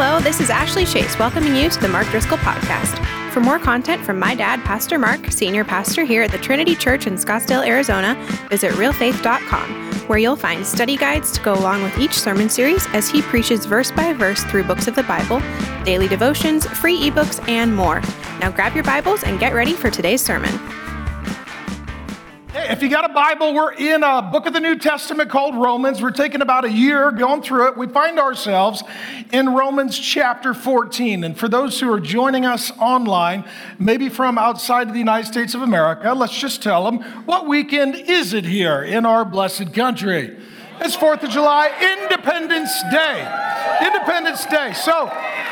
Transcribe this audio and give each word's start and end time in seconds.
Hello, 0.00 0.20
this 0.20 0.40
is 0.40 0.48
Ashley 0.48 0.84
Chase 0.84 1.18
welcoming 1.18 1.56
you 1.56 1.68
to 1.68 1.80
the 1.80 1.88
Mark 1.88 2.06
Driscoll 2.06 2.38
Podcast. 2.38 3.04
For 3.32 3.40
more 3.40 3.58
content 3.58 4.00
from 4.04 4.16
my 4.16 4.32
dad, 4.32 4.60
Pastor 4.60 4.96
Mark, 4.96 5.32
senior 5.32 5.64
pastor 5.64 6.04
here 6.04 6.22
at 6.22 6.30
the 6.30 6.38
Trinity 6.38 6.76
Church 6.76 7.08
in 7.08 7.14
Scottsdale, 7.14 7.66
Arizona, 7.66 8.14
visit 8.48 8.70
realfaith.com, 8.74 9.68
where 10.06 10.20
you'll 10.20 10.36
find 10.36 10.64
study 10.64 10.96
guides 10.96 11.32
to 11.32 11.42
go 11.42 11.52
along 11.52 11.82
with 11.82 11.98
each 11.98 12.12
sermon 12.12 12.48
series 12.48 12.86
as 12.92 13.08
he 13.08 13.22
preaches 13.22 13.66
verse 13.66 13.90
by 13.90 14.12
verse 14.12 14.44
through 14.44 14.62
books 14.62 14.86
of 14.86 14.94
the 14.94 15.02
Bible, 15.02 15.42
daily 15.84 16.06
devotions, 16.06 16.64
free 16.64 17.10
ebooks, 17.10 17.46
and 17.48 17.74
more. 17.74 18.00
Now 18.38 18.52
grab 18.52 18.76
your 18.76 18.84
Bibles 18.84 19.24
and 19.24 19.40
get 19.40 19.52
ready 19.52 19.72
for 19.72 19.90
today's 19.90 20.22
sermon. 20.22 20.54
If 22.70 22.82
you 22.82 22.90
got 22.90 23.08
a 23.08 23.14
Bible, 23.14 23.54
we're 23.54 23.72
in 23.72 24.02
a 24.02 24.20
book 24.20 24.44
of 24.44 24.52
the 24.52 24.60
New 24.60 24.76
Testament 24.76 25.30
called 25.30 25.54
Romans. 25.54 26.02
We're 26.02 26.10
taking 26.10 26.42
about 26.42 26.66
a 26.66 26.70
year 26.70 27.10
going 27.10 27.40
through 27.40 27.68
it. 27.68 27.78
We 27.78 27.86
find 27.86 28.18
ourselves 28.18 28.82
in 29.32 29.54
Romans 29.54 29.98
chapter 29.98 30.52
14. 30.52 31.24
And 31.24 31.38
for 31.38 31.48
those 31.48 31.80
who 31.80 31.90
are 31.90 31.98
joining 31.98 32.44
us 32.44 32.70
online, 32.72 33.46
maybe 33.78 34.10
from 34.10 34.36
outside 34.36 34.86
of 34.86 34.92
the 34.92 34.98
United 34.98 35.26
States 35.26 35.54
of 35.54 35.62
America, 35.62 36.12
let's 36.12 36.38
just 36.38 36.62
tell 36.62 36.84
them 36.84 37.00
what 37.24 37.48
weekend 37.48 37.94
is 37.94 38.34
it 38.34 38.44
here 38.44 38.82
in 38.82 39.06
our 39.06 39.24
blessed 39.24 39.72
country? 39.72 40.36
It's 40.80 40.96
4th 40.96 41.24
of 41.24 41.30
July, 41.30 41.70
Independence 42.00 42.72
Day. 42.90 43.84
Independence 43.84 44.46
Day. 44.46 44.72
So, 44.74 45.06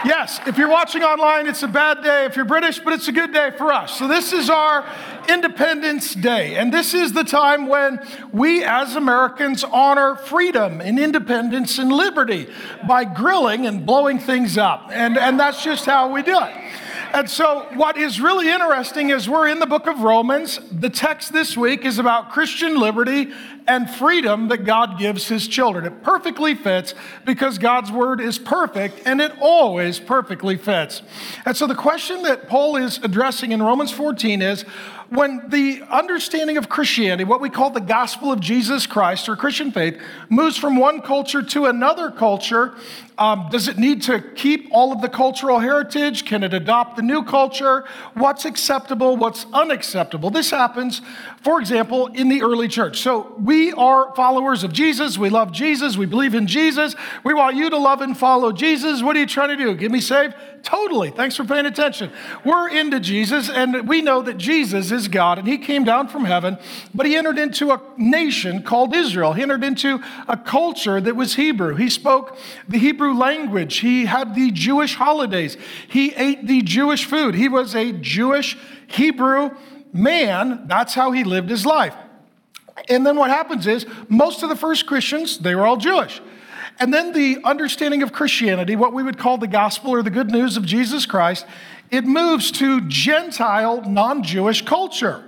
yes, 0.04 0.40
if 0.46 0.56
you're 0.56 0.68
watching 0.68 1.02
online, 1.02 1.48
it's 1.48 1.64
a 1.64 1.68
bad 1.68 2.02
day 2.02 2.26
if 2.26 2.36
you're 2.36 2.44
British, 2.44 2.78
but 2.78 2.92
it's 2.92 3.08
a 3.08 3.12
good 3.12 3.32
day 3.32 3.50
for 3.58 3.72
us. 3.72 3.98
So, 3.98 4.06
this 4.06 4.32
is 4.32 4.48
our 4.48 4.84
Independence 5.28 6.14
Day. 6.14 6.54
And 6.54 6.72
this 6.72 6.94
is 6.94 7.12
the 7.12 7.24
time 7.24 7.66
when 7.66 8.00
we 8.32 8.62
as 8.62 8.94
Americans 8.94 9.64
honor 9.64 10.14
freedom 10.14 10.80
and 10.80 10.98
independence 10.98 11.78
and 11.78 11.90
liberty 11.90 12.48
by 12.86 13.04
grilling 13.04 13.66
and 13.66 13.84
blowing 13.84 14.20
things 14.20 14.56
up. 14.56 14.90
And, 14.92 15.18
and 15.18 15.40
that's 15.40 15.62
just 15.64 15.86
how 15.86 16.12
we 16.12 16.22
do 16.22 16.38
it. 16.40 16.54
And 17.16 17.30
so, 17.30 17.66
what 17.72 17.96
is 17.96 18.20
really 18.20 18.50
interesting 18.50 19.08
is 19.08 19.26
we're 19.26 19.48
in 19.48 19.58
the 19.58 19.66
book 19.66 19.86
of 19.86 20.00
Romans. 20.00 20.60
The 20.70 20.90
text 20.90 21.32
this 21.32 21.56
week 21.56 21.86
is 21.86 21.98
about 21.98 22.30
Christian 22.30 22.78
liberty 22.78 23.32
and 23.66 23.88
freedom 23.88 24.48
that 24.48 24.66
God 24.66 24.98
gives 24.98 25.26
his 25.26 25.48
children. 25.48 25.86
It 25.86 26.02
perfectly 26.02 26.54
fits 26.54 26.92
because 27.24 27.56
God's 27.56 27.90
word 27.90 28.20
is 28.20 28.38
perfect 28.38 29.00
and 29.06 29.22
it 29.22 29.32
always 29.40 29.98
perfectly 29.98 30.58
fits. 30.58 31.00
And 31.46 31.56
so, 31.56 31.66
the 31.66 31.74
question 31.74 32.22
that 32.24 32.50
Paul 32.50 32.76
is 32.76 32.98
addressing 33.02 33.50
in 33.50 33.62
Romans 33.62 33.92
14 33.92 34.42
is 34.42 34.66
when 35.08 35.48
the 35.48 35.82
understanding 35.88 36.58
of 36.58 36.68
Christianity, 36.68 37.24
what 37.24 37.40
we 37.40 37.48
call 37.48 37.70
the 37.70 37.80
gospel 37.80 38.30
of 38.30 38.40
Jesus 38.40 38.86
Christ 38.86 39.26
or 39.26 39.36
Christian 39.36 39.70
faith, 39.70 39.98
moves 40.28 40.58
from 40.58 40.76
one 40.76 41.00
culture 41.00 41.42
to 41.42 41.64
another 41.64 42.10
culture, 42.10 42.74
um, 43.18 43.48
does 43.50 43.66
it 43.66 43.78
need 43.78 44.02
to 44.02 44.20
keep 44.20 44.68
all 44.70 44.92
of 44.92 45.00
the 45.00 45.08
cultural 45.08 45.58
heritage? 45.58 46.26
Can 46.26 46.42
it 46.42 46.52
adopt 46.52 46.96
the 46.96 47.02
new 47.02 47.22
culture? 47.22 47.84
What's 48.12 48.44
acceptable? 48.44 49.16
What's 49.16 49.46
unacceptable? 49.54 50.28
This 50.30 50.50
happens, 50.50 51.00
for 51.42 51.58
example, 51.58 52.08
in 52.08 52.28
the 52.28 52.42
early 52.42 52.68
church. 52.68 52.98
So 52.98 53.34
we 53.38 53.72
are 53.72 54.14
followers 54.14 54.64
of 54.64 54.72
Jesus. 54.72 55.16
We 55.16 55.30
love 55.30 55.50
Jesus. 55.50 55.96
We 55.96 56.04
believe 56.04 56.34
in 56.34 56.46
Jesus. 56.46 56.94
We 57.24 57.32
want 57.32 57.56
you 57.56 57.70
to 57.70 57.78
love 57.78 58.02
and 58.02 58.16
follow 58.16 58.52
Jesus. 58.52 59.02
What 59.02 59.16
are 59.16 59.20
you 59.20 59.26
trying 59.26 59.48
to 59.48 59.56
do? 59.56 59.74
Get 59.74 59.90
me 59.90 60.00
saved? 60.00 60.34
Totally. 60.62 61.10
Thanks 61.10 61.36
for 61.36 61.44
paying 61.44 61.64
attention. 61.64 62.10
We're 62.44 62.68
into 62.68 62.98
Jesus, 62.98 63.48
and 63.48 63.88
we 63.88 64.02
know 64.02 64.20
that 64.22 64.36
Jesus 64.36 64.90
is 64.90 65.06
God, 65.06 65.38
and 65.38 65.46
He 65.46 65.58
came 65.58 65.84
down 65.84 66.08
from 66.08 66.24
heaven, 66.24 66.58
but 66.92 67.06
He 67.06 67.14
entered 67.14 67.38
into 67.38 67.70
a 67.70 67.80
nation 67.96 68.64
called 68.64 68.94
Israel. 68.94 69.32
He 69.32 69.42
entered 69.42 69.62
into 69.62 70.02
a 70.26 70.36
culture 70.36 71.00
that 71.00 71.14
was 71.14 71.36
Hebrew. 71.36 71.76
He 71.76 71.88
spoke 71.88 72.36
the 72.68 72.78
Hebrew 72.78 73.05
language. 73.14 73.78
He 73.78 74.06
had 74.06 74.34
the 74.34 74.50
Jewish 74.50 74.94
holidays. 74.94 75.56
He 75.88 76.14
ate 76.14 76.46
the 76.46 76.62
Jewish 76.62 77.04
food. 77.04 77.34
He 77.34 77.48
was 77.48 77.74
a 77.74 77.92
Jewish 77.92 78.56
Hebrew 78.86 79.50
man. 79.92 80.66
That's 80.66 80.94
how 80.94 81.12
he 81.12 81.24
lived 81.24 81.50
his 81.50 81.66
life. 81.66 81.94
And 82.88 83.06
then 83.06 83.16
what 83.16 83.30
happens 83.30 83.66
is 83.66 83.86
most 84.08 84.42
of 84.42 84.48
the 84.48 84.56
first 84.56 84.86
Christians, 84.86 85.38
they 85.38 85.54
were 85.54 85.66
all 85.66 85.76
Jewish. 85.76 86.20
And 86.78 86.92
then 86.92 87.12
the 87.12 87.38
understanding 87.44 88.02
of 88.02 88.12
Christianity, 88.12 88.76
what 88.76 88.92
we 88.92 89.02
would 89.02 89.18
call 89.18 89.38
the 89.38 89.46
gospel 89.46 89.92
or 89.92 90.02
the 90.02 90.10
good 90.10 90.30
news 90.30 90.56
of 90.56 90.64
Jesus 90.64 91.06
Christ, 91.06 91.46
it 91.90 92.04
moves 92.04 92.50
to 92.52 92.82
Gentile, 92.82 93.82
non 93.82 94.22
Jewish 94.22 94.62
culture. 94.62 95.24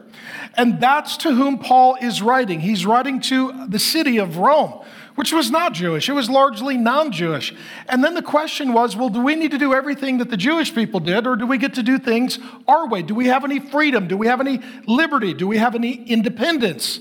And 0.55 0.81
that's 0.81 1.17
to 1.19 1.35
whom 1.35 1.59
Paul 1.59 1.97
is 2.01 2.21
writing. 2.21 2.61
He's 2.61 2.85
writing 2.85 3.21
to 3.23 3.67
the 3.67 3.79
city 3.79 4.19
of 4.19 4.37
Rome, 4.39 4.85
which 5.19 5.33
was 5.33 5.51
not 5.51 5.73
Jewish, 5.73 6.09
it 6.09 6.13
was 6.13 6.31
largely 6.31 6.77
non 6.77 7.11
Jewish. 7.11 7.53
And 7.89 8.05
then 8.05 8.15
the 8.15 8.23
question 8.23 8.73
was 8.73 8.97
well, 8.97 9.09
do 9.09 9.21
we 9.21 9.35
need 9.35 9.51
to 9.51 9.59
do 9.59 9.75
everything 9.75 10.19
that 10.19 10.31
the 10.31 10.37
Jewish 10.37 10.73
people 10.73 11.01
did, 11.01 11.27
or 11.27 11.35
do 11.35 11.45
we 11.45 11.59
get 11.59 11.75
to 11.75 11.83
do 11.83 11.99
things 11.99 12.39
our 12.69 12.87
way? 12.87 13.03
Do 13.03 13.17
we 13.17 13.27
have 13.27 13.45
any 13.45 13.59
freedom? 13.59 14.07
Do 14.07 14.17
we 14.17 14.29
have 14.29 14.41
any 14.41 14.61
liberty? 14.87 15.35
Do 15.35 15.49
we 15.49 15.59
have 15.59 15.75
any 15.75 16.05
independence? 16.05 17.01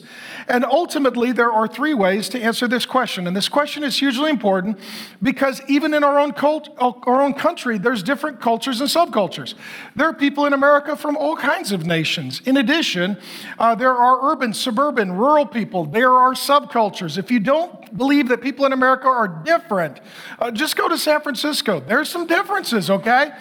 And 0.49 0.63
ultimately, 0.63 1.33
there 1.33 1.51
are 1.51 1.67
three 1.67 1.93
ways 1.93 2.29
to 2.29 2.41
answer 2.41 2.67
this 2.67 2.85
question. 2.85 3.27
And 3.27 3.35
this 3.35 3.49
question 3.49 3.83
is 3.83 3.99
hugely 3.99 4.29
important 4.29 4.79
because 5.21 5.61
even 5.67 5.93
in 5.93 6.03
our 6.03 6.17
own, 6.17 6.31
cult, 6.31 6.69
our 6.79 7.21
own 7.21 7.33
country, 7.33 7.77
there's 7.77 8.01
different 8.01 8.39
cultures 8.39 8.79
and 8.79 8.89
subcultures. 8.89 9.55
There 9.95 10.07
are 10.07 10.13
people 10.13 10.45
in 10.45 10.53
America 10.53 10.95
from 10.95 11.17
all 11.17 11.35
kinds 11.35 11.73
of 11.73 11.85
nations. 11.85 12.41
In 12.45 12.57
addition, 12.57 13.17
uh, 13.59 13.75
there 13.75 13.93
are 13.93 14.31
urban, 14.31 14.53
suburban, 14.53 15.11
rural 15.11 15.45
people. 15.45 15.85
There 15.85 16.13
are 16.13 16.31
subcultures. 16.31 17.17
If 17.17 17.29
you 17.29 17.41
don't 17.41 17.95
believe 17.95 18.06
that 18.07 18.41
people 18.41 18.65
in 18.65 18.73
America 18.73 19.07
are 19.07 19.27
different, 19.27 19.99
uh, 20.39 20.51
just 20.51 20.75
go 20.75 20.89
to 20.89 20.97
San 20.97 21.21
Francisco. 21.21 21.79
There's 21.79 22.09
some 22.09 22.27
differences, 22.27 22.89
okay? 22.89 23.31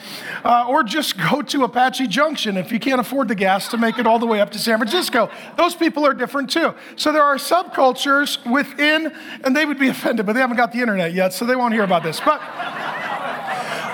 Uh, 0.45 0.67
or 0.69 0.83
just 0.83 1.17
go 1.19 1.43
to 1.43 1.65
Apache 1.65 2.07
Junction 2.09 2.57
if 2.57 2.71
you 2.71 2.79
can't 2.79 3.01
afford 3.01 3.29
the 3.29 3.35
gas 3.35 3.69
to 3.69 3.79
make 3.79 3.99
it 3.99 4.07
all 4.07 4.19
the 4.19 4.27
way 4.27 4.41
up 4.41 4.51
to 4.53 4.59
San 4.59 4.79
Francisco. 4.79 5.31
Those 5.57 5.75
people 5.75 6.07
are 6.07 6.15
different 6.15 6.51
too. 6.51 6.75
So 6.97 7.13
there 7.13 7.23
are 7.23 7.37
subcultures 7.37 8.45
within, 8.51 9.13
and 9.45 9.57
they 9.57 9.65
would 9.65 9.79
be 9.79 9.89
offended, 9.89 10.27
but 10.27 10.35
they 10.35 10.41
haven't 10.41 10.57
got 10.57 10.73
the 10.73 10.81
internet 10.81 11.13
yet, 11.13 11.33
so 11.33 11.45
they 11.45 11.57
won't 11.57 11.75
hear 11.75 11.85
about 11.85 12.03
this. 12.03 12.21
But 12.21 12.41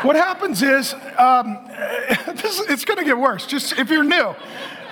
what 0.02 0.16
happens 0.16 0.62
is, 0.62 0.94
um, 1.18 1.58
this, 2.34 2.60
it's 2.68 2.84
going 2.84 2.98
to 2.98 3.04
get 3.04 3.16
worse. 3.16 3.46
Just 3.46 3.78
if 3.78 3.88
you're 3.90 4.04
new, 4.04 4.34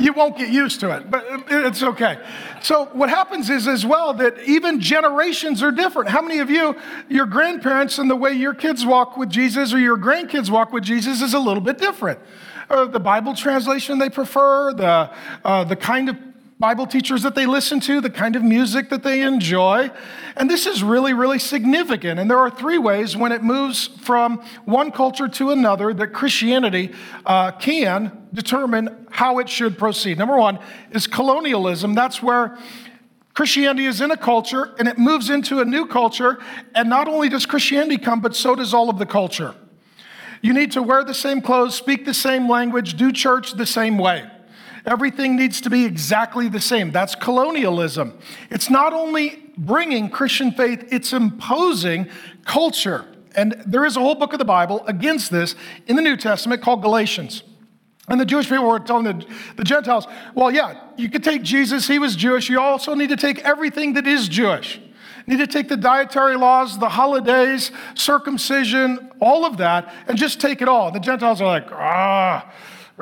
you 0.01 0.13
won't 0.13 0.37
get 0.37 0.51
used 0.51 0.81
to 0.81 0.97
it, 0.97 1.11
but 1.11 1.25
it's 1.49 1.83
okay. 1.83 2.19
So 2.63 2.87
what 2.87 3.09
happens 3.09 3.51
is 3.51 3.69
as 3.69 3.85
well 3.85 4.15
that 4.15 4.39
even 4.41 4.81
generations 4.81 5.63
are 5.63 5.71
different. 5.71 6.09
How 6.09 6.23
many 6.23 6.39
of 6.39 6.51
you, 6.51 6.77
your 7.09 7.27
grandparents 7.27 7.99
and 7.99 8.11
the 8.11 8.17
way 8.17 8.33
your 8.33 8.55
kids 8.55 8.85
walk 8.85 9.17
with 9.17 9.31
Jesus 9.31 9.73
or 9.73 9.79
your 9.79 9.97
grandkids 9.97 10.51
walk 10.51 10.73
with 10.73 10.85
Jesus 10.85 11.21
is 11.21 11.35
a 11.35 11.39
little 11.39 11.63
bit 11.63 11.79
different? 11.79 12.19
Uh, 12.69 12.85
the 12.85 13.01
Bible 13.01 13.35
translation 13.35 13.99
they 13.99 14.11
prefer, 14.11 14.73
the, 14.73 15.11
uh, 15.45 15.65
the 15.65 15.77
kind 15.77 16.09
of 16.09 16.17
Bible 16.61 16.87
teachers 16.87 17.23
that 17.23 17.35
they 17.35 17.47
listen 17.47 17.81
to, 17.81 18.03
the 18.03 18.11
kind 18.11 18.37
of 18.37 18.43
music 18.43 18.91
that 18.91 19.03
they 19.03 19.23
enjoy. 19.23 19.91
And 20.37 20.51
this 20.51 20.67
is 20.67 20.83
really, 20.83 21.15
really 21.15 21.39
significant. 21.39 22.21
And 22.21 22.31
there 22.31 22.39
are 22.39 22.51
three 22.51 22.77
ways 22.77 23.17
when 23.17 23.33
it 23.33 23.43
moves 23.43 23.87
from 23.87 24.43
one 24.67 24.93
culture 24.93 25.27
to 25.27 25.53
another 25.53 25.95
that 25.95 26.09
Christianity 26.09 26.93
uh, 27.25 27.53
can 27.53 28.29
determine 28.35 29.07
how 29.11 29.39
it 29.39 29.49
should 29.49 29.79
proceed. 29.79 30.19
Number 30.19 30.37
one 30.37 30.59
is 30.91 31.07
colonialism. 31.07 31.95
That's 31.95 32.23
where 32.23 32.59
Christianity 33.33 33.87
is 33.87 34.03
in 34.03 34.11
a 34.11 34.17
culture 34.19 34.75
and 34.79 34.87
it 34.87 34.99
moves 34.99 35.31
into 35.31 35.61
a 35.61 35.65
new 35.65 35.87
culture. 35.87 36.41
And 36.75 36.91
not 36.91 37.09
only 37.09 37.31
does 37.31 37.47
Christianity 37.47 37.97
come, 37.97 38.21
but 38.21 38.37
so 38.37 38.55
does 38.55 38.75
all 38.75 38.91
of 38.91 38.99
the 38.99 39.07
culture. 39.07 39.55
You 40.43 40.53
need 40.53 40.73
to 40.73 40.83
wear 40.83 41.05
the 41.05 41.15
same 41.15 41.41
clothes, 41.41 41.75
speak 41.75 42.05
the 42.05 42.13
same 42.13 42.51
language, 42.51 42.99
do 42.99 43.13
church 43.13 43.53
the 43.53 43.65
same 43.65 43.97
way. 43.97 44.31
Everything 44.87 45.37
needs 45.37 45.61
to 45.63 45.71
be 45.71 45.85
exactly 45.85 46.49
the 46.49 46.61
same. 46.61 46.91
That's 46.91 47.15
colonialism. 47.15 48.19
It's 48.51 48.71
not 48.71 48.93
only 48.93 49.43
bringing 49.57 50.09
Christian 50.09 50.53
faith, 50.53 50.89
it's 50.91 51.13
imposing 51.13 52.09
culture. 52.45 53.07
And 53.37 53.63
there 53.67 53.85
is 53.85 53.97
a 53.97 54.01
whole 54.01 54.15
book 54.15 54.33
of 54.33 54.39
the 54.39 54.45
Bible 54.45 54.85
against 54.87 55.31
this 55.31 55.55
in 55.87 55.97
the 55.97 56.03
New 56.03 56.17
Testament 56.17 56.63
called 56.63 56.83
Galatians. 56.83 57.43
And 58.09 58.21
the 58.21 58.25
Jewish 58.25 58.49
people 58.49 58.67
were 58.67 58.81
telling 58.81 59.05
the, 59.05 59.25
the 59.57 59.63
Gentiles, 59.63 60.07
well, 60.35 60.51
yeah, 60.51 60.81
you 60.97 61.09
could 61.09 61.23
take 61.23 61.43
Jesus, 61.43 61.87
he 61.87 61.99
was 61.99 62.17
Jewish. 62.17 62.49
You 62.49 62.61
also 62.61 62.95
need 62.95 63.11
to 63.11 63.17
take 63.17 63.39
everything 63.41 63.93
that 63.93 64.07
is 64.07 64.29
Jewish. 64.29 64.81
You 65.27 65.37
need 65.37 65.39
to 65.39 65.47
take 65.47 65.69
the 65.69 65.77
dietary 65.77 66.37
laws, 66.37 66.79
the 66.79 66.89
holidays, 66.89 67.71
circumcision, 67.95 69.13
all 69.21 69.45
of 69.45 69.59
that, 69.59 69.95
and 70.09 70.19
just 70.19 70.41
take 70.41 70.61
it 70.61 70.69
all. 70.69 70.91
The 70.91 70.99
Gentiles 70.99 71.41
are 71.41 71.47
like, 71.47 71.71
ah 71.71 72.51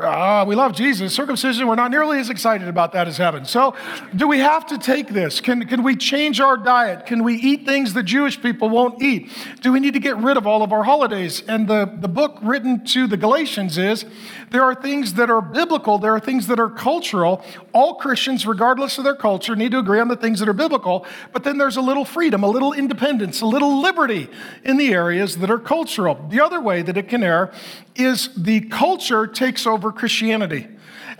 Ah, 0.00 0.44
we 0.44 0.54
love 0.54 0.74
Jesus. 0.74 1.12
Circumcision, 1.12 1.66
we're 1.66 1.74
not 1.74 1.90
nearly 1.90 2.20
as 2.20 2.30
excited 2.30 2.68
about 2.68 2.92
that 2.92 3.08
as 3.08 3.16
heaven. 3.16 3.44
So, 3.44 3.74
do 4.14 4.28
we 4.28 4.38
have 4.38 4.66
to 4.66 4.78
take 4.78 5.08
this? 5.08 5.40
Can, 5.40 5.66
can 5.66 5.82
we 5.82 5.96
change 5.96 6.40
our 6.40 6.56
diet? 6.56 7.06
Can 7.06 7.24
we 7.24 7.34
eat 7.34 7.64
things 7.64 7.94
the 7.94 8.02
Jewish 8.02 8.40
people 8.40 8.68
won't 8.68 9.02
eat? 9.02 9.30
Do 9.60 9.72
we 9.72 9.80
need 9.80 9.94
to 9.94 10.00
get 10.00 10.16
rid 10.18 10.36
of 10.36 10.46
all 10.46 10.62
of 10.62 10.72
our 10.72 10.84
holidays? 10.84 11.42
And 11.48 11.66
the, 11.66 11.90
the 12.00 12.08
book 12.08 12.38
written 12.42 12.84
to 12.86 13.06
the 13.06 13.16
Galatians 13.16 13.76
is 13.76 14.04
there 14.50 14.62
are 14.62 14.74
things 14.74 15.14
that 15.14 15.30
are 15.30 15.42
biblical, 15.42 15.98
there 15.98 16.14
are 16.14 16.20
things 16.20 16.46
that 16.46 16.60
are 16.60 16.70
cultural. 16.70 17.44
All 17.72 17.94
Christians, 17.94 18.46
regardless 18.46 18.98
of 18.98 19.04
their 19.04 19.16
culture, 19.16 19.56
need 19.56 19.72
to 19.72 19.78
agree 19.78 20.00
on 20.00 20.08
the 20.08 20.16
things 20.16 20.38
that 20.38 20.48
are 20.48 20.54
biblical, 20.54 21.06
but 21.32 21.44
then 21.44 21.58
there's 21.58 21.76
a 21.76 21.82
little 21.82 22.04
freedom, 22.04 22.44
a 22.44 22.48
little 22.48 22.72
independence, 22.72 23.40
a 23.40 23.46
little 23.46 23.80
liberty 23.80 24.28
in 24.64 24.76
the 24.76 24.92
areas 24.92 25.38
that 25.38 25.50
are 25.50 25.58
cultural. 25.58 26.26
The 26.30 26.40
other 26.40 26.60
way 26.60 26.82
that 26.82 26.96
it 26.96 27.08
can 27.08 27.22
err 27.22 27.52
is 27.98 28.30
the 28.36 28.60
culture 28.60 29.26
takes 29.26 29.66
over 29.66 29.87
Christianity. 29.92 30.68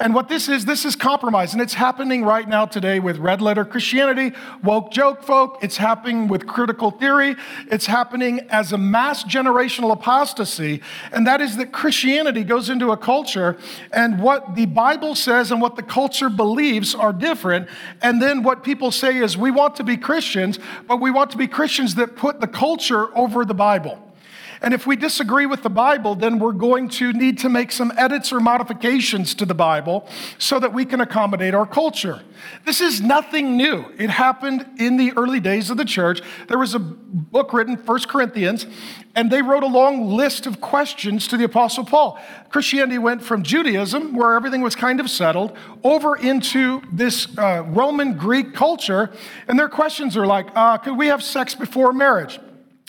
And 0.01 0.15
what 0.15 0.29
this 0.29 0.49
is, 0.49 0.65
this 0.65 0.85
is 0.85 0.95
compromise. 0.95 1.53
And 1.53 1.61
it's 1.61 1.75
happening 1.75 2.25
right 2.25 2.49
now 2.49 2.67
today 2.67 3.01
with 3.01 3.19
red 3.19 3.43
letter 3.43 3.65
Christianity, 3.65 4.37
woke 4.63 4.93
joke 4.93 5.23
folk. 5.23 5.59
It's 5.61 5.77
happening 5.77 6.29
with 6.29 6.47
critical 6.47 6.91
theory. 6.91 7.35
It's 7.71 7.87
happening 7.87 8.41
as 8.51 8.73
a 8.73 8.79
mass 8.79 9.25
generational 9.25 9.93
apostasy. 9.93 10.83
And 11.11 11.27
that 11.27 11.41
is 11.41 11.57
that 11.57 11.73
Christianity 11.73 12.45
goes 12.45 12.71
into 12.71 12.93
a 12.93 12.97
culture 12.97 13.57
and 13.93 14.21
what 14.21 14.55
the 14.55 14.67
Bible 14.67 15.15
says 15.15 15.51
and 15.51 15.61
what 15.61 15.75
the 15.75 15.83
culture 15.83 16.31
believes 16.31 16.95
are 16.95 17.13
different. 17.13 17.69
And 18.01 18.23
then 18.23 18.43
what 18.43 18.63
people 18.63 18.93
say 18.93 19.17
is 19.17 19.37
we 19.37 19.51
want 19.51 19.75
to 19.77 19.85
be 19.85 19.97
Christians, 19.97 20.59
but 20.87 21.01
we 21.01 21.11
want 21.11 21.31
to 21.33 21.37
be 21.37 21.49
Christians 21.49 21.97
that 21.97 22.15
put 22.15 22.41
the 22.41 22.47
culture 22.47 23.17
over 23.17 23.45
the 23.45 23.55
Bible. 23.55 24.08
And 24.61 24.75
if 24.75 24.87
we 24.87 24.97
disagree 24.97 25.47
with 25.47 25.63
the 25.63 25.71
Bible, 25.71 26.15
then 26.15 26.39
we're 26.39 26.53
going 26.53 26.89
to 26.91 27.13
need 27.13 27.39
to 27.39 27.49
make 27.49 27.71
some 27.71 27.93
edits 27.97 28.33
or 28.33 28.41
modifications 28.41 29.35
to 29.37 29.45
the 29.45 29.55
Bible 29.55 30.09
so 30.39 30.59
that 30.59 30.73
we 30.73 30.85
can 30.85 31.01
accommodate 31.01 31.55
our 31.55 31.67
culture. 31.67 32.23
This 32.65 32.81
is 32.81 33.01
nothing 33.01 33.57
new. 33.57 33.85
It 33.99 34.11
happened 34.11 34.67
in 34.79 34.97
the 34.97 35.13
early 35.13 35.41
days 35.41 35.71
of 35.71 35.77
the 35.77 35.85
church. 35.85 36.21
There 36.49 36.59
was 36.59 36.75
a 36.75 36.79
book 36.79 37.53
written, 37.53 37.77
First 37.77 38.09
Corinthians, 38.09 38.67
and 39.15 39.31
they 39.31 39.43
wrote 39.43 39.63
a 39.63 39.69
long 39.69 40.09
list 40.09 40.47
of 40.47 40.61
questions 40.61 41.27
to 41.29 41.37
the 41.37 41.45
Apostle 41.45 41.85
Paul. 41.85 42.21
Christianity 42.51 42.99
went 42.99 43.23
from 43.23 43.43
Judaism, 43.43 44.15
where 44.15 44.35
everything 44.35 44.61
was 44.61 44.75
kind 44.75 45.01
of 45.01 45.11
settled, 45.11 45.57
over 45.83 46.17
into 46.17 46.83
this 46.93 47.37
uh, 47.39 47.65
Roman 47.67 48.17
Greek 48.17 48.55
culture. 48.55 49.11
And 49.47 49.59
their 49.59 49.69
questions 49.69 50.17
are 50.17 50.27
like, 50.27 50.49
uh, 50.55 50.79
could 50.79 50.97
we 50.97 51.07
have 51.09 51.23
sex 51.23 51.55
before 51.55 51.93
marriage? 51.93 52.39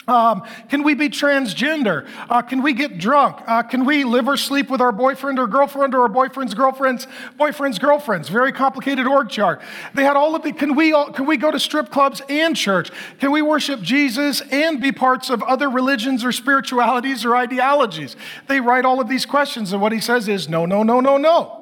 Um, 0.09 0.43
can 0.69 0.81
we 0.83 0.95
be 0.95 1.07
transgender? 1.07 2.07
Uh, 2.29 2.41
can 2.41 2.63
we 2.63 2.73
get 2.73 2.97
drunk? 2.97 3.37
Uh, 3.45 3.61
can 3.61 3.85
we 3.85 4.03
live 4.03 4.27
or 4.27 4.37
sleep 4.37 4.69
with 4.69 4.81
our 4.81 4.91
boyfriend 4.91 5.37
or 5.37 5.47
girlfriend 5.47 5.93
or 5.93 6.01
our 6.01 6.09
boyfriend's 6.09 6.55
girlfriend's 6.55 7.05
boyfriend's 7.37 7.77
girlfriends? 7.77 8.27
Very 8.27 8.51
complicated 8.51 9.05
org 9.05 9.29
chart. 9.29 9.61
They 9.93 10.03
had 10.03 10.17
all 10.17 10.35
of 10.35 10.41
the. 10.41 10.51
Can 10.51 10.75
we 10.75 10.93
all, 10.93 11.11
can 11.11 11.27
we 11.27 11.37
go 11.37 11.51
to 11.51 11.59
strip 11.59 11.91
clubs 11.91 12.21
and 12.27 12.55
church? 12.55 12.91
Can 13.19 13.31
we 13.31 13.43
worship 13.43 13.81
Jesus 13.81 14.41
and 14.51 14.81
be 14.81 14.91
parts 14.91 15.29
of 15.29 15.43
other 15.43 15.69
religions 15.69 16.25
or 16.25 16.31
spiritualities 16.31 17.23
or 17.23 17.35
ideologies? 17.35 18.15
They 18.47 18.59
write 18.59 18.85
all 18.85 18.99
of 18.99 19.09
these 19.09 19.27
questions, 19.27 19.73
and 19.73 19.81
what 19.81 19.91
he 19.91 19.99
says 19.99 20.27
is 20.27 20.49
no, 20.49 20.65
no, 20.65 20.81
no, 20.81 20.99
no, 20.99 21.17
no 21.17 21.58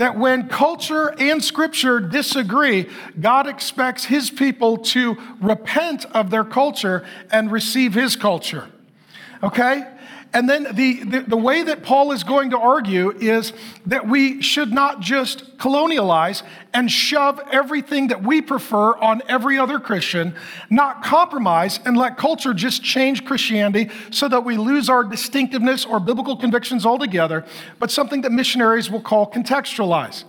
that 0.00 0.16
when 0.16 0.48
culture 0.48 1.14
and 1.20 1.44
scripture 1.44 2.00
disagree, 2.00 2.88
God 3.20 3.46
expects 3.46 4.06
his 4.06 4.30
people 4.30 4.78
to 4.78 5.14
repent 5.42 6.06
of 6.06 6.30
their 6.30 6.42
culture 6.42 7.06
and 7.30 7.52
receive 7.52 7.92
his 7.92 8.16
culture. 8.16 8.66
Okay? 9.42 9.86
And 10.32 10.48
then 10.48 10.64
the, 10.74 11.02
the, 11.02 11.20
the, 11.22 11.36
way 11.36 11.64
that 11.64 11.82
Paul 11.82 12.12
is 12.12 12.22
going 12.22 12.50
to 12.50 12.58
argue 12.58 13.10
is 13.10 13.52
that 13.86 14.06
we 14.06 14.40
should 14.42 14.72
not 14.72 15.00
just 15.00 15.58
colonialize 15.58 16.44
and 16.72 16.88
shove 16.88 17.40
everything 17.50 18.08
that 18.08 18.22
we 18.22 18.40
prefer 18.40 18.96
on 18.96 19.22
every 19.28 19.58
other 19.58 19.80
Christian, 19.80 20.36
not 20.68 21.02
compromise 21.02 21.80
and 21.84 21.96
let 21.96 22.16
culture 22.16 22.54
just 22.54 22.84
change 22.84 23.24
Christianity 23.24 23.90
so 24.10 24.28
that 24.28 24.44
we 24.44 24.56
lose 24.56 24.88
our 24.88 25.02
distinctiveness 25.02 25.84
or 25.84 25.98
biblical 25.98 26.36
convictions 26.36 26.86
altogether, 26.86 27.44
but 27.80 27.90
something 27.90 28.20
that 28.20 28.30
missionaries 28.30 28.88
will 28.88 29.02
call 29.02 29.28
contextualize. 29.28 30.22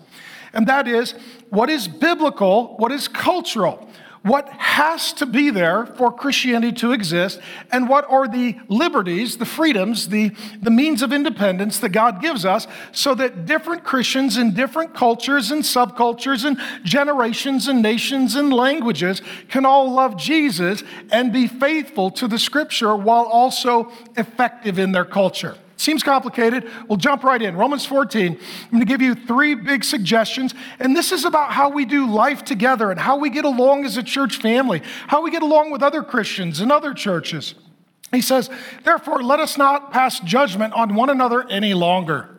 And 0.53 0.68
that 0.68 0.88
is 0.88 1.13
what 1.50 1.69
is 1.69 1.88
biblical, 1.88 2.75
what 2.77 2.92
is 2.92 3.07
cultural 3.07 3.88
what 4.23 4.47
has 4.50 5.13
to 5.13 5.25
be 5.25 5.50
there 5.50 5.85
for 5.85 6.12
Christianity 6.12 6.73
to 6.77 6.91
exist, 6.91 7.39
and 7.71 7.89
what 7.89 8.06
are 8.09 8.27
the 8.27 8.56
liberties, 8.68 9.38
the 9.38 9.45
freedoms, 9.45 10.09
the, 10.09 10.31
the 10.62 10.69
means 10.69 11.01
of 11.01 11.12
independence 11.12 11.79
that 11.79 11.89
God 11.89 12.21
gives 12.21 12.45
us 12.45 12.68
so 12.91 13.15
that 13.15 13.45
different 13.45 13.83
Christians 13.83 14.38
in 14.38 14.53
different 14.53 14.94
cultures 14.94 15.50
and 15.50 15.63
subcultures 15.63 16.45
and 16.45 16.59
generations 16.83 17.68
and 17.68 17.81
nations 17.81 18.35
and 18.35 18.53
languages 18.53 19.23
can 19.50 19.65
all 19.65 19.91
love 19.91 20.18
Jesus 20.18 20.83
and 21.12 21.33
be 21.33 21.47
faithful 21.47 22.12
to 22.12 22.27
the 22.27 22.39
scripture 22.39 22.95
while 22.95 23.25
also 23.25 23.91
effective 24.15 24.77
in 24.77 24.91
their 24.91 25.06
culture. 25.06 25.57
Seems 25.81 26.03
complicated. 26.03 26.69
We'll 26.87 26.99
jump 26.99 27.23
right 27.23 27.41
in. 27.41 27.55
Romans 27.55 27.87
14, 27.87 28.33
I'm 28.33 28.69
going 28.69 28.81
to 28.81 28.85
give 28.85 29.01
you 29.01 29.15
three 29.15 29.55
big 29.55 29.83
suggestions. 29.83 30.53
And 30.77 30.95
this 30.95 31.11
is 31.11 31.25
about 31.25 31.53
how 31.53 31.69
we 31.69 31.85
do 31.85 32.05
life 32.05 32.45
together 32.45 32.91
and 32.91 32.99
how 32.99 33.17
we 33.17 33.31
get 33.31 33.45
along 33.45 33.83
as 33.85 33.97
a 33.97 34.03
church 34.03 34.37
family, 34.37 34.83
how 35.07 35.23
we 35.23 35.31
get 35.31 35.41
along 35.41 35.71
with 35.71 35.81
other 35.81 36.03
Christians 36.03 36.59
and 36.59 36.71
other 36.71 36.93
churches. 36.93 37.55
He 38.11 38.21
says, 38.21 38.47
Therefore, 38.83 39.23
let 39.23 39.39
us 39.39 39.57
not 39.57 39.91
pass 39.91 40.19
judgment 40.19 40.75
on 40.75 40.93
one 40.93 41.09
another 41.09 41.49
any 41.49 41.73
longer, 41.73 42.29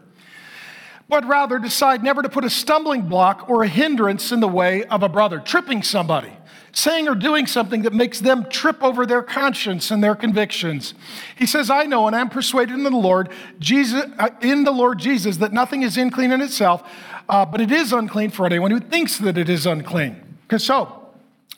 but 1.09 1.27
rather 1.27 1.59
decide 1.59 2.05
never 2.05 2.23
to 2.23 2.29
put 2.29 2.45
a 2.45 2.51
stumbling 2.51 3.09
block 3.09 3.49
or 3.49 3.65
a 3.65 3.69
hindrance 3.69 4.31
in 4.31 4.39
the 4.39 4.47
way 4.47 4.85
of 4.85 5.03
a 5.03 5.09
brother, 5.09 5.41
tripping 5.41 5.83
somebody 5.83 6.33
saying 6.73 7.09
or 7.09 7.15
doing 7.15 7.47
something 7.47 7.83
that 7.83 7.93
makes 7.93 8.21
them 8.21 8.49
trip 8.49 8.83
over 8.83 9.05
their 9.05 9.23
conscience 9.23 9.91
and 9.91 10.03
their 10.03 10.15
convictions. 10.15 10.95
He 11.37 11.47
says, 11.47 11.71
I 11.71 11.85
know 11.85 12.07
and 12.07 12.17
I'm 12.17 12.31
persuaded 12.31 12.75
in 12.75 12.83
the 12.83 12.91
Lord, 12.91 13.31
Jesus, 13.59 14.05
uh, 14.19 14.31
in 14.41 14.65
the 14.65 14.71
Lord 14.71 14.99
Jesus, 14.99 15.37
that 15.39 15.53
nothing 15.53 15.83
is 15.83 15.97
unclean 15.97 16.33
in 16.33 16.41
itself, 16.41 16.83
uh, 17.29 17.45
but 17.45 17.61
it 17.61 17.71
is 17.71 17.93
unclean 17.93 18.31
for 18.31 18.47
anyone 18.47 18.71
who 18.71 18.81
thinks 18.81 19.19
that 19.19 19.37
it 19.37 19.49
is 19.49 19.67
unclean. 19.67 20.17
Because 20.43 20.65
so, 20.65 21.11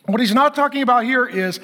what 0.06 0.20
he's 0.20 0.34
not 0.34 0.54
talking 0.54 0.82
about 0.82 1.04
here 1.04 1.26
is 1.26 1.60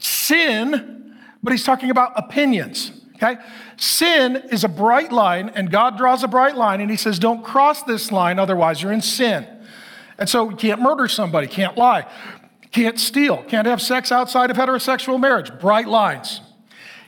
sin, 0.00 1.16
but 1.42 1.52
he's 1.52 1.64
talking 1.64 1.90
about 1.90 2.12
opinions. 2.16 2.92
Okay? 3.22 3.40
Sin 3.76 4.36
is 4.50 4.64
a 4.64 4.68
bright 4.68 5.12
line, 5.12 5.50
and 5.54 5.70
God 5.70 5.96
draws 5.96 6.24
a 6.24 6.28
bright 6.28 6.56
line, 6.56 6.80
and 6.80 6.90
He 6.90 6.96
says, 6.96 7.18
Don't 7.18 7.44
cross 7.44 7.82
this 7.84 8.10
line, 8.10 8.38
otherwise 8.38 8.82
you're 8.82 8.92
in 8.92 9.00
sin. 9.00 9.46
And 10.18 10.28
so 10.28 10.50
you 10.50 10.56
can't 10.56 10.80
murder 10.80 11.08
somebody, 11.08 11.46
can't 11.46 11.76
lie. 11.76 12.06
Can't 12.72 12.98
steal, 12.98 13.42
can't 13.44 13.66
have 13.66 13.82
sex 13.82 14.10
outside 14.10 14.50
of 14.50 14.56
heterosexual 14.56 15.20
marriage. 15.20 15.52
Bright 15.60 15.86
lines. 15.86 16.40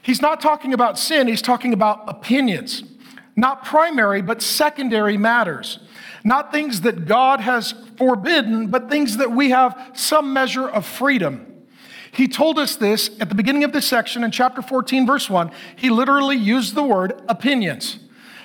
He's 0.02 0.20
not 0.20 0.40
talking 0.40 0.74
about 0.74 0.98
sin, 0.98 1.26
he's 1.26 1.42
talking 1.42 1.72
about 1.72 2.04
opinions. 2.06 2.84
Not 3.36 3.64
primary, 3.64 4.22
but 4.22 4.42
secondary 4.42 5.16
matters. 5.16 5.80
Not 6.22 6.52
things 6.52 6.82
that 6.82 7.06
God 7.06 7.40
has 7.40 7.74
forbidden, 7.96 8.68
but 8.68 8.88
things 8.88 9.16
that 9.16 9.32
we 9.32 9.50
have 9.50 9.92
some 9.94 10.32
measure 10.32 10.68
of 10.68 10.86
freedom. 10.86 11.46
He 12.12 12.28
told 12.28 12.58
us 12.58 12.76
this 12.76 13.10
at 13.20 13.28
the 13.28 13.34
beginning 13.34 13.64
of 13.64 13.72
this 13.72 13.86
section 13.86 14.22
in 14.22 14.30
chapter 14.30 14.62
14, 14.62 15.06
verse 15.06 15.28
1. 15.28 15.50
He 15.74 15.90
literally 15.90 16.36
used 16.36 16.74
the 16.74 16.84
word 16.84 17.20
opinions. 17.28 17.98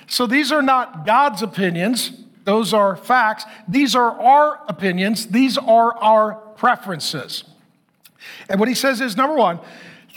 So 0.08 0.26
these 0.26 0.50
are 0.50 0.62
not 0.62 1.06
God's 1.06 1.40
opinions, 1.40 2.10
those 2.44 2.74
are 2.74 2.96
facts. 2.96 3.44
These 3.68 3.94
are 3.94 4.20
our 4.20 4.60
opinions, 4.66 5.28
these 5.28 5.56
are 5.56 5.96
our 5.98 6.42
preferences. 6.60 7.42
And 8.50 8.60
what 8.60 8.68
he 8.68 8.74
says 8.74 9.00
is 9.00 9.16
number 9.16 9.34
one, 9.34 9.60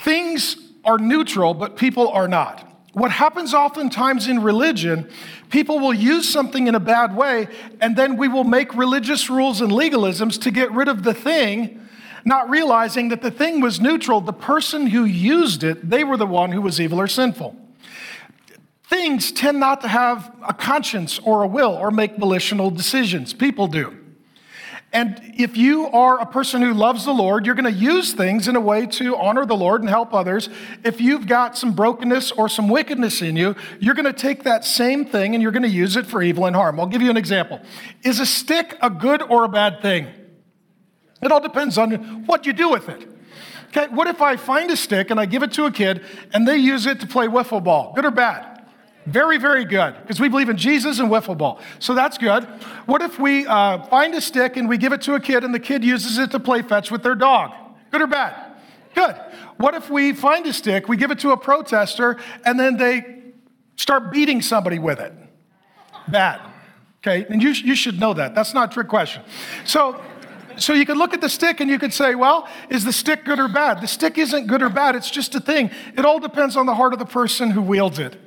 things 0.01 0.57
are 0.83 0.97
neutral, 0.97 1.53
but 1.53 1.77
people 1.77 2.09
are 2.09 2.27
not. 2.27 2.69
What 2.91 3.11
happens 3.11 3.53
oftentimes 3.53 4.27
in 4.27 4.43
religion, 4.43 5.09
people 5.49 5.79
will 5.79 5.93
use 5.93 6.27
something 6.27 6.67
in 6.67 6.75
a 6.75 6.81
bad 6.81 7.15
way, 7.15 7.47
and 7.79 7.95
then 7.95 8.17
we 8.17 8.27
will 8.27 8.43
make 8.43 8.75
religious 8.75 9.29
rules 9.29 9.61
and 9.61 9.71
legalisms 9.71 10.39
to 10.41 10.51
get 10.51 10.69
rid 10.73 10.89
of 10.89 11.03
the 11.03 11.13
thing, 11.13 11.79
not 12.25 12.49
realizing 12.49 13.07
that 13.07 13.21
the 13.21 13.31
thing 13.31 13.61
was 13.61 13.79
neutral. 13.79 14.19
The 14.19 14.33
person 14.33 14.87
who 14.87 15.05
used 15.05 15.63
it, 15.63 15.89
they 15.89 16.03
were 16.03 16.17
the 16.17 16.27
one 16.27 16.51
who 16.51 16.61
was 16.61 16.81
evil 16.81 16.99
or 16.99 17.07
sinful. 17.07 17.55
Things 18.83 19.31
tend 19.31 19.61
not 19.61 19.79
to 19.79 19.87
have 19.87 20.35
a 20.45 20.53
conscience 20.53 21.19
or 21.19 21.41
a 21.41 21.47
will 21.47 21.71
or 21.71 21.89
make 21.89 22.17
volitional 22.17 22.69
decisions. 22.69 23.33
People 23.33 23.67
do. 23.67 24.02
And 24.93 25.19
if 25.35 25.57
you 25.57 25.87
are 25.87 26.19
a 26.19 26.25
person 26.25 26.61
who 26.61 26.71
loves 26.71 27.05
the 27.05 27.13
Lord, 27.13 27.47
you're 27.47 27.55
going 27.55 27.65
to 27.65 27.71
use 27.71 28.13
things 28.13 28.47
in 28.47 28.55
a 28.55 28.61
way 28.61 28.85
to 28.85 29.17
honor 29.17 29.43
the 29.43 29.55
Lord 29.55 29.81
and 29.81 29.89
help 29.89 30.13
others. 30.13 30.49
If 30.83 31.01
you've 31.01 31.25
got 31.25 31.57
some 31.57 31.73
brokenness 31.73 32.31
or 32.33 32.47
some 32.47 32.69
wickedness 32.69 33.23
in 33.23 33.35
you, 33.35 33.55
you're 33.79 33.95
going 33.95 34.05
to 34.05 34.13
take 34.13 34.43
that 34.43 34.63
same 34.63 35.03
thing 35.03 35.33
and 35.33 35.41
you're 35.41 35.51
going 35.51 35.63
to 35.63 35.69
use 35.69 35.95
it 35.95 36.05
for 36.05 36.21
evil 36.21 36.45
and 36.45 36.55
harm. 36.55 36.79
I'll 36.79 36.85
give 36.85 37.01
you 37.01 37.09
an 37.09 37.17
example. 37.17 37.59
Is 38.03 38.19
a 38.19 38.25
stick 38.25 38.77
a 38.83 38.91
good 38.91 39.23
or 39.23 39.45
a 39.45 39.49
bad 39.49 39.81
thing? 39.81 40.07
It 41.23 41.31
all 41.31 41.41
depends 41.41 41.79
on 41.79 42.25
what 42.25 42.45
you 42.45 42.53
do 42.53 42.69
with 42.69 42.87
it. 42.87 43.09
Okay, 43.69 43.87
what 43.87 44.05
if 44.07 44.21
I 44.21 44.35
find 44.35 44.69
a 44.69 44.77
stick 44.77 45.09
and 45.09 45.19
I 45.19 45.25
give 45.25 45.41
it 45.41 45.53
to 45.53 45.65
a 45.65 45.71
kid 45.71 46.05
and 46.33 46.47
they 46.47 46.57
use 46.57 46.85
it 46.85 46.99
to 46.99 47.07
play 47.07 47.25
wiffle 47.25 47.63
ball? 47.63 47.93
Good 47.95 48.05
or 48.05 48.11
bad? 48.11 48.52
Very, 49.05 49.37
very 49.37 49.65
good, 49.65 49.95
because 50.01 50.19
we 50.19 50.29
believe 50.29 50.49
in 50.49 50.57
Jesus 50.57 50.99
and 50.99 51.09
wiffle 51.09 51.37
ball. 51.37 51.59
So 51.79 51.93
that's 51.93 52.17
good. 52.17 52.45
What 52.85 53.01
if 53.01 53.19
we 53.19 53.45
uh, 53.45 53.83
find 53.87 54.13
a 54.15 54.21
stick 54.21 54.55
and 54.55 54.69
we 54.69 54.77
give 54.77 54.93
it 54.93 55.01
to 55.01 55.15
a 55.15 55.19
kid 55.19 55.43
and 55.43 55.53
the 55.53 55.59
kid 55.59 55.83
uses 55.83 56.17
it 56.17 56.31
to 56.31 56.39
play 56.39 56.61
fetch 56.61 56.89
with 56.89 57.03
their 57.03 57.15
dog? 57.15 57.51
Good 57.91 58.01
or 58.01 58.07
bad? 58.07 58.53
Good. 58.95 59.15
What 59.57 59.73
if 59.75 59.89
we 59.89 60.13
find 60.13 60.45
a 60.45 60.53
stick, 60.53 60.87
we 60.87 60.97
give 60.97 61.11
it 61.11 61.19
to 61.19 61.31
a 61.31 61.37
protester, 61.37 62.17
and 62.45 62.59
then 62.59 62.77
they 62.77 63.23
start 63.75 64.11
beating 64.11 64.41
somebody 64.41 64.79
with 64.79 64.99
it? 64.99 65.13
Bad. 66.07 66.39
Okay, 67.01 67.25
and 67.29 67.43
you, 67.43 67.49
you 67.49 67.75
should 67.75 67.99
know 67.99 68.13
that. 68.13 68.33
That's 68.33 68.53
not 68.53 68.71
a 68.71 68.73
trick 68.73 68.87
question. 68.87 69.23
So, 69.65 70.01
so 70.55 70.71
you 70.71 70.85
could 70.85 70.97
look 70.97 71.13
at 71.13 71.19
the 71.19 71.27
stick 71.27 71.59
and 71.59 71.69
you 71.69 71.77
could 71.77 71.93
say, 71.93 72.15
well, 72.15 72.47
is 72.69 72.85
the 72.85 72.93
stick 72.93 73.25
good 73.25 73.39
or 73.39 73.49
bad? 73.49 73.81
The 73.81 73.87
stick 73.87 74.17
isn't 74.17 74.47
good 74.47 74.61
or 74.61 74.69
bad, 74.69 74.95
it's 74.95 75.11
just 75.11 75.35
a 75.35 75.41
thing. 75.41 75.71
It 75.97 76.05
all 76.05 76.19
depends 76.19 76.55
on 76.55 76.65
the 76.65 76.75
heart 76.75 76.93
of 76.93 76.99
the 76.99 77.05
person 77.05 77.51
who 77.51 77.61
wields 77.61 77.99
it. 77.99 78.17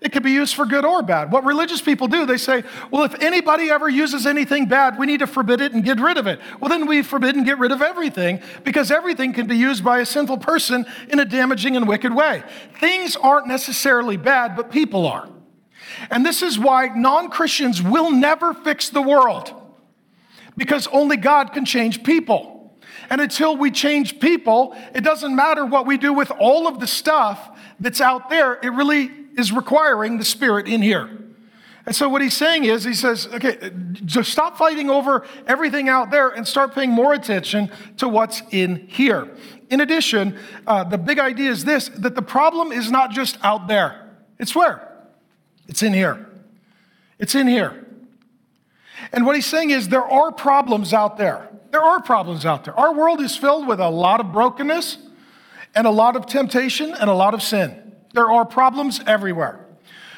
It 0.00 0.12
could 0.12 0.22
be 0.22 0.32
used 0.32 0.54
for 0.54 0.66
good 0.66 0.84
or 0.84 1.02
bad. 1.02 1.32
What 1.32 1.44
religious 1.44 1.80
people 1.80 2.06
do, 2.06 2.26
they 2.26 2.36
say, 2.36 2.64
well, 2.90 3.04
if 3.04 3.14
anybody 3.22 3.70
ever 3.70 3.88
uses 3.88 4.26
anything 4.26 4.66
bad, 4.66 4.98
we 4.98 5.06
need 5.06 5.20
to 5.20 5.26
forbid 5.26 5.60
it 5.60 5.72
and 5.72 5.82
get 5.82 5.98
rid 5.98 6.18
of 6.18 6.26
it. 6.26 6.38
Well, 6.60 6.68
then 6.68 6.86
we 6.86 7.02
forbid 7.02 7.34
and 7.34 7.46
get 7.46 7.58
rid 7.58 7.72
of 7.72 7.80
everything 7.80 8.42
because 8.62 8.90
everything 8.90 9.32
can 9.32 9.46
be 9.46 9.56
used 9.56 9.82
by 9.82 10.00
a 10.00 10.06
sinful 10.06 10.38
person 10.38 10.84
in 11.08 11.18
a 11.18 11.24
damaging 11.24 11.76
and 11.76 11.88
wicked 11.88 12.14
way. 12.14 12.42
Things 12.78 13.16
aren't 13.16 13.46
necessarily 13.46 14.18
bad, 14.18 14.54
but 14.54 14.70
people 14.70 15.06
are. 15.06 15.30
And 16.10 16.26
this 16.26 16.42
is 16.42 16.58
why 16.58 16.88
non 16.88 17.30
Christians 17.30 17.82
will 17.82 18.10
never 18.10 18.52
fix 18.52 18.90
the 18.90 19.02
world 19.02 19.54
because 20.56 20.86
only 20.88 21.16
God 21.16 21.52
can 21.52 21.64
change 21.64 22.04
people. 22.04 22.76
And 23.08 23.20
until 23.20 23.56
we 23.56 23.70
change 23.70 24.20
people, 24.20 24.76
it 24.94 25.02
doesn't 25.02 25.34
matter 25.34 25.64
what 25.64 25.86
we 25.86 25.96
do 25.96 26.12
with 26.12 26.30
all 26.32 26.66
of 26.66 26.80
the 26.80 26.86
stuff 26.86 27.56
that's 27.78 28.00
out 28.00 28.30
there. 28.30 28.54
It 28.54 28.70
really 28.70 29.10
is 29.36 29.52
requiring 29.52 30.18
the 30.18 30.24
Spirit 30.24 30.66
in 30.66 30.82
here. 30.82 31.10
And 31.86 31.94
so 31.94 32.08
what 32.08 32.20
he's 32.20 32.36
saying 32.36 32.64
is, 32.64 32.82
he 32.82 32.94
says, 32.94 33.28
okay, 33.28 33.70
just 34.04 34.32
stop 34.32 34.58
fighting 34.58 34.90
over 34.90 35.24
everything 35.46 35.88
out 35.88 36.10
there 36.10 36.30
and 36.30 36.46
start 36.46 36.74
paying 36.74 36.90
more 36.90 37.14
attention 37.14 37.70
to 37.98 38.08
what's 38.08 38.42
in 38.50 38.88
here. 38.88 39.30
In 39.70 39.80
addition, 39.80 40.36
uh, 40.66 40.82
the 40.82 40.98
big 40.98 41.20
idea 41.20 41.50
is 41.50 41.64
this 41.64 41.88
that 41.90 42.16
the 42.16 42.22
problem 42.22 42.72
is 42.72 42.90
not 42.90 43.12
just 43.12 43.38
out 43.44 43.68
there, 43.68 44.10
it's 44.38 44.54
where? 44.54 44.92
It's 45.68 45.82
in 45.82 45.92
here. 45.92 46.28
It's 47.20 47.36
in 47.36 47.46
here. 47.46 47.86
And 49.12 49.24
what 49.24 49.36
he's 49.36 49.46
saying 49.46 49.70
is, 49.70 49.88
there 49.88 50.04
are 50.04 50.32
problems 50.32 50.92
out 50.92 51.16
there. 51.18 51.48
There 51.70 51.82
are 51.82 52.00
problems 52.02 52.44
out 52.44 52.64
there. 52.64 52.78
Our 52.78 52.94
world 52.94 53.20
is 53.20 53.36
filled 53.36 53.68
with 53.68 53.78
a 53.78 53.88
lot 53.88 54.20
of 54.20 54.32
brokenness 54.32 54.98
and 55.74 55.86
a 55.86 55.90
lot 55.90 56.16
of 56.16 56.26
temptation 56.26 56.94
and 56.94 57.08
a 57.08 57.14
lot 57.14 57.34
of 57.34 57.42
sin. 57.42 57.85
There 58.16 58.32
are 58.32 58.46
problems 58.46 59.02
everywhere. 59.06 59.60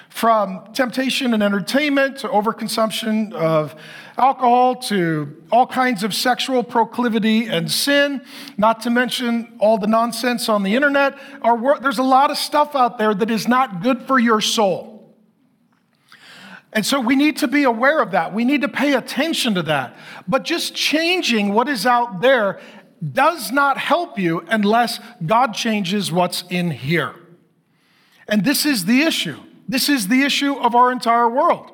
From 0.09 0.73
temptation 0.73 1.35
and 1.35 1.43
entertainment 1.43 2.19
to 2.19 2.28
overconsumption 2.28 3.33
of 3.33 3.75
alcohol 4.17 4.76
to 4.76 5.43
all 5.50 5.67
kinds 5.67 6.05
of 6.05 6.14
sexual 6.14 6.62
proclivity 6.62 7.47
and 7.47 7.69
sin, 7.69 8.23
not 8.57 8.83
to 8.83 8.90
mention 8.90 9.57
all 9.59 9.78
the 9.78 9.88
nonsense 9.88 10.49
on 10.49 10.62
the 10.62 10.76
internet. 10.76 11.19
There's 11.83 11.99
a 11.99 12.05
lot 12.05 12.31
of 12.31 12.38
stuff 12.38 12.76
out 12.76 12.99
there 12.99 13.14
that 13.14 13.33
is 13.33 13.49
not 13.49 13.83
good 13.83 14.02
for 14.02 14.21
your 14.21 14.40
soul. 14.40 15.12
And 16.73 16.87
so 16.87 17.00
we 17.00 17.17
need 17.17 17.38
to 17.38 17.49
be 17.49 17.64
aware 17.64 18.00
of 18.00 18.12
that. 18.12 18.33
We 18.33 18.45
need 18.45 18.61
to 18.61 18.69
pay 18.69 18.95
attention 18.95 19.55
to 19.57 19.62
that. 19.64 19.97
But 20.28 20.45
just 20.45 20.73
changing 20.73 21.52
what 21.52 21.69
is 21.69 21.85
out 21.85 22.21
there 22.21 22.61
does 23.12 23.50
not 23.50 23.76
help 23.76 24.21
you 24.21 24.45
unless 24.49 25.00
God 25.26 25.52
changes 25.52 26.12
what's 26.12 26.45
in 26.49 26.71
here. 26.71 27.17
And 28.28 28.44
this 28.44 28.66
is 28.66 28.85
the 28.85 29.02
issue. 29.02 29.40
This 29.68 29.88
is 29.88 30.08
the 30.08 30.23
issue 30.23 30.54
of 30.54 30.75
our 30.75 30.92
entire 30.92 31.28
world. 31.28 31.73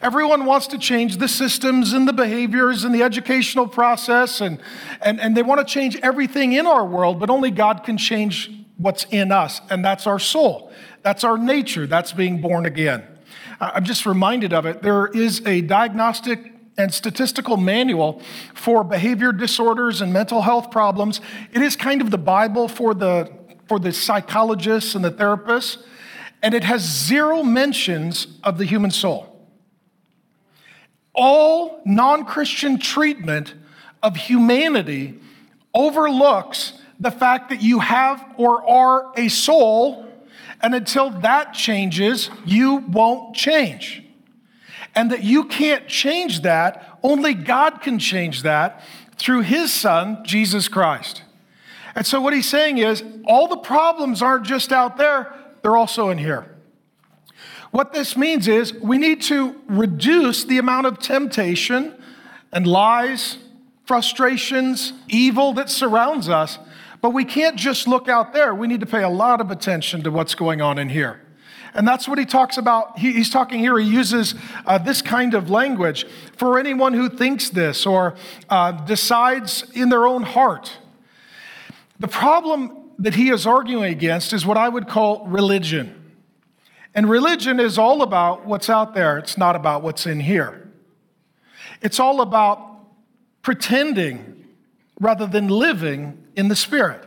Everyone 0.00 0.44
wants 0.44 0.68
to 0.68 0.78
change 0.78 1.16
the 1.16 1.26
systems 1.26 1.92
and 1.92 2.06
the 2.06 2.12
behaviors 2.12 2.84
and 2.84 2.94
the 2.94 3.02
educational 3.02 3.66
process, 3.66 4.40
and, 4.40 4.60
and, 5.02 5.20
and 5.20 5.36
they 5.36 5.42
want 5.42 5.58
to 5.58 5.64
change 5.64 5.96
everything 5.96 6.52
in 6.52 6.66
our 6.66 6.84
world, 6.86 7.18
but 7.18 7.30
only 7.30 7.50
God 7.50 7.82
can 7.82 7.98
change 7.98 8.50
what's 8.76 9.06
in 9.10 9.32
us, 9.32 9.60
and 9.70 9.84
that's 9.84 10.06
our 10.06 10.20
soul. 10.20 10.72
That's 11.02 11.24
our 11.24 11.36
nature. 11.36 11.86
That's 11.86 12.12
being 12.12 12.40
born 12.40 12.64
again. 12.64 13.02
I'm 13.60 13.84
just 13.84 14.06
reminded 14.06 14.52
of 14.52 14.66
it. 14.66 14.82
There 14.82 15.08
is 15.08 15.44
a 15.44 15.62
diagnostic 15.62 16.52
and 16.76 16.94
statistical 16.94 17.56
manual 17.56 18.22
for 18.54 18.84
behavior 18.84 19.32
disorders 19.32 20.00
and 20.00 20.12
mental 20.12 20.42
health 20.42 20.70
problems. 20.70 21.20
It 21.52 21.60
is 21.60 21.74
kind 21.74 22.00
of 22.00 22.12
the 22.12 22.18
Bible 22.18 22.68
for 22.68 22.94
the, 22.94 23.32
for 23.68 23.78
the 23.78 23.92
psychologists 23.92 24.94
and 24.94 25.04
the 25.04 25.12
therapists 25.12 25.78
and 26.42 26.54
it 26.54 26.64
has 26.64 26.82
zero 26.82 27.42
mentions 27.42 28.26
of 28.44 28.58
the 28.58 28.64
human 28.64 28.90
soul. 28.90 29.34
All 31.14 31.82
non 31.84 32.24
Christian 32.24 32.78
treatment 32.78 33.54
of 34.02 34.16
humanity 34.16 35.18
overlooks 35.74 36.74
the 37.00 37.10
fact 37.10 37.50
that 37.50 37.62
you 37.62 37.80
have 37.80 38.24
or 38.36 38.68
are 38.68 39.12
a 39.16 39.28
soul, 39.28 40.06
and 40.60 40.74
until 40.74 41.10
that 41.10 41.54
changes, 41.54 42.30
you 42.44 42.76
won't 42.76 43.34
change. 43.34 44.04
And 44.94 45.10
that 45.12 45.22
you 45.22 45.44
can't 45.44 45.86
change 45.86 46.42
that, 46.42 46.98
only 47.02 47.34
God 47.34 47.82
can 47.82 47.98
change 47.98 48.42
that 48.42 48.82
through 49.16 49.42
His 49.42 49.72
Son, 49.72 50.24
Jesus 50.24 50.66
Christ. 50.66 51.22
And 51.98 52.06
so, 52.06 52.20
what 52.20 52.32
he's 52.32 52.48
saying 52.48 52.78
is, 52.78 53.02
all 53.24 53.48
the 53.48 53.56
problems 53.56 54.22
aren't 54.22 54.46
just 54.46 54.70
out 54.70 54.98
there, 54.98 55.34
they're 55.62 55.76
also 55.76 56.10
in 56.10 56.18
here. 56.18 56.54
What 57.72 57.92
this 57.92 58.16
means 58.16 58.46
is 58.46 58.72
we 58.72 58.98
need 58.98 59.20
to 59.22 59.60
reduce 59.66 60.44
the 60.44 60.58
amount 60.58 60.86
of 60.86 61.00
temptation 61.00 62.00
and 62.52 62.68
lies, 62.68 63.38
frustrations, 63.84 64.92
evil 65.08 65.52
that 65.54 65.70
surrounds 65.70 66.28
us, 66.28 66.60
but 67.00 67.10
we 67.10 67.24
can't 67.24 67.56
just 67.56 67.88
look 67.88 68.08
out 68.08 68.32
there. 68.32 68.54
We 68.54 68.68
need 68.68 68.78
to 68.78 68.86
pay 68.86 69.02
a 69.02 69.08
lot 69.08 69.40
of 69.40 69.50
attention 69.50 70.04
to 70.04 70.12
what's 70.12 70.36
going 70.36 70.60
on 70.60 70.78
in 70.78 70.90
here. 70.90 71.20
And 71.74 71.86
that's 71.86 72.06
what 72.06 72.20
he 72.20 72.24
talks 72.26 72.58
about. 72.58 73.00
He, 73.00 73.12
he's 73.12 73.28
talking 73.28 73.58
here, 73.58 73.76
he 73.76 73.90
uses 73.90 74.36
uh, 74.66 74.78
this 74.78 75.02
kind 75.02 75.34
of 75.34 75.50
language 75.50 76.06
for 76.36 76.60
anyone 76.60 76.94
who 76.94 77.08
thinks 77.08 77.50
this 77.50 77.84
or 77.86 78.14
uh, 78.48 78.70
decides 78.70 79.68
in 79.72 79.88
their 79.88 80.06
own 80.06 80.22
heart. 80.22 80.78
The 81.98 82.08
problem 82.08 82.92
that 82.98 83.14
he 83.14 83.30
is 83.30 83.46
arguing 83.46 83.92
against 83.92 84.32
is 84.32 84.44
what 84.44 84.56
I 84.56 84.68
would 84.68 84.88
call 84.88 85.26
religion. 85.26 85.94
And 86.94 87.08
religion 87.08 87.60
is 87.60 87.78
all 87.78 88.02
about 88.02 88.46
what's 88.46 88.68
out 88.68 88.94
there, 88.94 89.18
it's 89.18 89.38
not 89.38 89.56
about 89.56 89.82
what's 89.82 90.06
in 90.06 90.20
here. 90.20 90.70
It's 91.80 92.00
all 92.00 92.20
about 92.20 92.60
pretending 93.42 94.46
rather 95.00 95.26
than 95.26 95.48
living 95.48 96.26
in 96.34 96.48
the 96.48 96.56
Spirit. 96.56 97.04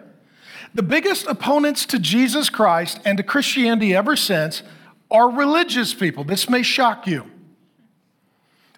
The 0.73 0.83
biggest 0.83 1.27
opponents 1.27 1.85
to 1.87 1.99
Jesus 1.99 2.49
Christ 2.49 2.99
and 3.03 3.17
to 3.17 3.23
Christianity 3.23 3.93
ever 3.93 4.15
since 4.15 4.63
are 5.09 5.29
religious 5.29 5.93
people. 5.93 6.23
This 6.23 6.49
may 6.49 6.63
shock 6.63 7.05
you. 7.05 7.29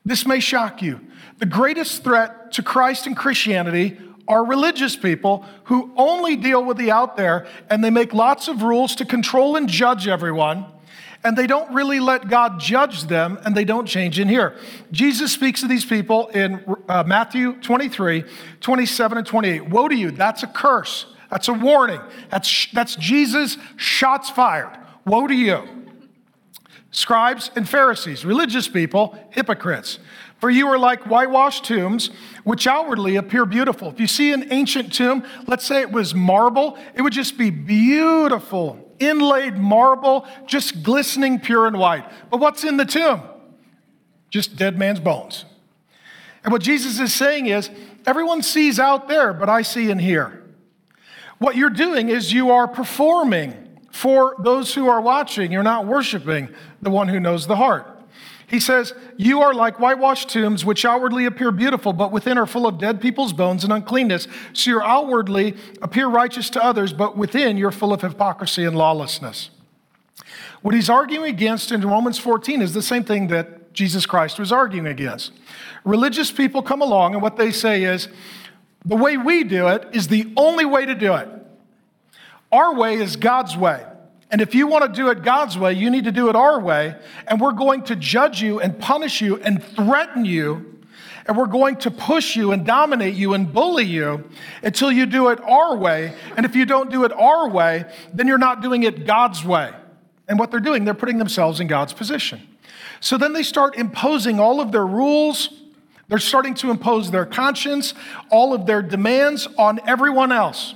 This 0.03 0.25
may 0.25 0.39
shock 0.39 0.81
you. 0.81 0.99
The 1.37 1.45
greatest 1.45 2.03
threat 2.03 2.51
to 2.53 2.63
Christ 2.63 3.05
and 3.05 3.15
Christianity 3.15 3.99
are 4.27 4.45
religious 4.45 4.95
people 4.95 5.45
who 5.65 5.91
only 5.97 6.35
deal 6.35 6.63
with 6.63 6.77
the 6.77 6.91
out 6.91 7.17
there 7.17 7.47
and 7.69 7.83
they 7.83 7.89
make 7.89 8.13
lots 8.13 8.47
of 8.47 8.61
rules 8.61 8.95
to 8.95 9.05
control 9.05 9.55
and 9.55 9.67
judge 9.67 10.07
everyone. 10.07 10.65
And 11.25 11.37
they 11.37 11.47
don't 11.47 11.73
really 11.73 12.01
let 12.01 12.27
God 12.27 12.59
judge 12.59 13.03
them 13.03 13.39
and 13.45 13.55
they 13.55 13.63
don't 13.63 13.85
change 13.85 14.19
in 14.19 14.27
here. 14.27 14.57
Jesus 14.91 15.31
speaks 15.31 15.61
to 15.61 15.67
these 15.67 15.85
people 15.85 16.27
in 16.29 16.63
uh, 16.89 17.03
Matthew 17.05 17.53
23, 17.61 18.25
27, 18.59 19.17
and 19.17 19.27
28. 19.27 19.69
Woe 19.69 19.87
to 19.87 19.95
you, 19.95 20.11
that's 20.11 20.43
a 20.43 20.47
curse. 20.47 21.05
That's 21.29 21.47
a 21.47 21.53
warning. 21.53 22.01
That's, 22.29 22.67
that's 22.73 22.95
Jesus' 22.95 23.57
shots 23.75 24.29
fired. 24.29 24.77
Woe 25.05 25.27
to 25.27 25.33
you. 25.33 25.63
Scribes 26.91 27.49
and 27.55 27.67
Pharisees, 27.67 28.23
religious 28.23 28.67
people, 28.67 29.17
hypocrites. 29.31 29.97
For 30.43 30.49
you 30.49 30.67
are 30.67 30.77
like 30.77 31.03
whitewashed 31.03 31.63
tombs, 31.63 32.09
which 32.43 32.67
outwardly 32.67 33.15
appear 33.15 33.45
beautiful. 33.45 33.87
If 33.87 34.01
you 34.01 34.07
see 34.07 34.33
an 34.33 34.51
ancient 34.51 34.91
tomb, 34.91 35.23
let's 35.47 35.63
say 35.63 35.79
it 35.79 35.93
was 35.93 36.13
marble, 36.13 36.77
it 36.93 37.01
would 37.01 37.13
just 37.13 37.37
be 37.37 37.49
beautiful, 37.49 38.93
inlaid 38.99 39.57
marble, 39.57 40.27
just 40.45 40.83
glistening 40.83 41.39
pure 41.39 41.65
and 41.65 41.79
white. 41.79 42.03
But 42.29 42.41
what's 42.41 42.65
in 42.65 42.75
the 42.75 42.83
tomb? 42.83 43.21
Just 44.31 44.57
dead 44.57 44.77
man's 44.77 44.99
bones. 44.99 45.45
And 46.43 46.51
what 46.51 46.61
Jesus 46.61 46.99
is 46.99 47.13
saying 47.13 47.45
is, 47.45 47.69
everyone 48.05 48.41
sees 48.41 48.81
out 48.81 49.07
there, 49.07 49.31
but 49.31 49.47
I 49.47 49.61
see 49.61 49.89
in 49.89 49.97
here. 49.97 50.43
What 51.37 51.55
you're 51.55 51.69
doing 51.69 52.09
is 52.09 52.33
you 52.33 52.51
are 52.51 52.67
performing 52.67 53.79
for 53.93 54.35
those 54.39 54.73
who 54.73 54.89
are 54.89 54.99
watching. 54.99 55.53
You're 55.53 55.63
not 55.63 55.87
worshiping 55.87 56.49
the 56.81 56.89
one 56.89 57.07
who 57.07 57.21
knows 57.21 57.47
the 57.47 57.55
heart. 57.55 57.92
He 58.47 58.59
says, 58.59 58.93
You 59.17 59.41
are 59.41 59.53
like 59.53 59.79
whitewashed 59.79 60.29
tombs, 60.29 60.65
which 60.65 60.85
outwardly 60.85 61.25
appear 61.25 61.51
beautiful, 61.51 61.93
but 61.93 62.11
within 62.11 62.37
are 62.37 62.45
full 62.45 62.67
of 62.67 62.77
dead 62.77 63.01
people's 63.01 63.33
bones 63.33 63.63
and 63.63 63.71
uncleanness. 63.71 64.27
So 64.53 64.71
you 64.71 64.81
outwardly 64.81 65.55
appear 65.81 66.07
righteous 66.07 66.49
to 66.51 66.63
others, 66.63 66.93
but 66.93 67.17
within 67.17 67.57
you're 67.57 67.71
full 67.71 67.93
of 67.93 68.01
hypocrisy 68.01 68.65
and 68.65 68.77
lawlessness. 68.77 69.49
What 70.61 70.73
he's 70.73 70.89
arguing 70.89 71.29
against 71.29 71.71
in 71.71 71.81
Romans 71.81 72.17
14 72.17 72.61
is 72.61 72.73
the 72.73 72.81
same 72.81 73.03
thing 73.03 73.27
that 73.27 73.73
Jesus 73.73 74.05
Christ 74.05 74.39
was 74.39 74.51
arguing 74.51 74.87
against. 74.87 75.31
Religious 75.83 76.31
people 76.31 76.61
come 76.61 76.81
along, 76.81 77.13
and 77.13 77.21
what 77.21 77.37
they 77.37 77.51
say 77.51 77.83
is, 77.83 78.07
the 78.85 78.95
way 78.95 79.17
we 79.17 79.43
do 79.43 79.67
it 79.67 79.87
is 79.93 80.07
the 80.07 80.31
only 80.35 80.65
way 80.65 80.85
to 80.85 80.95
do 80.95 81.13
it. 81.15 81.29
Our 82.51 82.75
way 82.75 82.95
is 82.95 83.15
God's 83.15 83.57
way. 83.57 83.85
And 84.33 84.41
if 84.41 84.55
you 84.55 84.65
want 84.65 84.83
to 84.83 84.91
do 84.91 85.11
it 85.11 85.21
God's 85.21 85.59
way, 85.59 85.73
you 85.73 85.91
need 85.91 86.05
to 86.05 86.11
do 86.11 86.27
it 86.27 86.35
our 86.35 86.59
way. 86.59 86.95
And 87.27 87.39
we're 87.39 87.51
going 87.51 87.83
to 87.83 87.95
judge 87.95 88.41
you 88.41 88.59
and 88.59 88.79
punish 88.79 89.21
you 89.21 89.35
and 89.37 89.63
threaten 89.63 90.25
you. 90.25 90.81
And 91.27 91.37
we're 91.37 91.45
going 91.45 91.75
to 91.77 91.91
push 91.91 92.35
you 92.35 92.51
and 92.51 92.65
dominate 92.65 93.13
you 93.13 93.35
and 93.35 93.53
bully 93.53 93.85
you 93.85 94.27
until 94.63 94.91
you 94.91 95.05
do 95.05 95.29
it 95.29 95.39
our 95.41 95.75
way. 95.75 96.15
And 96.35 96.47
if 96.47 96.55
you 96.55 96.65
don't 96.65 96.89
do 96.89 97.03
it 97.03 97.13
our 97.13 97.47
way, 97.47 97.85
then 98.11 98.27
you're 98.27 98.39
not 98.39 98.63
doing 98.63 98.81
it 98.81 99.05
God's 99.05 99.45
way. 99.45 99.71
And 100.27 100.39
what 100.39 100.49
they're 100.49 100.59
doing, 100.59 100.83
they're 100.83 100.95
putting 100.95 101.19
themselves 101.19 101.59
in 101.59 101.67
God's 101.67 101.93
position. 101.93 102.41
So 103.01 103.19
then 103.19 103.33
they 103.33 103.43
start 103.43 103.75
imposing 103.77 104.39
all 104.39 104.59
of 104.59 104.71
their 104.71 104.87
rules, 104.87 105.61
they're 106.07 106.17
starting 106.17 106.55
to 106.55 106.71
impose 106.71 107.11
their 107.11 107.27
conscience, 107.27 107.93
all 108.31 108.55
of 108.55 108.65
their 108.65 108.81
demands 108.81 109.47
on 109.59 109.79
everyone 109.87 110.31
else. 110.31 110.73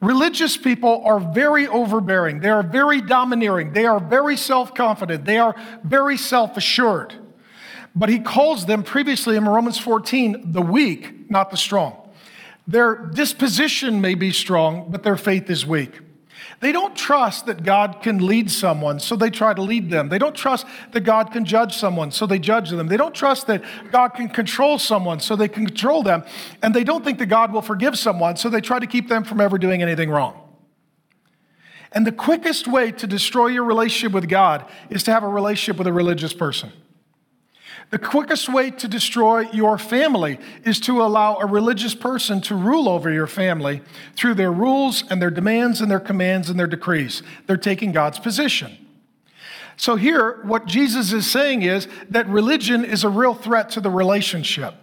Religious 0.00 0.56
people 0.56 1.02
are 1.04 1.18
very 1.18 1.66
overbearing. 1.66 2.40
They 2.40 2.50
are 2.50 2.62
very 2.62 3.00
domineering. 3.00 3.72
They 3.72 3.86
are 3.86 4.00
very 4.00 4.36
self 4.36 4.74
confident. 4.74 5.24
They 5.24 5.38
are 5.38 5.54
very 5.82 6.16
self 6.16 6.56
assured. 6.56 7.14
But 7.94 8.10
he 8.10 8.18
calls 8.18 8.66
them 8.66 8.82
previously 8.82 9.36
in 9.36 9.46
Romans 9.46 9.78
14 9.78 10.52
the 10.52 10.60
weak, 10.60 11.30
not 11.30 11.50
the 11.50 11.56
strong. 11.56 12.06
Their 12.66 13.06
disposition 13.06 14.00
may 14.00 14.14
be 14.14 14.32
strong, 14.32 14.90
but 14.90 15.02
their 15.02 15.16
faith 15.16 15.48
is 15.48 15.64
weak. 15.64 16.00
They 16.60 16.72
don't 16.72 16.96
trust 16.96 17.46
that 17.46 17.64
God 17.64 17.98
can 18.02 18.26
lead 18.26 18.50
someone, 18.50 18.98
so 18.98 19.14
they 19.14 19.28
try 19.28 19.52
to 19.52 19.60
lead 19.60 19.90
them. 19.90 20.08
They 20.08 20.18
don't 20.18 20.34
trust 20.34 20.66
that 20.92 21.00
God 21.00 21.30
can 21.30 21.44
judge 21.44 21.76
someone, 21.76 22.10
so 22.10 22.26
they 22.26 22.38
judge 22.38 22.70
them. 22.70 22.86
They 22.86 22.96
don't 22.96 23.14
trust 23.14 23.46
that 23.48 23.62
God 23.92 24.10
can 24.10 24.28
control 24.30 24.78
someone, 24.78 25.20
so 25.20 25.36
they 25.36 25.48
control 25.48 26.02
them. 26.02 26.24
And 26.62 26.74
they 26.74 26.84
don't 26.84 27.04
think 27.04 27.18
that 27.18 27.26
God 27.26 27.52
will 27.52 27.62
forgive 27.62 27.98
someone, 27.98 28.36
so 28.36 28.48
they 28.48 28.62
try 28.62 28.78
to 28.78 28.86
keep 28.86 29.08
them 29.08 29.22
from 29.22 29.40
ever 29.40 29.58
doing 29.58 29.82
anything 29.82 30.08
wrong. 30.08 30.40
And 31.92 32.06
the 32.06 32.12
quickest 32.12 32.66
way 32.66 32.90
to 32.92 33.06
destroy 33.06 33.48
your 33.48 33.64
relationship 33.64 34.12
with 34.12 34.28
God 34.28 34.64
is 34.88 35.02
to 35.04 35.12
have 35.12 35.24
a 35.24 35.28
relationship 35.28 35.76
with 35.76 35.86
a 35.86 35.92
religious 35.92 36.32
person. 36.32 36.72
The 37.90 37.98
quickest 37.98 38.48
way 38.48 38.72
to 38.72 38.88
destroy 38.88 39.48
your 39.52 39.78
family 39.78 40.40
is 40.64 40.80
to 40.80 41.02
allow 41.02 41.36
a 41.36 41.46
religious 41.46 41.94
person 41.94 42.40
to 42.42 42.56
rule 42.56 42.88
over 42.88 43.12
your 43.12 43.28
family 43.28 43.80
through 44.16 44.34
their 44.34 44.50
rules 44.50 45.04
and 45.08 45.22
their 45.22 45.30
demands 45.30 45.80
and 45.80 45.90
their 45.90 46.00
commands 46.00 46.50
and 46.50 46.58
their 46.58 46.66
decrees. 46.66 47.22
They're 47.46 47.56
taking 47.56 47.92
God's 47.92 48.18
position. 48.18 48.76
So, 49.76 49.94
here, 49.96 50.42
what 50.44 50.66
Jesus 50.66 51.12
is 51.12 51.30
saying 51.30 51.62
is 51.62 51.86
that 52.08 52.26
religion 52.28 52.84
is 52.84 53.04
a 53.04 53.10
real 53.10 53.34
threat 53.34 53.70
to 53.70 53.80
the 53.80 53.90
relationship. 53.90 54.74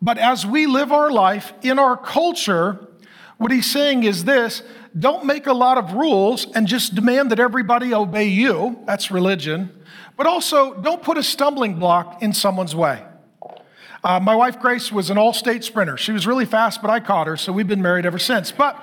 But 0.00 0.18
as 0.18 0.46
we 0.46 0.66
live 0.66 0.92
our 0.92 1.10
life 1.10 1.52
in 1.62 1.78
our 1.78 1.96
culture, 1.96 2.86
what 3.38 3.50
he's 3.50 3.70
saying 3.70 4.04
is 4.04 4.24
this 4.24 4.62
don't 4.98 5.24
make 5.24 5.46
a 5.46 5.52
lot 5.52 5.78
of 5.78 5.92
rules 5.92 6.46
and 6.54 6.66
just 6.66 6.94
demand 6.94 7.30
that 7.30 7.40
everybody 7.40 7.92
obey 7.92 8.28
you. 8.28 8.78
That's 8.86 9.10
religion. 9.10 9.75
But 10.16 10.26
also, 10.26 10.74
don't 10.74 11.02
put 11.02 11.18
a 11.18 11.22
stumbling 11.22 11.78
block 11.78 12.22
in 12.22 12.32
someone's 12.32 12.74
way. 12.74 13.02
Uh, 14.02 14.20
my 14.20 14.34
wife 14.34 14.60
Grace 14.60 14.92
was 14.92 15.10
an 15.10 15.18
all 15.18 15.32
state 15.32 15.64
sprinter. 15.64 15.96
She 15.96 16.12
was 16.12 16.26
really 16.26 16.44
fast, 16.44 16.80
but 16.80 16.90
I 16.90 17.00
caught 17.00 17.26
her, 17.26 17.36
so 17.36 17.52
we've 17.52 17.66
been 17.66 17.82
married 17.82 18.06
ever 18.06 18.18
since. 18.18 18.52
But 18.52 18.82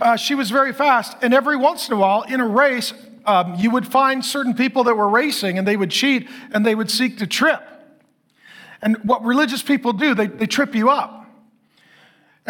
uh, 0.00 0.16
she 0.16 0.34
was 0.34 0.50
very 0.50 0.72
fast, 0.72 1.16
and 1.22 1.34
every 1.34 1.56
once 1.56 1.88
in 1.88 1.94
a 1.94 1.96
while 1.96 2.22
in 2.22 2.40
a 2.40 2.46
race, 2.46 2.94
um, 3.26 3.56
you 3.56 3.70
would 3.70 3.86
find 3.86 4.24
certain 4.24 4.54
people 4.54 4.84
that 4.84 4.94
were 4.94 5.08
racing 5.08 5.58
and 5.58 5.66
they 5.66 5.76
would 5.76 5.90
cheat 5.90 6.28
and 6.52 6.64
they 6.64 6.74
would 6.74 6.90
seek 6.90 7.18
to 7.18 7.26
trip. 7.26 7.62
And 8.82 8.96
what 9.04 9.24
religious 9.24 9.62
people 9.62 9.92
do, 9.92 10.14
they, 10.14 10.26
they 10.26 10.46
trip 10.46 10.74
you 10.74 10.88
up. 10.88 11.19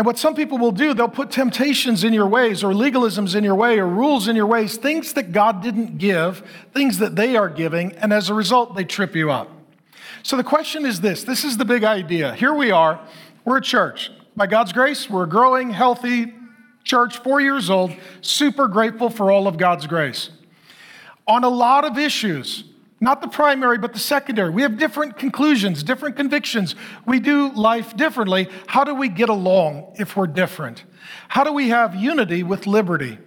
And 0.01 0.07
what 0.07 0.17
some 0.17 0.35
people 0.35 0.57
will 0.57 0.73
do, 0.73 0.95
they'll 0.95 1.09
put 1.11 1.31
temptations 1.31 2.05
in 2.05 2.15
your 2.15 2.27
ways, 2.27 2.65
or 2.65 2.73
legalisms 2.73 3.35
in 3.35 3.45
your 3.45 3.55
way, 3.55 3.79
or 3.79 3.87
rules 3.87 4.29
in 4.29 4.35
your 4.35 4.47
ways, 4.47 4.79
things 4.79 5.13
that 5.13 5.31
God 5.31 5.63
didn't 5.63 5.99
give, 5.99 6.43
things 6.73 6.97
that 7.01 7.17
they 7.17 7.37
are 7.37 7.51
giving, 7.51 7.93
and 7.97 8.11
as 8.11 8.31
a 8.31 8.35
result, 8.35 8.75
they 8.75 8.85
trip 8.85 9.15
you 9.15 9.31
up. 9.31 9.51
So 10.23 10.39
the 10.39 10.43
question 10.43 10.87
is 10.87 11.03
this 11.03 11.23
this 11.25 11.45
is 11.45 11.59
the 11.59 11.67
big 11.67 11.85
idea. 11.85 12.35
Here 12.35 12.55
we 12.55 12.71
are, 12.71 12.99
we're 13.45 13.59
a 13.59 13.61
church. 13.61 14.11
By 14.35 14.47
God's 14.47 14.73
grace, 14.73 15.11
we're 15.11 15.25
a 15.25 15.29
growing, 15.29 15.69
healthy 15.69 16.33
church, 16.83 17.19
four 17.19 17.43
years 17.43 17.69
old, 17.69 17.95
super 18.23 18.69
grateful 18.69 19.11
for 19.11 19.31
all 19.31 19.47
of 19.47 19.59
God's 19.59 19.87
grace. 19.87 20.31
On 21.29 21.45
a 21.45 21.51
lot 21.51 21.85
of 21.85 21.99
issues, 21.99 22.65
not 23.01 23.23
the 23.23 23.29
primary, 23.29 23.79
but 23.79 23.95
the 23.95 23.99
secondary. 23.99 24.51
We 24.51 24.63
have 24.63 24.77
different 24.77 25.17
conclusions, 25.17 25.83
different 25.83 26.17
convictions. 26.17 26.75
We 27.07 27.19
do 27.19 27.51
life 27.53 27.97
differently. 27.97 28.49
How 28.67 28.85
do 28.85 28.95
we 28.95 29.09
get 29.09 29.31
along 29.31 29.95
if 29.99 30.17
we're 30.17 30.27
different? 30.27 30.85
How 31.29 31.43
do 31.43 31.53
we 31.53 31.71
have 31.71 31.95
unity 31.95 32.43
with 32.43 32.67
liberty? 32.67 33.19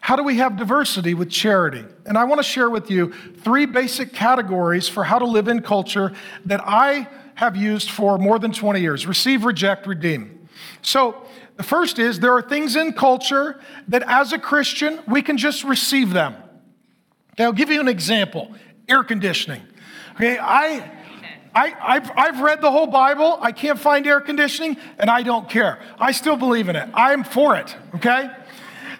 How 0.00 0.16
do 0.16 0.24
we 0.24 0.36
have 0.38 0.56
diversity 0.56 1.14
with 1.14 1.30
charity? 1.30 1.84
And 2.04 2.18
I 2.18 2.24
want 2.24 2.40
to 2.40 2.42
share 2.42 2.68
with 2.68 2.90
you 2.90 3.12
three 3.42 3.66
basic 3.66 4.12
categories 4.12 4.88
for 4.88 5.04
how 5.04 5.20
to 5.20 5.24
live 5.24 5.46
in 5.46 5.62
culture 5.62 6.12
that 6.44 6.60
I 6.62 7.08
have 7.36 7.56
used 7.56 7.90
for 7.90 8.18
more 8.18 8.38
than 8.38 8.52
20 8.52 8.80
years 8.80 9.06
receive, 9.06 9.44
reject, 9.44 9.86
redeem. 9.86 10.48
So, 10.82 11.24
the 11.56 11.62
first 11.62 12.00
is 12.00 12.18
there 12.18 12.32
are 12.32 12.42
things 12.42 12.74
in 12.74 12.92
culture 12.92 13.60
that 13.86 14.02
as 14.08 14.32
a 14.32 14.38
Christian, 14.40 14.98
we 15.06 15.22
can 15.22 15.38
just 15.38 15.62
receive 15.62 16.12
them. 16.12 16.34
Okay, 17.32 17.44
I'll 17.44 17.52
give 17.52 17.70
you 17.70 17.80
an 17.80 17.88
example 17.88 18.52
air 18.88 19.04
conditioning. 19.04 19.62
Okay, 20.14 20.38
I, 20.38 20.90
I, 21.54 21.74
I've, 21.82 22.10
I've 22.16 22.40
read 22.40 22.60
the 22.60 22.70
whole 22.70 22.86
Bible. 22.86 23.38
I 23.40 23.52
can't 23.52 23.78
find 23.78 24.06
air 24.06 24.20
conditioning, 24.20 24.76
and 24.98 25.10
I 25.10 25.22
don't 25.22 25.48
care. 25.48 25.78
I 25.98 26.12
still 26.12 26.36
believe 26.36 26.68
in 26.68 26.76
it. 26.76 26.88
I'm 26.94 27.24
for 27.24 27.56
it, 27.56 27.76
okay? 27.96 28.30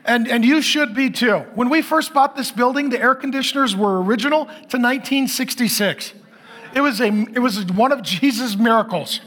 And, 0.04 0.28
and 0.28 0.44
you 0.44 0.60
should 0.60 0.94
be 0.94 1.10
too. 1.10 1.38
When 1.54 1.70
we 1.70 1.82
first 1.82 2.12
bought 2.12 2.36
this 2.36 2.50
building, 2.50 2.90
the 2.90 3.00
air 3.00 3.14
conditioners 3.14 3.74
were 3.74 4.02
original 4.02 4.44
to 4.44 4.78
1966. 4.78 6.12
It 6.74 6.80
was, 6.80 7.00
a, 7.00 7.06
it 7.06 7.38
was 7.38 7.64
one 7.66 7.92
of 7.92 8.02
Jesus' 8.02 8.56
miracles. 8.56 9.20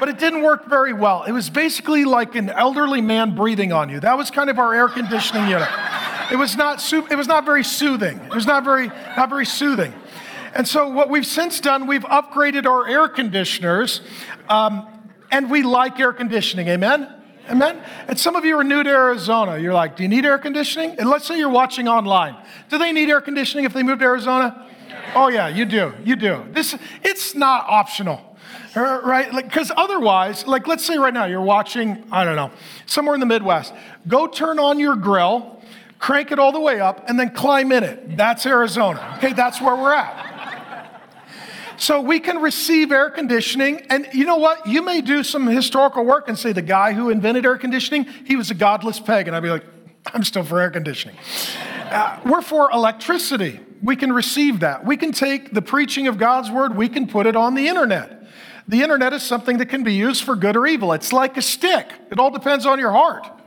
But 0.00 0.08
it 0.08 0.18
didn't 0.18 0.42
work 0.42 0.68
very 0.68 0.92
well. 0.92 1.22
It 1.22 1.32
was 1.32 1.48
basically 1.48 2.04
like 2.04 2.34
an 2.34 2.50
elderly 2.50 3.00
man 3.00 3.36
breathing 3.36 3.72
on 3.72 3.88
you. 3.88 4.00
That 4.00 4.18
was 4.18 4.32
kind 4.32 4.50
of 4.50 4.58
our 4.58 4.74
air 4.74 4.88
conditioning 4.88 5.48
unit. 5.48 5.68
It 6.32 6.38
was 6.38 6.56
not, 6.56 6.82
it 6.90 7.14
was 7.14 7.28
not 7.28 7.44
very 7.44 7.62
soothing. 7.62 8.18
It 8.18 8.34
was 8.34 8.46
not 8.46 8.64
very, 8.64 8.88
not 8.88 9.28
very 9.28 9.44
soothing. 9.44 9.92
And 10.54 10.66
so, 10.66 10.88
what 10.88 11.10
we've 11.10 11.26
since 11.26 11.60
done, 11.60 11.86
we've 11.86 12.04
upgraded 12.04 12.64
our 12.64 12.88
air 12.88 13.06
conditioners, 13.06 14.00
um, 14.48 14.86
and 15.30 15.50
we 15.50 15.62
like 15.62 16.00
air 16.00 16.14
conditioning. 16.14 16.68
Amen? 16.68 17.06
Amen? 17.50 17.84
And 18.08 18.18
some 18.18 18.34
of 18.34 18.46
you 18.46 18.58
are 18.58 18.64
new 18.64 18.82
to 18.82 18.88
Arizona. 18.88 19.58
You're 19.58 19.74
like, 19.74 19.94
do 19.96 20.04
you 20.04 20.08
need 20.08 20.24
air 20.24 20.38
conditioning? 20.38 20.96
And 20.98 21.10
let's 21.10 21.26
say 21.26 21.36
you're 21.36 21.50
watching 21.50 21.86
online. 21.86 22.34
Do 22.70 22.78
they 22.78 22.92
need 22.92 23.10
air 23.10 23.20
conditioning 23.20 23.66
if 23.66 23.74
they 23.74 23.82
move 23.82 23.98
to 23.98 24.04
Arizona? 24.06 24.66
Oh, 25.14 25.28
yeah, 25.28 25.48
you 25.48 25.66
do. 25.66 25.92
You 26.02 26.16
do. 26.16 26.46
This, 26.52 26.74
it's 27.02 27.34
not 27.34 27.66
optional 27.68 28.32
right? 28.74 29.30
Because 29.34 29.70
like, 29.70 29.78
otherwise, 29.78 30.46
like 30.46 30.66
let's 30.66 30.84
say 30.84 30.96
right 30.98 31.12
now 31.12 31.26
you're 31.26 31.42
watching, 31.42 32.04
I 32.10 32.24
don't 32.24 32.36
know, 32.36 32.50
somewhere 32.86 33.14
in 33.14 33.20
the 33.20 33.26
Midwest. 33.26 33.72
Go 34.08 34.26
turn 34.26 34.58
on 34.58 34.78
your 34.78 34.96
grill, 34.96 35.51
crank 36.02 36.32
it 36.32 36.38
all 36.40 36.50
the 36.50 36.60
way 36.60 36.80
up, 36.80 37.08
and 37.08 37.18
then 37.18 37.30
climb 37.30 37.70
in 37.70 37.84
it. 37.84 38.16
That's 38.16 38.44
Arizona. 38.44 39.14
Okay, 39.18 39.32
that's 39.32 39.60
where 39.60 39.76
we're 39.76 39.94
at. 39.94 41.00
So 41.76 42.00
we 42.00 42.18
can 42.18 42.38
receive 42.38 42.90
air 42.90 43.08
conditioning, 43.08 43.86
and 43.88 44.08
you 44.12 44.24
know 44.24 44.36
what? 44.36 44.66
You 44.66 44.82
may 44.82 45.00
do 45.00 45.22
some 45.22 45.46
historical 45.46 46.04
work 46.04 46.28
and 46.28 46.36
say 46.36 46.52
the 46.52 46.60
guy 46.60 46.92
who 46.92 47.10
invented 47.10 47.46
air 47.46 47.56
conditioning, 47.56 48.04
he 48.24 48.34
was 48.34 48.50
a 48.50 48.54
godless 48.54 48.98
pagan. 48.98 49.32
I'd 49.32 49.44
be 49.44 49.48
like, 49.48 49.64
I'm 50.12 50.24
still 50.24 50.42
for 50.42 50.60
air 50.60 50.70
conditioning. 50.70 51.16
Uh, 51.90 52.18
we're 52.26 52.42
for 52.42 52.70
electricity. 52.72 53.60
We 53.80 53.94
can 53.94 54.12
receive 54.12 54.60
that. 54.60 54.84
We 54.84 54.96
can 54.96 55.12
take 55.12 55.52
the 55.52 55.62
preaching 55.62 56.08
of 56.08 56.18
God's 56.18 56.50
word, 56.50 56.76
we 56.76 56.88
can 56.88 57.06
put 57.06 57.26
it 57.26 57.36
on 57.36 57.54
the 57.54 57.68
internet. 57.68 58.26
The 58.66 58.82
internet 58.82 59.12
is 59.12 59.22
something 59.22 59.58
that 59.58 59.66
can 59.66 59.84
be 59.84 59.94
used 59.94 60.24
for 60.24 60.34
good 60.34 60.56
or 60.56 60.66
evil. 60.66 60.92
It's 60.92 61.12
like 61.12 61.36
a 61.36 61.42
stick, 61.42 61.92
it 62.10 62.18
all 62.18 62.32
depends 62.32 62.66
on 62.66 62.80
your 62.80 62.90
heart. 62.90 63.41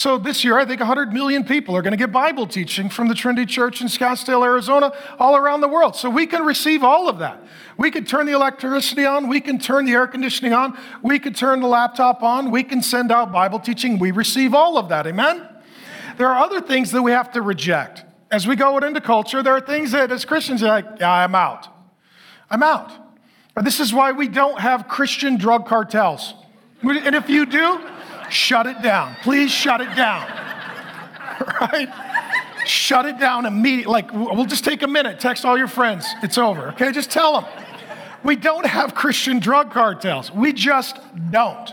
So 0.00 0.16
this 0.16 0.44
year, 0.44 0.58
I 0.58 0.64
think 0.64 0.80
100 0.80 1.12
million 1.12 1.44
people 1.44 1.76
are 1.76 1.82
going 1.82 1.90
to 1.90 1.98
get 1.98 2.10
Bible 2.10 2.46
teaching 2.46 2.88
from 2.88 3.08
the 3.08 3.14
Trinity 3.14 3.44
Church 3.44 3.82
in 3.82 3.86
Scottsdale, 3.86 4.42
Arizona, 4.42 4.94
all 5.18 5.36
around 5.36 5.60
the 5.60 5.68
world. 5.68 5.94
So 5.94 6.08
we 6.08 6.26
can 6.26 6.42
receive 6.42 6.82
all 6.82 7.06
of 7.06 7.18
that. 7.18 7.38
We 7.76 7.90
can 7.90 8.06
turn 8.06 8.24
the 8.24 8.32
electricity 8.32 9.04
on, 9.04 9.28
we 9.28 9.42
can 9.42 9.58
turn 9.58 9.84
the 9.84 9.92
air 9.92 10.06
conditioning 10.06 10.54
on, 10.54 10.78
we 11.02 11.18
can 11.18 11.34
turn 11.34 11.60
the 11.60 11.66
laptop 11.66 12.22
on, 12.22 12.50
we 12.50 12.62
can 12.62 12.80
send 12.80 13.12
out 13.12 13.30
Bible 13.30 13.58
teaching. 13.60 13.98
We 13.98 14.10
receive 14.10 14.54
all 14.54 14.78
of 14.78 14.88
that. 14.88 15.06
Amen? 15.06 15.46
There 16.16 16.28
are 16.28 16.42
other 16.42 16.62
things 16.62 16.92
that 16.92 17.02
we 17.02 17.12
have 17.12 17.30
to 17.32 17.42
reject. 17.42 18.02
As 18.30 18.46
we 18.46 18.56
go 18.56 18.78
into 18.78 19.02
culture, 19.02 19.42
there 19.42 19.52
are 19.52 19.60
things 19.60 19.92
that 19.92 20.10
as 20.10 20.24
Christians, 20.24 20.62
you're 20.62 20.70
like, 20.70 20.86
yeah, 20.98 21.12
I'm 21.12 21.34
out. 21.34 21.68
I'm 22.48 22.62
out. 22.62 22.90
But 23.54 23.66
this 23.66 23.80
is 23.80 23.92
why 23.92 24.12
we 24.12 24.28
don't 24.28 24.60
have 24.60 24.88
Christian 24.88 25.36
drug 25.36 25.66
cartels. 25.66 26.32
And 26.82 27.14
if 27.14 27.28
you 27.28 27.44
do, 27.44 27.78
shut 28.30 28.66
it 28.66 28.82
down. 28.82 29.16
Please 29.22 29.50
shut 29.50 29.80
it 29.80 29.94
down. 29.94 30.26
right? 31.60 31.88
shut 32.66 33.06
it 33.06 33.18
down 33.18 33.46
immediately. 33.46 33.92
Like, 33.92 34.12
we'll 34.12 34.44
just 34.44 34.64
take 34.64 34.82
a 34.82 34.88
minute, 34.88 35.20
text 35.20 35.44
all 35.44 35.58
your 35.58 35.68
friends, 35.68 36.06
it's 36.22 36.38
over, 36.38 36.68
okay? 36.70 36.92
Just 36.92 37.10
tell 37.10 37.40
them. 37.40 37.50
We 38.22 38.36
don't 38.36 38.66
have 38.66 38.94
Christian 38.94 39.38
drug 39.38 39.70
cartels. 39.70 40.30
We 40.30 40.52
just 40.52 40.98
don't. 41.30 41.72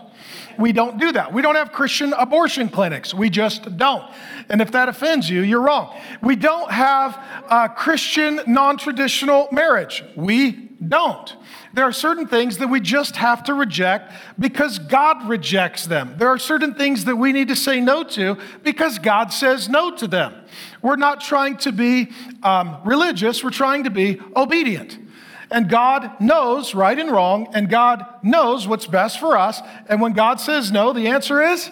We 0.57 0.71
don't 0.71 0.97
do 0.97 1.11
that. 1.11 1.33
We 1.33 1.41
don't 1.41 1.55
have 1.55 1.71
Christian 1.71 2.13
abortion 2.13 2.69
clinics. 2.69 3.13
We 3.13 3.29
just 3.29 3.77
don't. 3.77 4.03
And 4.49 4.61
if 4.61 4.71
that 4.71 4.89
offends 4.89 5.29
you, 5.29 5.41
you're 5.41 5.61
wrong. 5.61 5.95
We 6.23 6.35
don't 6.35 6.71
have 6.71 7.21
a 7.49 7.69
Christian 7.69 8.39
non 8.47 8.77
traditional 8.77 9.49
marriage. 9.51 10.03
We 10.15 10.51
don't. 10.51 11.35
There 11.77 11.85
are 11.85 11.93
certain 11.93 12.25
things 12.25 12.57
that 12.57 12.69
we 12.69 12.79
just 12.79 13.17
have 13.17 13.43
to 13.43 13.53
reject 13.53 14.11
because 14.39 14.79
God 14.79 15.29
rejects 15.29 15.85
them. 15.85 16.15
There 16.17 16.29
are 16.29 16.39
certain 16.39 16.73
things 16.73 17.05
that 17.05 17.17
we 17.17 17.31
need 17.31 17.49
to 17.49 17.55
say 17.55 17.79
no 17.79 18.03
to 18.03 18.35
because 18.63 18.97
God 18.97 19.31
says 19.31 19.69
no 19.69 19.95
to 19.97 20.07
them. 20.07 20.33
We're 20.81 20.95
not 20.95 21.21
trying 21.21 21.57
to 21.57 21.71
be 21.71 22.09
um, 22.41 22.79
religious, 22.83 23.43
we're 23.43 23.51
trying 23.51 23.83
to 23.83 23.91
be 23.91 24.19
obedient. 24.35 24.97
And 25.51 25.69
God 25.69 26.19
knows 26.19 26.73
right 26.73 26.97
and 26.97 27.11
wrong, 27.11 27.47
and 27.53 27.69
God 27.69 28.03
knows 28.23 28.67
what's 28.67 28.87
best 28.87 29.19
for 29.19 29.37
us. 29.37 29.61
And 29.87 30.01
when 30.01 30.13
God 30.13 30.39
says 30.39 30.71
no, 30.71 30.93
the 30.93 31.09
answer 31.09 31.43
is 31.43 31.69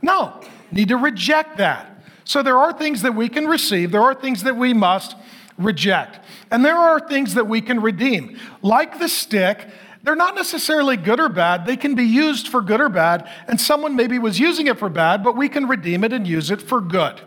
no. 0.00 0.40
Need 0.70 0.90
to 0.90 0.96
reject 0.96 1.56
that. 1.56 2.00
So 2.22 2.44
there 2.44 2.58
are 2.58 2.72
things 2.72 3.02
that 3.02 3.16
we 3.16 3.28
can 3.28 3.48
receive, 3.48 3.90
there 3.90 4.02
are 4.02 4.14
things 4.14 4.44
that 4.44 4.54
we 4.54 4.72
must 4.72 5.16
reject. 5.56 6.20
And 6.50 6.64
there 6.64 6.76
are 6.76 7.00
things 7.00 7.34
that 7.34 7.46
we 7.46 7.60
can 7.60 7.80
redeem. 7.80 8.38
Like 8.62 8.98
the 8.98 9.08
stick, 9.08 9.68
they're 10.02 10.16
not 10.16 10.34
necessarily 10.34 10.96
good 10.96 11.20
or 11.20 11.28
bad. 11.28 11.66
They 11.66 11.76
can 11.76 11.94
be 11.94 12.04
used 12.04 12.48
for 12.48 12.62
good 12.62 12.80
or 12.80 12.88
bad. 12.88 13.28
And 13.46 13.60
someone 13.60 13.96
maybe 13.96 14.18
was 14.18 14.38
using 14.38 14.66
it 14.66 14.78
for 14.78 14.88
bad, 14.88 15.22
but 15.22 15.36
we 15.36 15.48
can 15.48 15.66
redeem 15.66 16.04
it 16.04 16.12
and 16.12 16.26
use 16.26 16.50
it 16.50 16.62
for 16.62 16.80
good. 16.80 17.20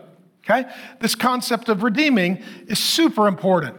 Okay? 0.44 0.68
This 1.00 1.14
concept 1.14 1.68
of 1.68 1.82
redeeming 1.82 2.42
is 2.66 2.78
super 2.78 3.28
important 3.28 3.76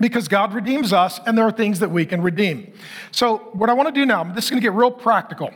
because 0.00 0.26
God 0.26 0.52
redeems 0.52 0.92
us 0.92 1.20
and 1.26 1.38
there 1.38 1.44
are 1.44 1.52
things 1.52 1.78
that 1.78 1.90
we 1.90 2.04
can 2.04 2.22
redeem. 2.22 2.72
So, 3.12 3.50
what 3.52 3.70
I 3.70 3.74
want 3.74 3.88
to 3.88 3.94
do 3.94 4.04
now, 4.04 4.24
this 4.24 4.44
is 4.44 4.50
going 4.50 4.60
to 4.60 4.66
get 4.66 4.72
real 4.72 4.90
practical. 4.90 5.52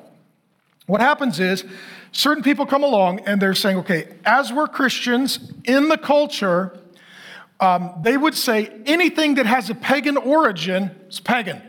What 0.86 1.00
happens 1.00 1.40
is 1.40 1.64
certain 2.12 2.42
people 2.42 2.64
come 2.64 2.82
along 2.82 3.20
and 3.20 3.42
they're 3.42 3.54
saying, 3.54 3.78
okay, 3.78 4.14
as 4.24 4.52
we're 4.52 4.68
Christians 4.68 5.52
in 5.64 5.88
the 5.88 5.98
culture, 5.98 6.78
um, 7.60 7.94
they 8.02 8.16
would 8.16 8.34
say 8.34 8.70
anything 8.86 9.34
that 9.34 9.46
has 9.46 9.70
a 9.70 9.74
pagan 9.74 10.16
origin 10.16 10.90
is 11.08 11.20
pagan. 11.20 11.60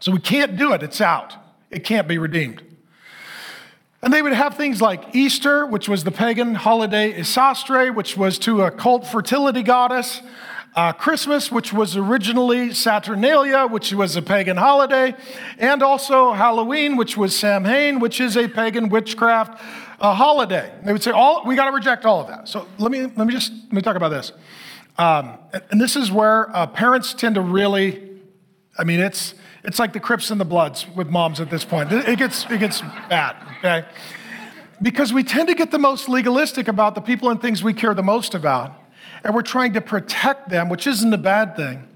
So 0.00 0.12
we 0.12 0.20
can't 0.20 0.56
do 0.56 0.72
it, 0.72 0.82
it's 0.82 1.00
out. 1.00 1.34
It 1.70 1.84
can't 1.84 2.06
be 2.06 2.18
redeemed. 2.18 2.62
And 4.02 4.12
they 4.12 4.22
would 4.22 4.34
have 4.34 4.56
things 4.56 4.82
like 4.82 5.14
Easter, 5.14 5.66
which 5.66 5.88
was 5.88 6.04
the 6.04 6.10
pagan 6.10 6.54
holiday 6.54 7.12
Isostre, 7.12 7.94
which 7.94 8.16
was 8.16 8.38
to 8.40 8.62
a 8.62 8.70
cult 8.70 9.06
fertility 9.06 9.62
goddess. 9.62 10.20
Uh, 10.74 10.92
Christmas, 10.92 11.50
which 11.50 11.72
was 11.72 11.96
originally 11.96 12.74
Saturnalia, 12.74 13.66
which 13.66 13.94
was 13.94 14.14
a 14.14 14.20
pagan 14.20 14.58
holiday, 14.58 15.16
and 15.58 15.82
also 15.82 16.34
Halloween, 16.34 16.96
which 16.96 17.16
was 17.16 17.34
Samhain, 17.34 17.98
which 17.98 18.20
is 18.20 18.36
a 18.36 18.46
pagan 18.46 18.90
witchcraft 18.90 19.58
uh, 20.00 20.14
holiday. 20.14 20.70
They 20.84 20.92
would 20.92 21.02
say, 21.02 21.12
all, 21.12 21.46
we 21.46 21.56
got 21.56 21.64
to 21.64 21.72
reject 21.72 22.04
all 22.04 22.20
of 22.20 22.28
that. 22.28 22.46
So 22.46 22.68
let 22.76 22.92
me, 22.92 23.00
let 23.16 23.26
me 23.26 23.32
just 23.32 23.52
let 23.52 23.72
me 23.72 23.80
talk 23.80 23.96
about 23.96 24.10
this. 24.10 24.32
Um, 24.98 25.38
and 25.70 25.80
this 25.80 25.96
is 25.96 26.10
where 26.10 26.54
uh, 26.54 26.66
parents 26.66 27.12
tend 27.12 27.34
to 27.34 27.40
really, 27.40 28.02
I 28.78 28.84
mean, 28.84 29.00
it's, 29.00 29.34
it's 29.62 29.78
like 29.78 29.92
the 29.92 30.00
Crips 30.00 30.30
and 30.30 30.40
the 30.40 30.44
Bloods 30.44 30.86
with 30.94 31.08
moms 31.08 31.40
at 31.40 31.50
this 31.50 31.64
point. 31.64 31.92
It 31.92 32.18
gets, 32.18 32.46
it 32.50 32.60
gets 32.60 32.80
bad, 33.08 33.36
okay? 33.58 33.86
Because 34.80 35.12
we 35.12 35.22
tend 35.22 35.48
to 35.48 35.54
get 35.54 35.70
the 35.70 35.78
most 35.78 36.08
legalistic 36.08 36.68
about 36.68 36.94
the 36.94 37.00
people 37.00 37.30
and 37.30 37.40
things 37.40 37.62
we 37.62 37.74
care 37.74 37.94
the 37.94 38.02
most 38.02 38.34
about 38.34 38.74
and 39.26 39.34
we're 39.34 39.42
trying 39.42 39.72
to 39.72 39.80
protect 39.80 40.48
them, 40.48 40.68
which 40.68 40.86
isn't 40.86 41.12
a 41.12 41.18
bad 41.18 41.56
thing. 41.56 41.88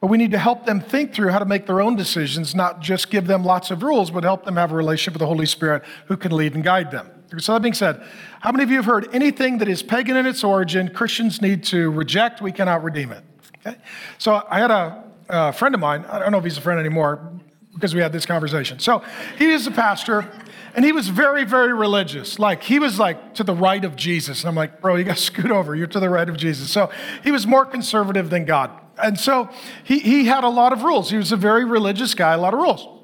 But 0.00 0.08
we 0.08 0.16
need 0.16 0.30
to 0.30 0.38
help 0.38 0.64
them 0.64 0.80
think 0.80 1.14
through 1.14 1.28
how 1.28 1.38
to 1.38 1.44
make 1.44 1.66
their 1.66 1.82
own 1.82 1.96
decisions, 1.96 2.54
not 2.54 2.80
just 2.80 3.10
give 3.10 3.26
them 3.26 3.44
lots 3.44 3.70
of 3.70 3.82
rules, 3.82 4.10
but 4.10 4.24
help 4.24 4.44
them 4.44 4.56
have 4.56 4.72
a 4.72 4.74
relationship 4.74 5.14
with 5.14 5.20
the 5.20 5.26
Holy 5.26 5.46
Spirit 5.46 5.82
who 6.06 6.16
can 6.16 6.32
lead 6.32 6.54
and 6.54 6.64
guide 6.64 6.90
them. 6.90 7.10
So, 7.38 7.52
that 7.52 7.62
being 7.62 7.74
said, 7.74 8.02
how 8.40 8.52
many 8.52 8.64
of 8.64 8.70
you 8.70 8.76
have 8.76 8.84
heard 8.84 9.08
anything 9.14 9.58
that 9.58 9.68
is 9.68 9.82
pagan 9.82 10.16
in 10.16 10.26
its 10.26 10.44
origin, 10.44 10.88
Christians 10.88 11.42
need 11.42 11.64
to 11.64 11.90
reject? 11.90 12.40
We 12.40 12.52
cannot 12.52 12.84
redeem 12.84 13.12
it. 13.12 13.24
Okay? 13.66 13.76
So, 14.18 14.46
I 14.48 14.60
had 14.60 14.70
a, 14.70 15.04
a 15.28 15.52
friend 15.52 15.74
of 15.74 15.80
mine, 15.80 16.04
I 16.08 16.18
don't 16.18 16.32
know 16.32 16.38
if 16.38 16.44
he's 16.44 16.58
a 16.58 16.60
friend 16.60 16.78
anymore 16.78 17.32
because 17.74 17.94
we 17.94 18.00
had 18.00 18.12
this 18.12 18.26
conversation. 18.26 18.78
So, 18.78 19.02
he 19.38 19.50
is 19.50 19.66
a 19.66 19.70
pastor 19.70 20.30
and 20.76 20.84
he 20.84 20.92
was 20.92 21.08
very, 21.08 21.44
very 21.44 21.72
religious. 21.72 22.38
Like, 22.38 22.62
he 22.62 22.78
was 22.78 22.98
like 22.98 23.34
to 23.34 23.44
the 23.44 23.54
right 23.54 23.82
of 23.82 23.96
Jesus. 23.96 24.42
And 24.42 24.48
I'm 24.50 24.54
like, 24.54 24.82
bro, 24.82 24.96
you 24.96 25.04
got 25.04 25.16
to 25.16 25.22
scoot 25.22 25.50
over. 25.50 25.74
You're 25.74 25.86
to 25.88 26.00
the 26.00 26.10
right 26.10 26.28
of 26.28 26.36
Jesus. 26.36 26.70
So 26.70 26.90
he 27.24 27.30
was 27.30 27.46
more 27.46 27.64
conservative 27.64 28.28
than 28.30 28.44
God. 28.44 28.70
And 29.02 29.18
so 29.18 29.50
he, 29.84 29.98
he 29.98 30.26
had 30.26 30.44
a 30.44 30.48
lot 30.48 30.72
of 30.72 30.82
rules. 30.82 31.10
He 31.10 31.16
was 31.16 31.32
a 31.32 31.36
very 31.36 31.64
religious 31.64 32.14
guy, 32.14 32.34
a 32.34 32.38
lot 32.38 32.54
of 32.54 32.60
rules. 32.60 32.95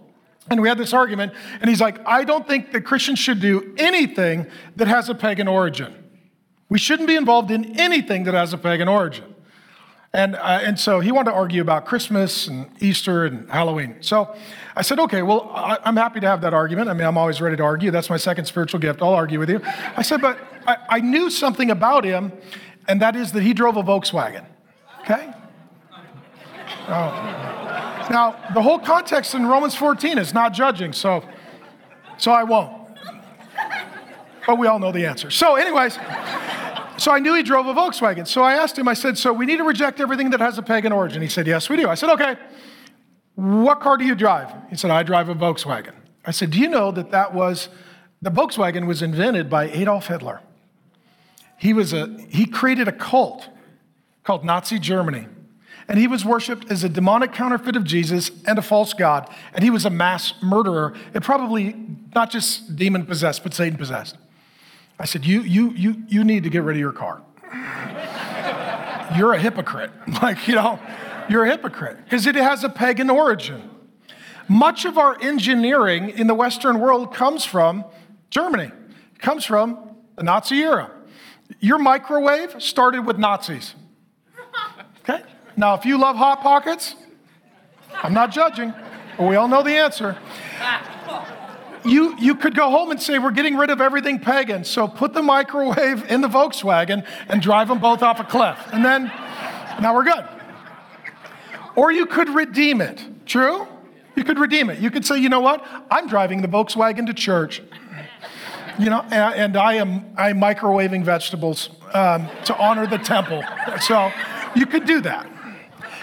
And 0.51 0.61
we 0.61 0.69
had 0.69 0.77
this 0.77 0.93
argument, 0.93 1.33
and 1.61 1.71
he's 1.71 1.81
like, 1.81 2.05
I 2.07 2.25
don't 2.25 2.47
think 2.47 2.73
that 2.73 2.83
Christians 2.83 3.19
should 3.19 3.41
do 3.41 3.75
anything 3.79 4.47
that 4.77 4.89
has 4.89 5.09
a 5.09 5.15
pagan 5.15 5.47
origin. 5.47 5.95
We 6.69 6.79
shouldn't 6.79 7.07
be 7.07 7.17
involved 7.17 7.51
in 7.51 7.79
anything 7.79 8.25
that 8.25 8.35
has 8.35 8.53
a 8.53 8.59
pagan 8.59 8.89
origin. 8.89 9.33
And, 10.15 10.35
uh, 10.35 10.61
and 10.63 10.79
so 10.79 11.01
he 11.01 11.11
wanted 11.11 11.31
to 11.31 11.37
argue 11.37 11.63
about 11.63 11.87
Christmas 11.87 12.47
and 12.47 12.69
Easter 12.81 13.25
and 13.25 13.51
Halloween. 13.51 13.97
So 14.01 14.35
I 14.77 14.83
said, 14.83 14.99
okay, 15.01 15.23
well, 15.23 15.51
I, 15.55 15.79
am 15.85 15.97
happy 15.97 16.21
to 16.21 16.27
have 16.27 16.43
that 16.43 16.53
argument. 16.53 16.91
I 16.91 16.93
mean, 16.93 17.07
I'm 17.07 17.17
always 17.17 17.41
ready 17.41 17.57
to 17.57 17.63
argue. 17.63 17.91
That's 17.91 18.11
my 18.11 18.19
second 18.19 18.45
spiritual 18.45 18.79
gift. 18.79 19.01
I'll 19.01 19.15
argue 19.15 19.39
with 19.39 19.49
you. 19.49 19.61
I 19.97 20.03
said, 20.03 20.21
but 20.21 20.39
I, 20.67 20.77
I 20.89 21.01
knew 21.01 21.31
something 21.31 21.71
about 21.71 22.05
him, 22.05 22.33
and 22.89 23.01
that 23.01 23.17
is 23.17 23.33
that 23.33 23.43
he 23.43 23.55
drove 23.55 23.79
a 23.79 23.83
Volkswagen. 23.83 24.45
Okay? 25.01 25.33
Oh. 26.89 27.92
Now, 28.11 28.37
the 28.55 28.63
whole 28.63 28.79
context 28.79 29.35
in 29.35 29.47
Romans 29.47 29.75
14 29.75 30.19
is 30.19 30.35
not 30.35 30.53
judging, 30.53 30.93
so, 30.93 31.25
so 32.19 32.33
I 32.33 32.43
won't. 32.45 32.83
But 34.47 34.59
we 34.59 34.67
all 34.67 34.79
know 34.79 34.93
the 34.93 35.07
answer. 35.07 35.31
So, 35.31 35.55
anyways, 35.57 35.99
so 36.99 37.11
I 37.11 37.19
knew 37.19 37.35
he 37.35 37.43
drove 37.43 37.67
a 37.67 37.75
Volkswagen. 37.75 38.27
So 38.27 38.43
I 38.43 38.55
asked 38.55 38.79
him, 38.79 38.87
I 38.89 38.95
said, 38.95 39.19
So 39.19 39.33
we 39.33 39.47
need 39.47 39.59
to 39.59 39.65
reject 39.65 40.01
everything 40.01 40.31
that 40.31 40.41
has 40.41 40.59
a 40.59 40.63
pagan 40.63 40.93
origin. 40.93 41.23
He 41.23 41.29
said, 41.29 41.47
Yes, 41.47 41.69
we 41.69 41.77
do. 41.77 41.89
I 41.89 41.95
said, 41.95 42.11
Okay, 42.11 42.37
what 43.35 43.81
car 43.81 43.97
do 43.97 44.05
you 44.05 44.15
drive? 44.15 44.53
He 44.71 44.77
said, 44.77 44.91
I 44.91 45.03
drive 45.03 45.29
a 45.29 45.35
Volkswagen. 45.35 45.95
I 46.25 46.31
said, 46.31 46.51
Do 46.51 46.59
you 46.59 46.69
know 46.69 46.91
that 46.93 47.11
that 47.11 47.35
was, 47.35 47.69
the 48.21 48.31
Volkswagen 48.31 48.87
was 48.87 49.03
invented 49.03 49.49
by 49.49 49.69
Adolf 49.71 50.09
Hitler? 50.09 50.41
He, 51.59 51.73
was 51.73 51.93
a, 51.93 52.09
he 52.29 52.47
created 52.47 52.89
a 52.89 52.93
cult 52.93 53.49
called 54.25 54.45
Nazi 54.45 54.79
Germany. 54.79 55.27
And 55.93 56.01
he 56.01 56.07
was 56.07 56.25
worshiped 56.25 56.71
as 56.71 56.83
a 56.85 56.89
demonic 56.89 57.35
counterfeit 57.35 57.77
of 57.77 57.85
Jesus 57.85 58.31
and 58.47 58.59
a 58.59 58.63
false 58.63 58.95
God. 58.95 59.29
And 59.53 59.63
he 59.63 59.69
was 59.69 59.85
a 59.85 59.91
mass 59.91 60.33
murderer, 60.43 60.95
and 61.13 61.23
probably 61.23 61.77
not 62.15 62.31
just 62.31 62.77
demon 62.77 63.05
possessed, 63.05 63.43
but 63.43 63.53
Satan 63.53 63.77
possessed. 63.77 64.17
I 64.99 65.05
said, 65.05 65.27
you, 65.27 65.43
you, 65.43 65.73
you, 65.73 66.03
you 66.09 66.25
need 66.25 66.45
to 66.45 66.49
get 66.49 66.63
rid 66.63 66.77
of 66.77 66.81
your 66.81 66.93
car. 66.93 67.21
you're 69.19 69.35
a 69.35 69.39
hypocrite. 69.39 69.91
Like, 70.23 70.49
you 70.49 70.55
know, 70.55 70.81
you're 71.29 71.45
a 71.45 71.51
hypocrite 71.51 71.99
because 72.05 72.27
it 72.27 72.37
has 72.37 72.65
a 72.65 72.71
pagan 72.71 73.11
origin. 73.11 73.69
Much 74.49 74.87
of 74.87 74.97
our 74.97 75.21
engineering 75.21 76.09
in 76.09 76.27
the 76.27 76.35
Western 76.35 76.81
world 76.81 77.13
comes 77.13 77.45
from 77.45 77.85
Germany, 78.31 78.71
it 79.15 79.19
comes 79.19 79.45
from 79.45 79.95
the 80.17 80.23
Nazi 80.23 80.57
era. 80.61 80.91
Your 81.61 81.77
microwave 81.77 82.63
started 82.63 83.05
with 83.05 83.19
Nazis. 83.19 83.75
Now, 85.57 85.75
if 85.75 85.85
you 85.85 85.99
love 85.99 86.17
Hot 86.17 86.41
Pockets, 86.41 86.95
I'm 88.03 88.15
not 88.15 88.33
judging, 88.33 88.73
but 89.17 89.29
we 89.29 89.37
all 89.37 89.49
know 89.49 89.63
the 89.63 89.73
answer 89.73 90.19
you, 91.85 92.17
you 92.19 92.35
could 92.35 92.55
go 92.55 92.71
home 92.71 92.91
and 92.91 93.01
say, 93.01 93.19
We're 93.19 93.33
getting 93.33 93.57
rid 93.57 93.71
of 93.71 93.81
everything 93.81 94.19
pagan. 94.19 94.65
So 94.65 94.87
put 94.89 95.13
the 95.15 95.23
microwave 95.23 96.11
in 96.11 96.21
the 96.21 96.29
Volkswagen 96.29 97.07
and 97.29 97.43
drive 97.43 97.69
them 97.69 97.79
both 97.79 98.03
off 98.03 98.21
a 98.21 98.25
cliff. 98.25 98.59
And 98.73 98.85
then 98.85 99.05
now 99.81 99.95
we're 99.95 100.05
good. 100.05 100.25
Or 101.75 101.91
you 101.91 102.07
could 102.07 102.29
redeem 102.29 102.81
it. 102.81 103.03
True? 103.27 103.67
You 104.15 104.25
could 104.25 104.39
redeem 104.39 104.69
it. 104.71 104.79
You 104.79 104.91
could 104.91 105.05
say, 105.05 105.19
You 105.19 105.29
know 105.29 105.41
what? 105.41 105.65
I'm 105.91 106.07
driving 106.07 106.43
the 106.43 106.49
Volkswagen 106.49 107.07
to 107.07 107.15
church. 107.15 107.63
You 108.79 108.89
know, 108.89 109.03
and, 109.11 109.35
and 109.35 109.57
I 109.57 109.75
am 109.75 110.13
I'm 110.17 110.41
microwaving 110.41 111.05
vegetables 111.05 111.71
um, 111.93 112.29
to 112.47 112.57
honor 112.57 112.87
the 112.87 112.99
temple. 112.99 113.43
So 113.81 114.11
you 114.55 114.67
could 114.67 114.87
do 114.87 115.01
that. 115.03 115.29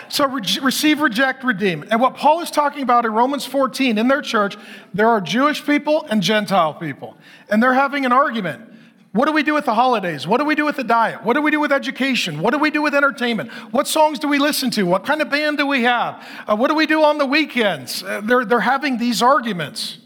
So 0.09 0.27
re- 0.27 0.41
receive, 0.61 1.01
reject, 1.01 1.43
redeem. 1.43 1.85
And 1.89 2.01
what 2.01 2.15
Paul 2.15 2.41
is 2.41 2.51
talking 2.51 2.81
about 2.81 3.05
in 3.05 3.13
Romans 3.13 3.45
14 3.45 3.97
in 3.97 4.07
their 4.07 4.21
church, 4.21 4.57
there 4.93 5.07
are 5.07 5.21
Jewish 5.21 5.65
people 5.65 6.05
and 6.09 6.21
Gentile 6.21 6.73
people. 6.73 7.15
And 7.49 7.61
they're 7.61 7.73
having 7.73 8.05
an 8.05 8.11
argument. 8.11 8.69
What 9.11 9.25
do 9.25 9.31
we 9.31 9.41
do 9.41 9.55
with 9.55 9.65
the 9.65 9.73
holidays? 9.73 10.27
What 10.27 10.37
do 10.37 10.45
we 10.45 10.53
do 10.53 10.65
with 10.65 10.75
the 10.75 10.83
diet? 10.83 11.23
What 11.23 11.33
do 11.33 11.41
we 11.41 11.49
do 11.49 11.59
with 11.59 11.71
education? 11.71 12.41
What 12.41 12.51
do 12.51 12.59
we 12.59 12.69
do 12.69 12.81
with 12.81 12.93
entertainment? 12.93 13.51
What 13.71 13.87
songs 13.87 14.19
do 14.19 14.27
we 14.27 14.37
listen 14.37 14.69
to? 14.71 14.83
What 14.83 15.03
kind 15.03 15.21
of 15.21 15.31
band 15.31 15.57
do 15.57 15.65
we 15.65 15.83
have? 15.83 16.23
Uh, 16.47 16.55
what 16.55 16.67
do 16.67 16.75
we 16.75 16.85
do 16.85 17.03
on 17.03 17.17
the 17.17 17.25
weekends? 17.25 18.03
Uh, 18.03 18.21
they're, 18.21 18.45
they're 18.45 18.59
having 18.59 18.97
these 18.97 19.23
arguments. 19.23 19.97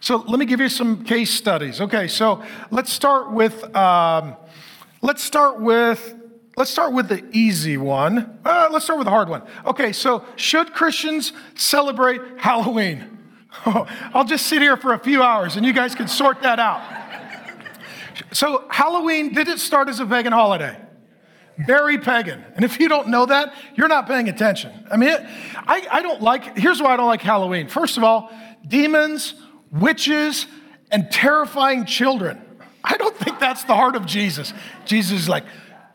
So 0.00 0.16
let 0.16 0.38
me 0.38 0.46
give 0.46 0.60
you 0.60 0.68
some 0.68 1.04
case 1.04 1.30
studies. 1.30 1.80
Okay, 1.80 2.08
so 2.08 2.42
let's 2.70 2.92
start 2.92 3.30
with 3.30 3.76
um, 3.76 4.34
let's 5.02 5.22
start 5.22 5.60
with 5.60 6.16
let's 6.56 6.70
start 6.70 6.92
with 6.92 7.08
the 7.08 7.24
easy 7.32 7.76
one. 7.76 8.38
Uh, 8.44 8.68
let's 8.70 8.84
start 8.84 8.98
with 8.98 9.06
the 9.06 9.10
hard 9.10 9.28
one. 9.28 9.42
Okay, 9.66 9.92
so 9.92 10.24
should 10.36 10.72
Christians 10.72 11.32
celebrate 11.54 12.20
Halloween? 12.38 13.18
I'll 13.66 14.24
just 14.24 14.46
sit 14.46 14.62
here 14.62 14.76
for 14.76 14.92
a 14.92 14.98
few 14.98 15.22
hours 15.22 15.56
and 15.56 15.64
you 15.64 15.72
guys 15.72 15.94
can 15.94 16.08
sort 16.08 16.42
that 16.42 16.58
out. 16.58 16.82
So, 18.32 18.66
Halloween, 18.70 19.32
did 19.32 19.48
it 19.48 19.58
start 19.58 19.88
as 19.88 19.98
a 20.00 20.06
pagan 20.06 20.32
holiday? 20.32 20.76
Very 21.66 21.98
pagan. 21.98 22.44
And 22.54 22.64
if 22.64 22.78
you 22.80 22.88
don't 22.88 23.08
know 23.08 23.26
that, 23.26 23.54
you're 23.74 23.88
not 23.88 24.06
paying 24.06 24.28
attention. 24.28 24.72
I 24.90 24.96
mean, 24.96 25.10
it, 25.10 25.20
I, 25.56 25.86
I 25.90 26.02
don't 26.02 26.22
like, 26.22 26.56
here's 26.56 26.80
why 26.80 26.92
I 26.92 26.96
don't 26.96 27.06
like 27.06 27.22
Halloween. 27.22 27.68
First 27.68 27.96
of 27.96 28.04
all, 28.04 28.30
demons, 28.66 29.34
witches, 29.70 30.46
and 30.90 31.10
terrifying 31.10 31.84
children. 31.84 32.40
I 32.82 32.96
don't 32.96 33.16
think 33.16 33.40
that's 33.40 33.64
the 33.64 33.74
heart 33.74 33.94
of 33.94 34.06
Jesus. 34.06 34.54
Jesus 34.84 35.22
is 35.22 35.28
like, 35.28 35.44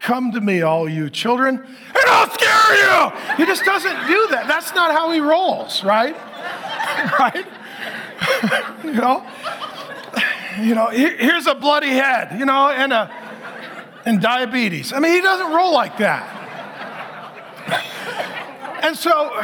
Come 0.05 0.31
to 0.33 0.39
me, 0.39 0.61
all 0.61 0.87
you 0.87 1.09
children, 1.09 1.57
and 1.57 2.05
I'll 2.09 2.29
scare 2.29 2.75
you. 2.75 3.37
He 3.37 3.45
just 3.47 3.65
doesn't 3.65 4.05
do 4.05 4.27
that. 4.29 4.45
That's 4.47 4.71
not 4.75 4.91
how 4.91 5.11
he 5.11 5.19
rolls, 5.19 5.83
right? 5.83 6.15
right? 7.19 7.43
you 8.83 8.93
know? 8.93 9.25
You 10.59 10.75
know, 10.75 10.89
here's 10.89 11.47
a 11.47 11.55
bloody 11.55 11.89
head, 11.89 12.39
you 12.39 12.45
know, 12.45 12.69
and 12.69 12.93
a 12.93 13.11
and 14.05 14.21
diabetes. 14.21 14.93
I 14.93 14.99
mean, 14.99 15.13
he 15.13 15.21
doesn't 15.21 15.51
roll 15.51 15.73
like 15.73 15.97
that. 15.97 16.31
And 18.83 18.95
so 18.95 19.41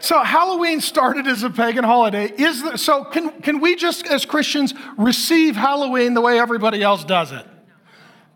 so 0.00 0.22
Halloween 0.22 0.82
started 0.82 1.26
as 1.26 1.44
a 1.44 1.48
pagan 1.48 1.84
holiday. 1.84 2.30
Is 2.36 2.62
the, 2.62 2.76
so 2.76 3.04
can, 3.04 3.30
can 3.40 3.60
we 3.60 3.74
just 3.74 4.06
as 4.06 4.26
Christians 4.26 4.74
receive 4.98 5.56
Halloween 5.56 6.12
the 6.12 6.20
way 6.20 6.38
everybody 6.38 6.82
else 6.82 7.04
does 7.04 7.32
it? 7.32 7.46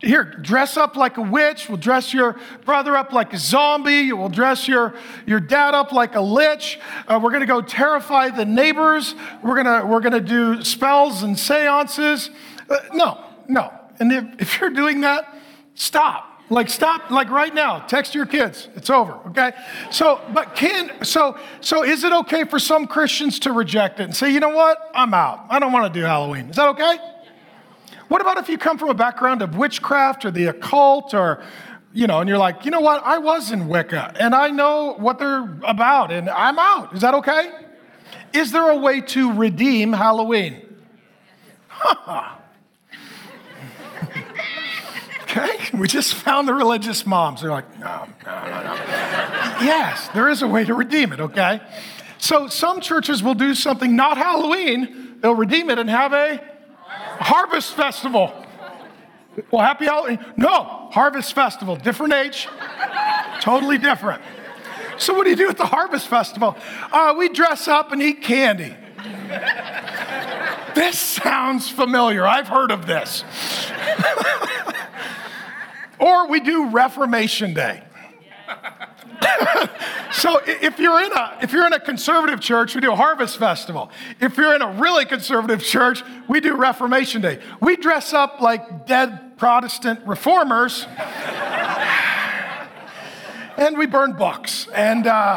Here, 0.03 0.25
dress 0.25 0.77
up 0.77 0.97
like 0.97 1.17
a 1.17 1.23
witch. 1.23 1.69
We'll 1.69 1.79
dress 1.79 2.13
your 2.13 2.37
brother 2.65 2.97
up 2.97 3.13
like 3.13 3.33
a 3.33 3.39
zombie. 3.39 4.13
We'll 4.13 4.29
dress 4.29 4.67
your, 4.67 4.95
your 5.27 5.39
dad 5.39 5.75
up 5.75 5.93
like 5.93 6.17
a 6.17 6.21
lich. 6.21 6.81
Uh, 7.07 7.21
we're 7.23 7.31
going 7.31 7.43
to 7.43 7.47
go 7.47 7.63
terrify 7.63 8.31
the 8.31 8.45
neighbors. 8.45 9.15
We're 9.45 9.63
going 9.63 9.89
we're 9.89 10.01
gonna 10.01 10.21
do 10.21 10.65
spells 10.65 11.23
and 11.23 11.39
seances. 11.39 12.31
Uh, 12.69 12.79
no, 12.95 13.25
no. 13.47 13.73
And 14.01 14.13
if, 14.13 14.25
if 14.41 14.61
you're 14.61 14.71
doing 14.71 15.03
that, 15.03 15.33
stop. 15.75 16.31
Like 16.51 16.69
stop, 16.69 17.11
like 17.11 17.31
right 17.31 17.55
now, 17.55 17.79
text 17.79 18.15
your 18.15 18.27
kids. 18.27 18.69
It's 18.75 18.91
over, 18.91 19.13
okay? 19.29 19.53
So, 19.91 20.21
but 20.35 20.55
can 20.55 21.05
so 21.05 21.39
so 21.63 21.83
is 21.83 22.05
it 22.05 22.13
okay 22.13 22.45
for 22.45 22.59
some 22.59 22.87
Christians 22.87 23.39
to 23.41 23.53
reject 23.53 24.01
it 24.01 24.03
and 24.03 24.15
say, 24.15 24.31
you 24.31 24.41
know 24.41 24.51
what? 24.51 24.91
I'm 24.95 25.15
out. 25.15 25.47
I 25.49 25.59
don't 25.61 25.73
want 25.73 25.95
to 25.95 25.99
do 25.99 26.05
Halloween. 26.05 26.51
Is 26.51 26.57
that 26.57 26.69
okay? 26.71 26.99
What 28.13 28.21
about 28.21 28.37
if 28.37 28.51
you 28.51 28.59
come 28.59 28.77
from 28.77 28.91
a 28.91 28.95
background 28.95 29.41
of 29.41 29.57
witchcraft 29.57 30.27
or 30.27 30.31
the 30.31 30.45
occult 30.45 31.15
or, 31.15 31.43
you 31.95 32.07
know, 32.07 32.21
and 32.21 32.29
you're 32.29 32.37
like, 32.37 32.67
you 32.67 32.71
know 32.71 32.83
what? 32.83 33.03
I 33.03 33.17
was 33.17 33.51
in 33.51 33.69
Wicca 33.69 34.13
and 34.21 34.35
I 34.35 34.51
know 34.51 34.97
what 34.99 35.19
they're 35.19 35.59
about 35.63 36.13
and 36.13 36.29
I'm 36.29 36.59
out. 36.59 36.93
Is 36.93 37.01
that 37.01 37.15
okay? 37.15 37.51
Is 38.35 38.53
there 38.53 38.69
a 38.69 38.77
way 38.77 39.01
to 39.01 39.33
redeem 39.33 39.95
Halloween? 39.95 40.61
okay, 45.23 45.57
we 45.73 45.89
just 45.89 46.13
found 46.13 46.47
the 46.47 46.53
religious 46.53 47.07
moms. 47.07 47.41
They're 47.41 47.51
like, 47.51 47.79
no, 47.79 48.07
no, 48.27 48.45
no, 48.45 48.63
no. 48.63 48.75
yes, 49.63 50.11
there 50.13 50.29
is 50.29 50.43
a 50.43 50.47
way 50.47 50.65
to 50.65 50.75
redeem 50.75 51.15
it, 51.15 51.21
okay? 51.21 51.63
So 52.19 52.47
some 52.49 52.83
churches 52.83 53.23
will 53.23 53.33
do 53.33 53.55
something 53.55 53.97
not 53.97 54.19
Halloween, 54.19 55.17
they'll 55.23 55.35
redeem 55.35 55.71
it 55.71 55.79
and 55.79 55.89
have 55.89 56.13
a 56.13 56.52
Harvest 57.23 57.75
Festival. 57.75 58.33
Well, 59.51 59.63
happy 59.63 59.87
Halloween. 59.87 60.19
No, 60.37 60.89
Harvest 60.93 61.33
Festival, 61.35 61.77
different 61.77 62.13
age, 62.13 62.49
totally 63.41 63.79
different. 63.79 64.23
So, 64.99 65.15
what 65.15 65.25
do 65.25 65.31
you 65.31 65.37
do 65.37 65.49
at 65.49 65.57
the 65.57 65.67
Harvest 65.67 66.09
Festival? 66.09 66.57
Uh, 66.93 67.15
we 67.17 67.29
dress 67.29 67.67
up 67.67 67.93
and 67.93 68.03
eat 68.03 68.23
candy. 68.23 68.75
this 70.75 70.99
sounds 70.99 71.69
familiar. 71.69 72.27
I've 72.27 72.49
heard 72.49 72.71
of 72.71 72.87
this. 72.87 73.25
or 75.99 76.29
we 76.29 76.41
do 76.41 76.69
Reformation 76.69 77.55
Day. 77.55 77.83
So 80.13 80.41
if 80.45 80.79
you're 80.79 81.01
in 81.03 81.13
a 81.13 81.39
if 81.43 81.53
you're 81.53 81.67
in 81.67 81.73
a 81.73 81.81
conservative 81.81 82.41
church, 82.41 82.75
we 82.75 82.81
do 82.81 82.93
a 82.93 82.97
harvest 82.97 83.39
festival. 83.39 83.91
If 84.21 84.37
you're 84.37 84.55
in 84.55 84.63
a 84.63 84.73
really 84.73 85.05
conservative 85.05 85.63
church, 85.63 86.03
we 86.29 86.41
do 86.41 86.57
Reformation 86.57 87.23
Day. 87.23 87.41
We 87.61 87.77
dress 87.77 88.13
up 88.13 88.41
like 88.41 88.87
dead 88.87 89.37
Protestant 89.37 90.01
reformers. 90.07 90.87
and 93.57 93.77
we 93.77 93.87
burn 93.87 94.13
books 94.13 94.67
and, 94.75 95.07
uh, 95.07 95.37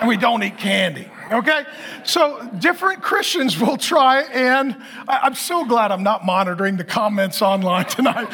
and 0.00 0.08
we 0.08 0.16
don't 0.16 0.42
eat 0.42 0.56
candy 0.56 1.10
okay? 1.32 1.64
So 2.04 2.48
different 2.58 3.02
Christians 3.02 3.58
will 3.58 3.76
try, 3.76 4.22
and 4.22 4.76
I, 5.08 5.26
am 5.26 5.34
so 5.34 5.64
glad 5.64 5.90
I'm 5.92 6.02
not 6.02 6.24
monitoring 6.24 6.76
the 6.76 6.84
comments 6.84 7.42
online 7.42 7.86
tonight. 7.86 8.28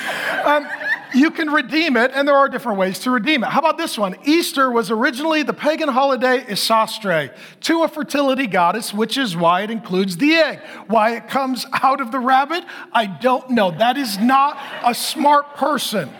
Um, 0.44 0.66
you 1.14 1.30
can 1.30 1.50
redeem 1.50 1.96
it, 1.96 2.10
and 2.14 2.26
there 2.26 2.34
are 2.34 2.48
different 2.48 2.78
ways 2.78 2.98
to 3.00 3.10
redeem 3.10 3.44
it. 3.44 3.50
How 3.50 3.60
about 3.60 3.78
this 3.78 3.98
one? 3.98 4.16
Easter 4.24 4.70
was 4.70 4.90
originally 4.90 5.42
the 5.42 5.52
pagan 5.52 5.88
holiday 5.88 6.40
Isostre 6.40 7.34
to 7.60 7.82
a 7.82 7.88
fertility 7.88 8.46
goddess, 8.46 8.92
which 8.94 9.16
is 9.18 9.36
why 9.36 9.62
it 9.62 9.70
includes 9.70 10.16
the 10.16 10.34
egg. 10.34 10.60
Why 10.86 11.16
it 11.16 11.28
comes 11.28 11.66
out 11.72 12.00
of 12.00 12.12
the 12.12 12.18
rabbit, 12.18 12.64
I 12.92 13.06
don't 13.06 13.50
know. 13.50 13.70
That 13.70 13.96
is 13.96 14.18
not 14.18 14.58
a 14.84 14.94
smart 14.94 15.56
person. 15.56 16.10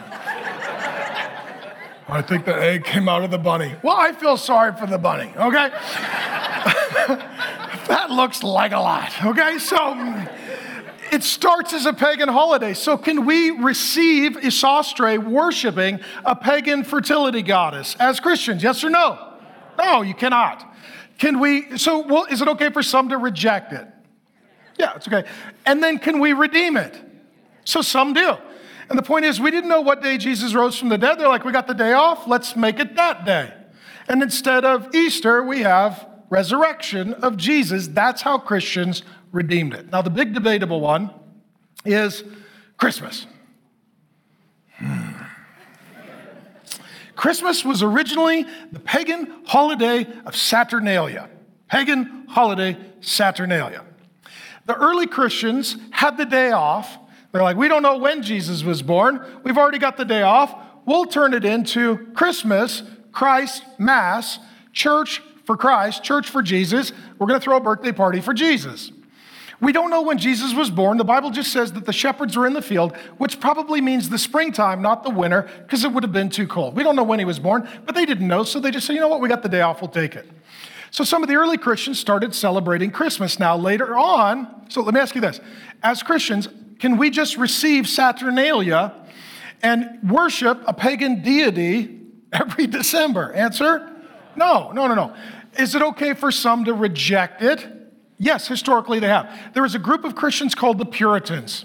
I 2.09 2.21
think 2.21 2.45
the 2.45 2.55
egg 2.55 2.85
came 2.85 3.09
out 3.09 3.25
of 3.25 3.31
the 3.31 3.39
bunny. 3.39 3.75
Well, 3.83 3.97
I 3.97 4.13
feel 4.13 4.37
sorry 4.37 4.77
for 4.77 4.87
the 4.87 4.99
bunny, 4.99 5.33
okay? 5.37 5.71
that 7.89 8.11
looks 8.11 8.43
like 8.43 8.73
a 8.73 8.79
lot, 8.79 9.25
okay? 9.25 9.59
So 9.59 9.95
it 11.13 11.23
starts 11.23 11.75
as 11.75 11.85
a 11.85 11.93
pagan 11.93 12.29
holiday. 12.29 12.73
So, 12.73 12.97
can 12.97 13.27
we 13.27 13.51
receive 13.51 14.33
Isostre 14.33 15.19
worshiping 15.19 16.01
a 16.25 16.35
pagan 16.35 16.85
fertility 16.85 17.43
goddess 17.43 17.95
as 18.01 18.19
Christians? 18.19 18.63
Yes 18.63 18.83
or 18.83 18.91
no? 18.91 19.35
No, 19.79 20.01
you 20.01 20.15
cannot. 20.15 20.75
Can 21.19 21.39
we? 21.39 21.77
So, 21.77 22.07
well, 22.07 22.25
is 22.25 22.41
it 22.41 22.49
okay 22.49 22.71
for 22.71 22.83
some 22.83 23.11
to 23.11 23.19
reject 23.19 23.75
it? 23.75 23.87
Yeah, 24.79 24.95
it's 24.97 25.07
okay. 25.07 25.29
And 25.67 25.83
then, 25.83 25.99
can 25.99 26.19
we 26.19 26.33
redeem 26.33 26.79
it? 26.79 26.99
So, 27.65 27.83
some 27.83 28.15
do. 28.15 28.37
And 28.89 28.99
the 28.99 29.03
point 29.03 29.27
is, 29.27 29.39
we 29.39 29.51
didn't 29.51 29.69
know 29.69 29.83
what 29.83 30.03
day 30.03 30.17
Jesus 30.17 30.55
rose 30.55 30.79
from 30.79 30.89
the 30.89 30.99
dead. 30.99 31.19
They're 31.19 31.29
like, 31.29 31.45
we 31.45 31.53
got 31.53 31.67
the 31.67 31.75
day 31.75 31.93
off, 31.93 32.27
let's 32.27 32.57
make 32.57 32.79
it 32.79 32.97
that 32.97 33.25
day. 33.25 33.53
And 34.09 34.23
instead 34.23 34.65
of 34.65 34.95
Easter, 34.95 35.43
we 35.43 35.61
have 35.61 36.07
resurrection 36.31 37.13
of 37.15 37.37
Jesus. 37.37 37.89
That's 37.89 38.23
how 38.23 38.39
Christians 38.39 39.03
redeemed 39.33 39.75
it. 39.75 39.91
Now, 39.91 40.03
the 40.03 40.11
big 40.11 40.35
debatable 40.35 40.81
one 40.81 41.11
is 41.85 42.23
Christmas. 42.77 43.27
Hmm. 44.77 45.11
Christmas 47.17 47.65
was 47.65 47.83
originally 47.83 48.47
the 48.71 48.81
pagan 48.81 49.33
holiday 49.47 50.07
of 50.25 50.37
Saturnalia. 50.37 51.29
Pagan 51.69 52.27
holiday 52.29 52.77
Saturnalia. 53.01 53.85
The 54.67 54.75
early 54.75 55.07
Christians 55.07 55.77
had 55.91 56.17
the 56.17 56.25
day 56.25 56.53
off. 56.53 56.99
They're 57.33 57.43
like, 57.43 57.57
we 57.57 57.69
don't 57.69 57.83
know 57.83 57.97
when 57.97 58.23
Jesus 58.23 58.63
was 58.63 58.83
born. 58.83 59.25
We've 59.43 59.59
already 59.59 59.79
got 59.79 59.97
the 59.97 60.05
day 60.05 60.23
off. 60.23 60.55
We'll 60.85 61.07
turn 61.07 61.33
it 61.33 61.45
into 61.45 62.09
Christmas, 62.15 62.83
Christ, 63.13 63.65
Mass, 63.79 64.39
church 64.73 65.23
for 65.45 65.57
Christ, 65.57 66.03
church 66.03 66.29
for 66.29 66.43
Jesus. 66.43 66.93
We're 67.19 67.27
going 67.27 67.41
to 67.41 67.45
throw 67.45 67.57
a 67.57 67.61
birthday 67.61 67.93
party 67.93 68.21
for 68.21 68.35
Jesus. 68.35 68.93
We 69.63 69.73
don't 69.73 69.91
know 69.91 70.03
when 70.03 70.19
Jesus 70.19 70.53
was 70.53 70.71
born. 70.71 70.99
The 70.99 71.05
Bible 71.05 71.31
just 71.31 71.53
says 71.53 71.73
that 71.75 71.87
the 71.87 71.93
shepherds 71.93 72.37
were 72.37 72.49
in 72.49 72.53
the 72.53 72.61
field, 72.61 72.97
which 73.19 73.39
probably 73.39 73.81
means 73.81 74.09
the 74.09 74.19
springtime, 74.19 74.83
not 74.83 75.05
the 75.05 75.11
winter, 75.11 75.49
because 75.63 75.85
it 75.85 75.93
would 75.93 76.03
have 76.03 76.13
been 76.13 76.31
too 76.31 76.49
cold. 76.49 76.75
We 76.77 76.83
don't 76.83 76.97
know 76.97 77.05
when 77.05 77.21
he 77.21 77.25
was 77.25 77.39
born, 77.39 77.69
but 77.87 77.95
they 77.95 78.05
didn't 78.05 78.27
know, 78.27 78.43
so 78.43 78.59
they 78.59 78.73
just 78.73 78.89
said, 78.89 78.95
you 78.95 79.01
know 79.01 79.07
what, 79.07 79.21
we 79.21 79.29
got 79.29 79.45
the 79.45 79.49
day 79.49 79.61
off, 79.61 79.81
we'll 79.81 79.89
take 79.89 80.17
it. 80.17 80.29
So 80.91 81.05
some 81.05 81.23
of 81.23 81.29
the 81.29 81.37
early 81.37 81.59
Christians 81.59 82.01
started 82.01 82.35
celebrating 82.35 82.91
Christmas. 82.91 83.39
Now, 83.39 83.57
later 83.57 83.97
on, 83.97 84.67
so 84.69 84.83
let 84.83 84.95
me 84.95 85.01
ask 85.01 85.15
you 85.15 85.21
this 85.21 85.41
as 85.85 86.03
Christians, 86.03 86.49
can 86.81 86.97
we 86.97 87.09
just 87.09 87.37
receive 87.37 87.89
Saturnalia 87.89 88.93
and 89.63 90.11
worship 90.11 90.61
a 90.67 90.75
pagan 90.75 91.23
deity 91.23 92.01
every 92.33 92.67
December? 92.79 93.33
Answer 93.33 93.89
no, 94.35 94.73
no, 94.73 94.89
no, 94.89 94.95
no. 94.95 95.15
Is 95.57 95.75
it 95.75 95.83
okay 95.83 96.15
for 96.15 96.33
some 96.33 96.65
to 96.65 96.75
reject 96.75 97.43
it? 97.43 97.82
Yes, 98.23 98.47
historically 98.47 99.01
they 99.01 99.09
have. 99.09 99.37
There 99.53 99.65
was 99.65 99.75
a 99.75 99.81
group 99.81 100.05
of 100.05 100.15
Christians 100.15 100.55
called 100.55 100.79
the 100.79 100.85
Puritans. 100.85 101.65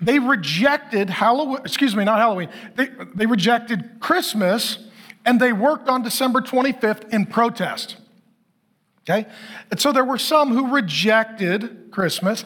They 0.00 0.20
rejected 0.20 1.10
Halloween, 1.10 1.58
excuse 1.64 1.96
me, 1.96 2.04
not 2.04 2.20
Halloween, 2.20 2.50
they, 2.76 2.88
they 3.16 3.26
rejected 3.26 3.96
Christmas 3.98 4.78
and 5.26 5.40
they 5.40 5.52
worked 5.52 5.88
on 5.88 6.02
December 6.02 6.40
25th 6.40 7.12
in 7.12 7.26
protest. 7.26 7.96
Okay? 9.00 9.26
And 9.72 9.80
so 9.80 9.90
there 9.90 10.04
were 10.04 10.18
some 10.18 10.50
who 10.54 10.72
rejected 10.72 11.90
Christmas. 11.90 12.44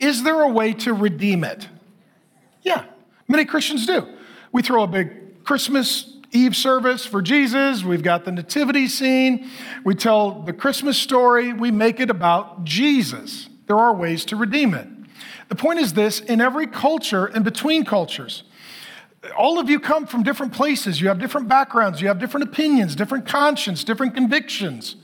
Is 0.00 0.24
there 0.24 0.42
a 0.42 0.48
way 0.48 0.72
to 0.72 0.92
redeem 0.92 1.44
it? 1.44 1.68
Yeah. 2.62 2.84
Many 3.28 3.44
Christians 3.44 3.86
do. 3.86 4.08
We 4.50 4.62
throw 4.62 4.82
a 4.82 4.88
big 4.88 5.44
Christmas 5.44 6.17
Eve 6.30 6.54
service 6.54 7.06
for 7.06 7.22
Jesus. 7.22 7.82
We've 7.82 8.02
got 8.02 8.24
the 8.24 8.32
nativity 8.32 8.86
scene. 8.86 9.48
We 9.84 9.94
tell 9.94 10.42
the 10.42 10.52
Christmas 10.52 10.98
story. 10.98 11.52
We 11.52 11.70
make 11.70 12.00
it 12.00 12.10
about 12.10 12.64
Jesus. 12.64 13.48
There 13.66 13.78
are 13.78 13.94
ways 13.94 14.24
to 14.26 14.36
redeem 14.36 14.74
it. 14.74 14.88
The 15.48 15.54
point 15.54 15.78
is 15.78 15.94
this 15.94 16.20
in 16.20 16.40
every 16.40 16.66
culture 16.66 17.26
and 17.26 17.44
between 17.44 17.84
cultures, 17.84 18.42
all 19.36 19.58
of 19.58 19.70
you 19.70 19.80
come 19.80 20.06
from 20.06 20.22
different 20.22 20.52
places. 20.52 21.00
You 21.00 21.08
have 21.08 21.18
different 21.18 21.48
backgrounds. 21.48 22.00
You 22.00 22.08
have 22.08 22.18
different 22.18 22.48
opinions, 22.48 22.94
different 22.94 23.26
conscience, 23.26 23.82
different 23.82 24.14
convictions. 24.14 24.96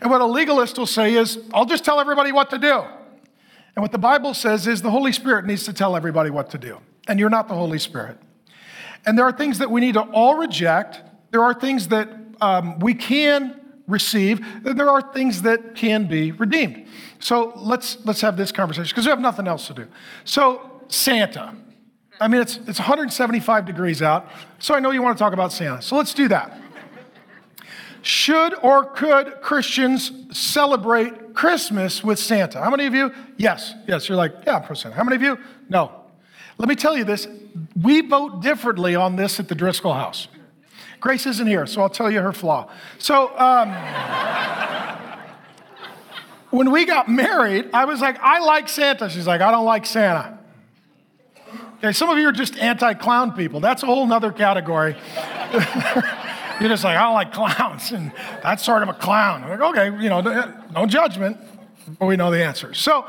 And 0.00 0.10
what 0.10 0.20
a 0.20 0.26
legalist 0.26 0.78
will 0.78 0.86
say 0.86 1.14
is, 1.14 1.38
I'll 1.52 1.66
just 1.66 1.84
tell 1.84 2.00
everybody 2.00 2.32
what 2.32 2.50
to 2.50 2.58
do. 2.58 2.82
And 3.74 3.82
what 3.82 3.92
the 3.92 3.98
Bible 3.98 4.34
says 4.34 4.66
is 4.66 4.82
the 4.82 4.90
Holy 4.90 5.12
Spirit 5.12 5.46
needs 5.46 5.64
to 5.64 5.72
tell 5.72 5.96
everybody 5.96 6.30
what 6.30 6.50
to 6.50 6.58
do. 6.58 6.78
And 7.06 7.20
you're 7.20 7.30
not 7.30 7.48
the 7.48 7.54
Holy 7.54 7.78
Spirit. 7.78 8.18
And 9.04 9.18
there 9.18 9.24
are 9.24 9.32
things 9.32 9.58
that 9.58 9.70
we 9.70 9.80
need 9.80 9.94
to 9.94 10.02
all 10.02 10.36
reject. 10.36 11.00
There 11.30 11.42
are 11.42 11.54
things 11.54 11.88
that 11.88 12.08
um, 12.40 12.78
we 12.78 12.94
can 12.94 13.60
receive. 13.88 14.40
And 14.64 14.78
there 14.78 14.88
are 14.88 15.02
things 15.12 15.42
that 15.42 15.74
can 15.74 16.06
be 16.06 16.32
redeemed. 16.32 16.86
So 17.18 17.52
let's, 17.56 17.98
let's 18.04 18.20
have 18.20 18.36
this 18.36 18.52
conversation 18.52 18.88
because 18.88 19.06
we 19.06 19.10
have 19.10 19.20
nothing 19.20 19.46
else 19.46 19.66
to 19.68 19.74
do. 19.74 19.88
So, 20.24 20.70
Santa. 20.88 21.54
I 22.20 22.28
mean, 22.28 22.40
it's, 22.40 22.56
it's 22.68 22.78
175 22.78 23.66
degrees 23.66 24.02
out, 24.02 24.28
so 24.58 24.74
I 24.74 24.80
know 24.80 24.92
you 24.92 25.02
want 25.02 25.18
to 25.18 25.22
talk 25.22 25.32
about 25.32 25.52
Santa. 25.52 25.82
So 25.82 25.96
let's 25.96 26.14
do 26.14 26.28
that. 26.28 26.60
Should 28.02 28.54
or 28.62 28.84
could 28.84 29.40
Christians 29.40 30.12
celebrate 30.32 31.34
Christmas 31.34 32.04
with 32.04 32.18
Santa? 32.18 32.60
How 32.60 32.70
many 32.70 32.86
of 32.86 32.94
you? 32.94 33.12
Yes, 33.38 33.74
yes, 33.86 34.08
you're 34.08 34.16
like, 34.16 34.34
yeah, 34.46 34.56
I'm 34.56 34.62
pro 34.62 34.74
Santa. 34.74 34.94
How 34.94 35.04
many 35.04 35.16
of 35.16 35.22
you? 35.22 35.38
No. 35.68 36.01
Let 36.62 36.68
me 36.68 36.76
tell 36.76 36.96
you 36.96 37.02
this 37.02 37.26
we 37.74 38.02
vote 38.02 38.40
differently 38.40 38.94
on 38.94 39.16
this 39.16 39.40
at 39.40 39.48
the 39.48 39.54
Driscoll 39.56 39.94
house. 39.94 40.28
Grace 41.00 41.26
isn't 41.26 41.48
here, 41.48 41.66
so 41.66 41.82
I'll 41.82 41.90
tell 41.90 42.08
you 42.08 42.20
her 42.20 42.32
flaw. 42.32 42.70
So, 42.98 43.36
um, 43.36 43.70
when 46.50 46.70
we 46.70 46.84
got 46.84 47.08
married, 47.08 47.70
I 47.74 47.84
was 47.84 48.00
like, 48.00 48.16
I 48.20 48.38
like 48.38 48.68
Santa. 48.68 49.10
She's 49.10 49.26
like, 49.26 49.40
I 49.40 49.50
don't 49.50 49.64
like 49.64 49.84
Santa. 49.84 50.38
Okay, 51.78 51.90
some 51.90 52.08
of 52.08 52.18
you 52.18 52.28
are 52.28 52.32
just 52.32 52.56
anti 52.58 52.94
clown 52.94 53.32
people. 53.32 53.58
That's 53.58 53.82
a 53.82 53.86
whole 53.86 54.06
nother 54.06 54.30
category. 54.30 54.94
You're 56.60 56.68
just 56.68 56.84
like, 56.84 56.96
I 56.96 57.02
don't 57.02 57.14
like 57.14 57.32
clowns, 57.32 57.90
and 57.90 58.12
that's 58.40 58.64
sort 58.64 58.84
of 58.84 58.88
a 58.88 58.94
clown. 58.94 59.42
I'm 59.42 59.50
like, 59.50 59.76
okay, 59.76 60.00
you 60.00 60.08
know, 60.08 60.20
no 60.72 60.86
judgment, 60.86 61.38
we 62.00 62.16
know 62.16 62.30
the 62.30 62.44
answer. 62.44 62.74
So, 62.74 63.06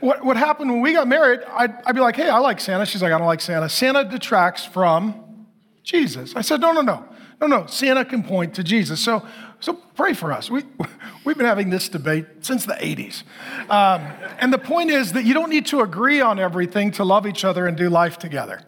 what, 0.00 0.24
what 0.24 0.36
happened 0.36 0.70
when 0.70 0.80
we 0.80 0.92
got 0.92 1.08
married, 1.08 1.40
I'd, 1.48 1.74
I'd 1.84 1.94
be 1.94 2.00
like, 2.00 2.16
hey, 2.16 2.28
I 2.28 2.38
like 2.38 2.60
Santa. 2.60 2.86
She's 2.86 3.02
like, 3.02 3.12
I 3.12 3.18
don't 3.18 3.26
like 3.26 3.40
Santa. 3.40 3.68
Santa 3.68 4.04
detracts 4.04 4.64
from 4.64 5.46
Jesus. 5.82 6.34
I 6.36 6.40
said, 6.40 6.60
no, 6.60 6.72
no, 6.72 6.80
no. 6.80 7.04
No, 7.40 7.46
no, 7.46 7.66
Santa 7.66 8.04
can 8.04 8.22
point 8.22 8.54
to 8.54 8.64
Jesus. 8.64 8.98
So, 9.00 9.26
so 9.60 9.74
pray 9.74 10.14
for 10.14 10.32
us. 10.32 10.50
We, 10.50 10.62
we've 11.24 11.36
been 11.36 11.46
having 11.46 11.70
this 11.70 11.88
debate 11.88 12.26
since 12.40 12.64
the 12.64 12.74
80s. 12.74 13.22
Um, 13.70 14.02
and 14.38 14.52
the 14.52 14.58
point 14.58 14.90
is 14.90 15.12
that 15.12 15.24
you 15.24 15.34
don't 15.34 15.50
need 15.50 15.66
to 15.66 15.80
agree 15.80 16.20
on 16.20 16.38
everything 16.38 16.92
to 16.92 17.04
love 17.04 17.26
each 17.26 17.44
other 17.44 17.66
and 17.66 17.76
do 17.76 17.90
life 17.90 18.18
together. 18.18 18.62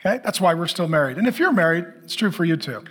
Okay? 0.00 0.20
That's 0.24 0.40
why 0.40 0.54
we're 0.54 0.68
still 0.68 0.88
married. 0.88 1.18
And 1.18 1.28
if 1.28 1.38
you're 1.38 1.52
married, 1.52 1.84
it's 2.02 2.14
true 2.14 2.30
for 2.30 2.44
you 2.44 2.56
too. 2.56 2.82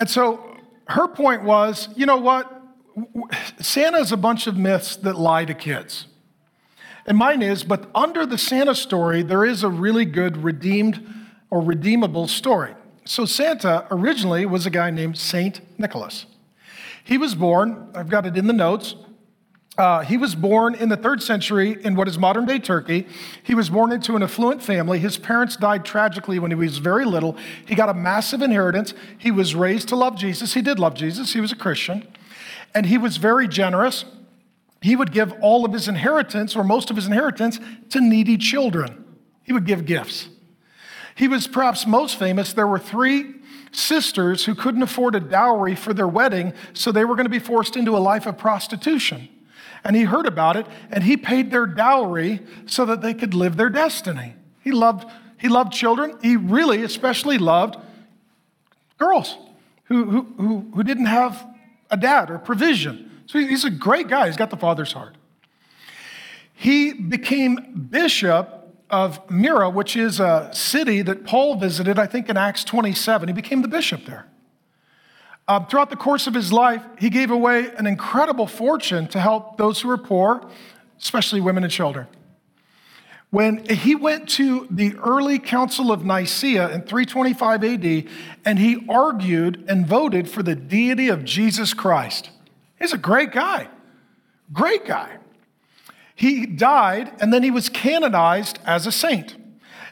And 0.00 0.08
so 0.08 0.56
her 0.86 1.08
point 1.08 1.42
was 1.42 1.88
you 1.96 2.06
know 2.06 2.16
what? 2.16 2.50
Santa 3.60 3.98
is 3.98 4.12
a 4.12 4.16
bunch 4.16 4.46
of 4.46 4.56
myths 4.56 4.96
that 4.96 5.16
lie 5.16 5.44
to 5.44 5.54
kids. 5.54 6.06
And 7.06 7.18
mine 7.18 7.42
is, 7.42 7.64
but 7.64 7.90
under 7.94 8.24
the 8.24 8.38
Santa 8.38 8.74
story, 8.74 9.22
there 9.22 9.44
is 9.44 9.62
a 9.62 9.68
really 9.68 10.04
good 10.04 10.38
redeemed 10.38 11.06
or 11.50 11.60
redeemable 11.60 12.28
story. 12.28 12.74
So, 13.04 13.26
Santa 13.26 13.86
originally 13.90 14.46
was 14.46 14.64
a 14.64 14.70
guy 14.70 14.90
named 14.90 15.18
Saint 15.18 15.60
Nicholas. 15.78 16.24
He 17.02 17.18
was 17.18 17.34
born, 17.34 17.90
I've 17.94 18.08
got 18.08 18.24
it 18.24 18.36
in 18.36 18.46
the 18.46 18.54
notes. 18.54 18.94
Uh, 19.76 20.00
he 20.00 20.16
was 20.16 20.34
born 20.34 20.74
in 20.74 20.88
the 20.88 20.96
third 20.96 21.22
century 21.22 21.76
in 21.82 21.96
what 21.96 22.06
is 22.06 22.16
modern 22.16 22.46
day 22.46 22.60
Turkey. 22.60 23.06
He 23.42 23.54
was 23.54 23.68
born 23.68 23.92
into 23.92 24.14
an 24.16 24.22
affluent 24.22 24.62
family. 24.62 25.00
His 25.00 25.18
parents 25.18 25.56
died 25.56 25.84
tragically 25.84 26.38
when 26.38 26.50
he 26.50 26.54
was 26.54 26.78
very 26.78 27.04
little. 27.04 27.36
He 27.66 27.74
got 27.74 27.88
a 27.88 27.94
massive 27.94 28.40
inheritance. 28.40 28.94
He 29.18 29.32
was 29.32 29.54
raised 29.54 29.88
to 29.88 29.96
love 29.96 30.16
Jesus. 30.16 30.54
He 30.54 30.62
did 30.62 30.78
love 30.78 30.94
Jesus, 30.94 31.34
he 31.34 31.40
was 31.40 31.52
a 31.52 31.56
Christian. 31.56 32.06
And 32.74 32.86
he 32.86 32.98
was 32.98 33.16
very 33.18 33.46
generous. 33.46 34.04
He 34.82 34.96
would 34.96 35.12
give 35.12 35.32
all 35.40 35.64
of 35.64 35.72
his 35.72 35.88
inheritance, 35.88 36.56
or 36.56 36.64
most 36.64 36.90
of 36.90 36.96
his 36.96 37.06
inheritance, 37.06 37.60
to 37.90 38.00
needy 38.00 38.36
children. 38.36 39.04
He 39.42 39.52
would 39.52 39.64
give 39.64 39.86
gifts. 39.86 40.28
He 41.14 41.28
was 41.28 41.46
perhaps 41.46 41.86
most 41.86 42.18
famous. 42.18 42.52
There 42.52 42.66
were 42.66 42.78
three 42.78 43.34
sisters 43.72 44.44
who 44.44 44.54
couldn't 44.54 44.82
afford 44.82 45.14
a 45.14 45.20
dowry 45.20 45.74
for 45.74 45.94
their 45.94 46.08
wedding, 46.08 46.52
so 46.72 46.90
they 46.90 47.04
were 47.04 47.14
going 47.14 47.26
to 47.26 47.30
be 47.30 47.38
forced 47.38 47.76
into 47.76 47.96
a 47.96 47.98
life 47.98 48.26
of 48.26 48.36
prostitution. 48.36 49.28
And 49.84 49.94
he 49.94 50.02
heard 50.04 50.26
about 50.26 50.56
it, 50.56 50.66
and 50.90 51.04
he 51.04 51.16
paid 51.16 51.50
their 51.50 51.66
dowry 51.66 52.40
so 52.66 52.84
that 52.86 53.00
they 53.00 53.14
could 53.14 53.34
live 53.34 53.56
their 53.56 53.68
destiny. 53.68 54.34
He 54.60 54.72
loved, 54.72 55.08
he 55.38 55.48
loved 55.48 55.72
children. 55.72 56.18
He 56.22 56.36
really, 56.36 56.82
especially, 56.82 57.38
loved 57.38 57.76
girls 58.98 59.36
who, 59.84 60.04
who, 60.04 60.22
who, 60.38 60.70
who 60.74 60.82
didn't 60.82 61.06
have 61.06 61.46
a 61.94 61.96
dad 61.96 62.30
or 62.30 62.38
provision. 62.38 63.22
So 63.26 63.38
he's 63.38 63.64
a 63.64 63.70
great 63.70 64.08
guy. 64.08 64.26
He's 64.26 64.36
got 64.36 64.50
the 64.50 64.56
father's 64.56 64.92
heart. 64.92 65.16
He 66.52 66.92
became 66.92 67.88
bishop 67.90 68.60
of 68.90 69.18
Myra, 69.30 69.70
which 69.70 69.96
is 69.96 70.20
a 70.20 70.50
city 70.52 71.02
that 71.02 71.24
Paul 71.24 71.56
visited, 71.56 71.98
I 71.98 72.06
think 72.06 72.28
in 72.28 72.36
Acts 72.36 72.64
27. 72.64 73.28
He 73.28 73.32
became 73.32 73.62
the 73.62 73.68
bishop 73.68 74.04
there. 74.06 74.26
Uh, 75.46 75.64
throughout 75.64 75.90
the 75.90 75.96
course 75.96 76.26
of 76.26 76.34
his 76.34 76.52
life, 76.52 76.82
he 76.98 77.10
gave 77.10 77.30
away 77.30 77.70
an 77.76 77.86
incredible 77.86 78.46
fortune 78.46 79.06
to 79.08 79.20
help 79.20 79.56
those 79.56 79.80
who 79.80 79.88
were 79.88 79.98
poor, 79.98 80.48
especially 81.00 81.40
women 81.40 81.64
and 81.64 81.72
children. 81.72 82.06
When 83.34 83.64
he 83.64 83.96
went 83.96 84.28
to 84.28 84.68
the 84.70 84.94
early 84.98 85.40
Council 85.40 85.90
of 85.90 86.04
Nicaea 86.04 86.68
in 86.68 86.82
325 86.82 87.64
AD, 87.64 88.08
and 88.44 88.60
he 88.60 88.86
argued 88.88 89.64
and 89.66 89.84
voted 89.84 90.30
for 90.30 90.44
the 90.44 90.54
deity 90.54 91.08
of 91.08 91.24
Jesus 91.24 91.74
Christ. 91.74 92.30
He's 92.78 92.92
a 92.92 92.96
great 92.96 93.32
guy, 93.32 93.66
great 94.52 94.86
guy. 94.86 95.16
He 96.14 96.46
died 96.46 97.12
and 97.20 97.32
then 97.32 97.42
he 97.42 97.50
was 97.50 97.68
canonized 97.68 98.60
as 98.64 98.86
a 98.86 98.92
saint. 98.92 99.34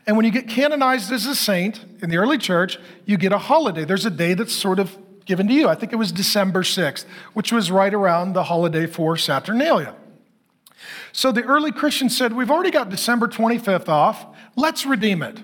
And 0.06 0.16
when 0.16 0.24
you 0.24 0.30
get 0.30 0.46
canonized 0.46 1.10
as 1.10 1.26
a 1.26 1.34
saint 1.34 1.84
in 2.00 2.10
the 2.10 2.18
early 2.18 2.38
church, 2.38 2.78
you 3.06 3.16
get 3.16 3.32
a 3.32 3.38
holiday. 3.38 3.84
There's 3.84 4.06
a 4.06 4.10
day 4.10 4.34
that's 4.34 4.54
sort 4.54 4.78
of 4.78 4.96
given 5.24 5.48
to 5.48 5.52
you. 5.52 5.68
I 5.68 5.74
think 5.74 5.92
it 5.92 5.96
was 5.96 6.12
December 6.12 6.62
6th, 6.62 7.06
which 7.32 7.50
was 7.50 7.72
right 7.72 7.92
around 7.92 8.34
the 8.34 8.44
holiday 8.44 8.86
for 8.86 9.16
Saturnalia. 9.16 9.96
So 11.12 11.30
the 11.30 11.42
early 11.42 11.72
Christians 11.72 12.16
said, 12.16 12.32
We've 12.32 12.50
already 12.50 12.70
got 12.70 12.88
December 12.88 13.28
25th 13.28 13.88
off. 13.88 14.26
Let's 14.56 14.86
redeem 14.86 15.22
it. 15.22 15.40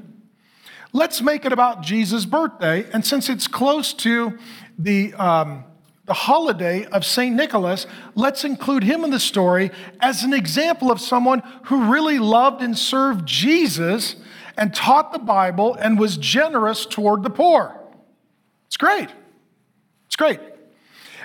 Let's 0.93 1.21
make 1.21 1.45
it 1.45 1.53
about 1.53 1.83
Jesus' 1.83 2.25
birthday. 2.25 2.87
And 2.93 3.05
since 3.05 3.29
it's 3.29 3.47
close 3.47 3.93
to 3.95 4.39
the 4.79 5.13
um, 5.15 5.65
the 6.09 6.15
holiday 6.15 6.87
of 6.87 7.05
St. 7.05 7.37
Nicholas, 7.37 7.87
let's 8.15 8.43
include 8.43 8.83
him 8.83 9.05
in 9.05 9.11
the 9.11 9.21
story 9.21 9.71
as 10.01 10.25
an 10.25 10.33
example 10.33 10.91
of 10.91 11.03
someone 11.03 11.43
who 11.65 11.93
really 11.93 12.19
loved 12.19 12.63
and 12.63 12.77
served 12.77 13.27
Jesus 13.27 14.17
and 14.57 14.75
taught 14.75 15.13
the 15.13 15.19
Bible 15.19 15.75
and 15.75 16.01
was 16.01 16.17
generous 16.17 16.87
toward 16.87 17.23
the 17.23 17.31
poor. 17.31 17.79
It's 18.67 18.79
great. 18.79 19.11
It's 20.07 20.17
great. 20.17 20.41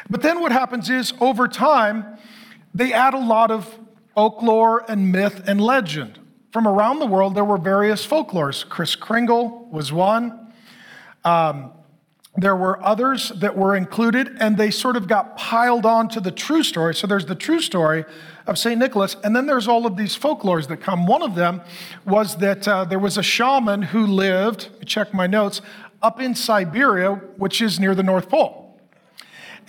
But 0.10 0.22
then 0.22 0.42
what 0.42 0.52
happens 0.52 0.90
is 0.90 1.14
over 1.22 1.48
time, 1.48 2.18
they 2.76 2.92
add 2.92 3.14
a 3.14 3.20
lot 3.20 3.52
of 3.52 3.80
folklore 4.16 4.84
and 4.90 5.12
myth 5.12 5.44
and 5.48 5.60
legend. 5.60 6.20
From 6.52 6.68
around 6.68 7.00
the 7.00 7.06
world, 7.06 7.36
there 7.36 7.46
were 7.46 7.58
various 7.58 8.06
folklores. 8.06 8.68
Kris 8.68 8.96
Kringle 8.96 9.68
was 9.72 9.92
one. 9.92 10.54
Um, 11.24 11.72
there 12.36 12.56
were 12.56 12.84
others 12.84 13.30
that 13.30 13.56
were 13.56 13.76
included, 13.76 14.38
and 14.40 14.58
they 14.58 14.72
sort 14.72 14.96
of 14.96 15.08
got 15.08 15.38
piled 15.38 15.86
on 15.86 16.10
to 16.10 16.20
the 16.20 16.32
true 16.32 16.64
story. 16.64 16.96
So 16.96 17.06
there's 17.06 17.28
the 17.28 17.36
true 17.36 17.60
story 17.60 18.06
of 18.48 18.58
St. 18.58 18.80
Nicholas, 18.80 19.16
and 19.24 19.36
then 19.36 19.46
there's 19.46 19.68
all 19.68 19.86
of 19.86 19.98
these 19.98 20.18
folklores 20.18 20.68
that 20.68 20.78
come. 20.78 21.06
One 21.06 21.22
of 21.22 21.36
them 21.36 21.62
was 22.06 22.38
that 22.38 22.68
uh, 22.68 22.86
there 22.86 23.00
was 23.00 23.18
a 23.18 23.24
shaman 23.24 23.84
who 23.84 24.06
lived, 24.06 24.70
check 24.86 25.14
my 25.14 25.28
notes, 25.28 25.62
up 26.02 26.20
in 26.20 26.36
Siberia, 26.36 27.14
which 27.38 27.62
is 27.62 27.80
near 27.80 27.96
the 27.96 28.04
North 28.04 28.30
Pole. 28.30 28.63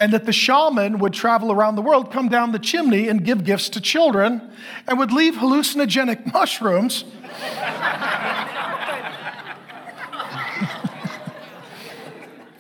And 0.00 0.12
that 0.12 0.26
the 0.26 0.32
shaman 0.32 0.98
would 0.98 1.12
travel 1.12 1.52
around 1.52 1.76
the 1.76 1.82
world, 1.82 2.12
come 2.12 2.28
down 2.28 2.52
the 2.52 2.58
chimney, 2.58 3.08
and 3.08 3.24
give 3.24 3.44
gifts 3.44 3.68
to 3.70 3.80
children, 3.80 4.50
and 4.88 4.98
would 4.98 5.12
leave 5.12 5.34
hallucinogenic 5.34 6.32
mushrooms. 6.32 7.04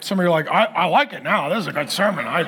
Some 0.04 0.20
of 0.20 0.24
you 0.24 0.28
are 0.28 0.30
like, 0.30 0.48
I, 0.48 0.64
I 0.64 0.84
like 0.84 1.14
it 1.14 1.22
now. 1.22 1.48
This 1.48 1.60
is 1.60 1.66
a 1.66 1.72
good 1.72 1.90
sermon. 1.90 2.26
I, 2.26 2.44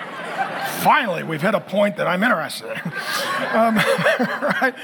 finally, 0.82 1.22
we've 1.22 1.40
hit 1.40 1.54
a 1.54 1.60
point 1.60 1.96
that 1.96 2.06
I'm 2.06 2.22
interested 2.22 2.70
in. 2.70 2.92
um, 3.56 3.76
right? 4.60 4.74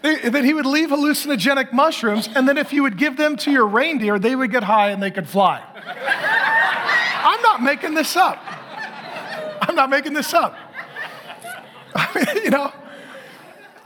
that 0.00 0.44
he 0.44 0.54
would 0.54 0.66
leave 0.66 0.88
hallucinogenic 0.88 1.72
mushrooms, 1.72 2.28
and 2.34 2.48
then 2.48 2.58
if 2.58 2.72
you 2.72 2.82
would 2.82 2.96
give 2.96 3.16
them 3.16 3.36
to 3.36 3.50
your 3.50 3.66
reindeer, 3.66 4.18
they 4.18 4.36
would 4.36 4.50
get 4.50 4.62
high 4.62 4.90
and 4.90 5.02
they 5.02 5.10
could 5.10 5.28
fly. 5.28 5.62
I'm 7.24 7.42
not 7.42 7.62
making 7.62 7.94
this 7.94 8.16
up. 8.16 8.38
I'm 9.74 9.90
not 9.90 9.90
making 9.90 10.12
this 10.12 10.32
up. 10.32 10.56
you 12.36 12.50
know, 12.50 12.72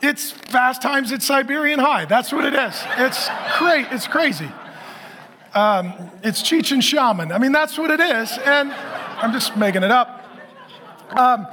it's 0.03 0.33
fast 0.33 0.83
times 0.83 1.13
at 1.13 1.23
Siberian 1.23 1.79
High. 1.79 2.05
That's 2.05 2.31
what 2.31 2.45
it 2.45 2.53
is. 2.53 2.85
It's 2.99 3.31
great. 3.57 3.87
It's 3.91 4.07
crazy. 4.07 4.51
Um, 5.55 5.95
it's 6.23 6.43
Cheech 6.43 6.73
and 6.73 6.85
Shaman. 6.85 7.33
I 7.33 7.39
mean, 7.39 7.53
that's 7.53 7.79
what 7.79 7.91
it 7.91 8.01
is. 8.01 8.37
And 8.37 8.71
I'm 8.71 9.33
just 9.33 9.57
making 9.57 9.83
it 9.83 9.91
up. 9.91 10.27
Um, 11.13 11.47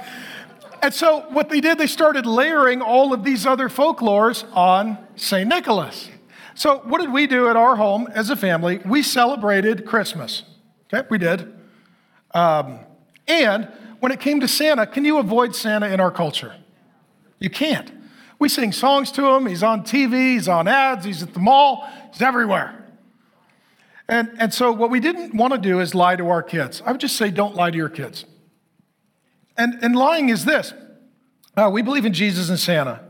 and 0.82 0.92
so, 0.92 1.20
what 1.30 1.48
they 1.48 1.62
did, 1.62 1.78
they 1.78 1.86
started 1.86 2.26
layering 2.26 2.82
all 2.82 3.14
of 3.14 3.24
these 3.24 3.46
other 3.46 3.70
folklores 3.70 4.44
on 4.54 4.98
St. 5.16 5.48
Nicholas. 5.48 6.10
So, 6.54 6.82
what 6.84 7.00
did 7.00 7.10
we 7.10 7.26
do 7.26 7.48
at 7.48 7.56
our 7.56 7.76
home 7.76 8.06
as 8.12 8.28
a 8.28 8.36
family? 8.36 8.82
We 8.84 9.02
celebrated 9.02 9.86
Christmas. 9.86 10.42
Okay, 10.92 11.06
we 11.10 11.16
did. 11.16 11.54
Um, 12.34 12.80
and 13.26 13.72
when 14.06 14.12
it 14.12 14.20
came 14.20 14.38
to 14.38 14.46
Santa, 14.46 14.86
can 14.86 15.04
you 15.04 15.18
avoid 15.18 15.52
Santa 15.52 15.88
in 15.88 15.98
our 15.98 16.12
culture? 16.12 16.54
You 17.40 17.50
can't. 17.50 17.90
We 18.38 18.48
sing 18.48 18.70
songs 18.70 19.10
to 19.10 19.26
him. 19.34 19.46
He's 19.46 19.64
on 19.64 19.82
TV, 19.82 20.34
he's 20.34 20.46
on 20.46 20.68
ads, 20.68 21.04
he's 21.04 21.24
at 21.24 21.34
the 21.34 21.40
mall, 21.40 21.90
he's 22.12 22.22
everywhere. 22.22 22.86
And, 24.08 24.30
and 24.38 24.54
so, 24.54 24.70
what 24.70 24.90
we 24.90 25.00
didn't 25.00 25.34
want 25.34 25.54
to 25.54 25.58
do 25.58 25.80
is 25.80 25.92
lie 25.92 26.14
to 26.14 26.28
our 26.28 26.40
kids. 26.40 26.80
I 26.86 26.92
would 26.92 27.00
just 27.00 27.16
say, 27.16 27.32
don't 27.32 27.56
lie 27.56 27.72
to 27.72 27.76
your 27.76 27.88
kids. 27.88 28.26
And, 29.56 29.76
and 29.82 29.96
lying 29.96 30.28
is 30.28 30.44
this 30.44 30.72
uh, 31.56 31.68
we 31.72 31.82
believe 31.82 32.04
in 32.04 32.12
Jesus 32.12 32.48
and 32.48 32.60
Santa. 32.60 33.00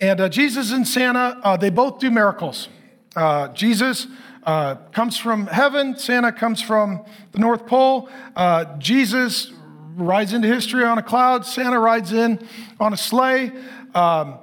And 0.00 0.20
uh, 0.20 0.28
Jesus 0.28 0.70
and 0.70 0.86
Santa, 0.86 1.40
uh, 1.42 1.56
they 1.56 1.70
both 1.70 1.98
do 1.98 2.12
miracles. 2.12 2.68
Uh, 3.16 3.48
Jesus 3.48 4.06
uh, 4.44 4.76
comes 4.92 5.16
from 5.16 5.48
heaven, 5.48 5.98
Santa 5.98 6.30
comes 6.30 6.62
from 6.62 7.04
the 7.32 7.40
North 7.40 7.66
Pole. 7.66 8.08
Uh, 8.36 8.78
Jesus 8.78 9.52
rides 9.96 10.32
into 10.32 10.48
history 10.48 10.84
on 10.84 10.98
a 10.98 11.02
cloud, 11.02 11.46
Santa 11.46 11.78
rides 11.78 12.12
in 12.12 12.46
on 12.80 12.92
a 12.92 12.96
sleigh. 12.96 13.52
Um, 13.94 14.38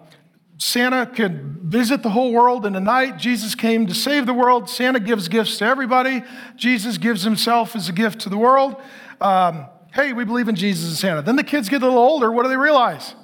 Santa 0.57 1.07
could 1.07 1.57
visit 1.63 2.03
the 2.03 2.09
whole 2.09 2.31
world 2.31 2.65
in 2.65 2.75
a 2.75 2.79
night. 2.79 3.17
Jesus 3.17 3.55
came 3.55 3.87
to 3.87 3.95
save 3.95 4.27
the 4.27 4.33
world. 4.33 4.69
Santa 4.69 4.99
gives 4.99 5.27
gifts 5.27 5.57
to 5.57 5.65
everybody. 5.65 6.23
Jesus 6.55 6.97
gives 6.99 7.23
himself 7.23 7.75
as 7.75 7.89
a 7.89 7.91
gift 7.91 8.21
to 8.21 8.29
the 8.29 8.37
world. 8.37 8.75
Um, 9.19 9.65
hey, 9.93 10.13
we 10.13 10.23
believe 10.23 10.47
in 10.47 10.55
Jesus 10.55 10.87
and 10.87 10.97
Santa. 10.97 11.21
Then 11.23 11.35
the 11.35 11.43
kids 11.43 11.67
get 11.67 11.81
a 11.81 11.85
little 11.85 11.99
older. 11.99 12.31
What 12.31 12.43
do 12.43 12.49
they 12.49 12.57
realize? 12.57 13.15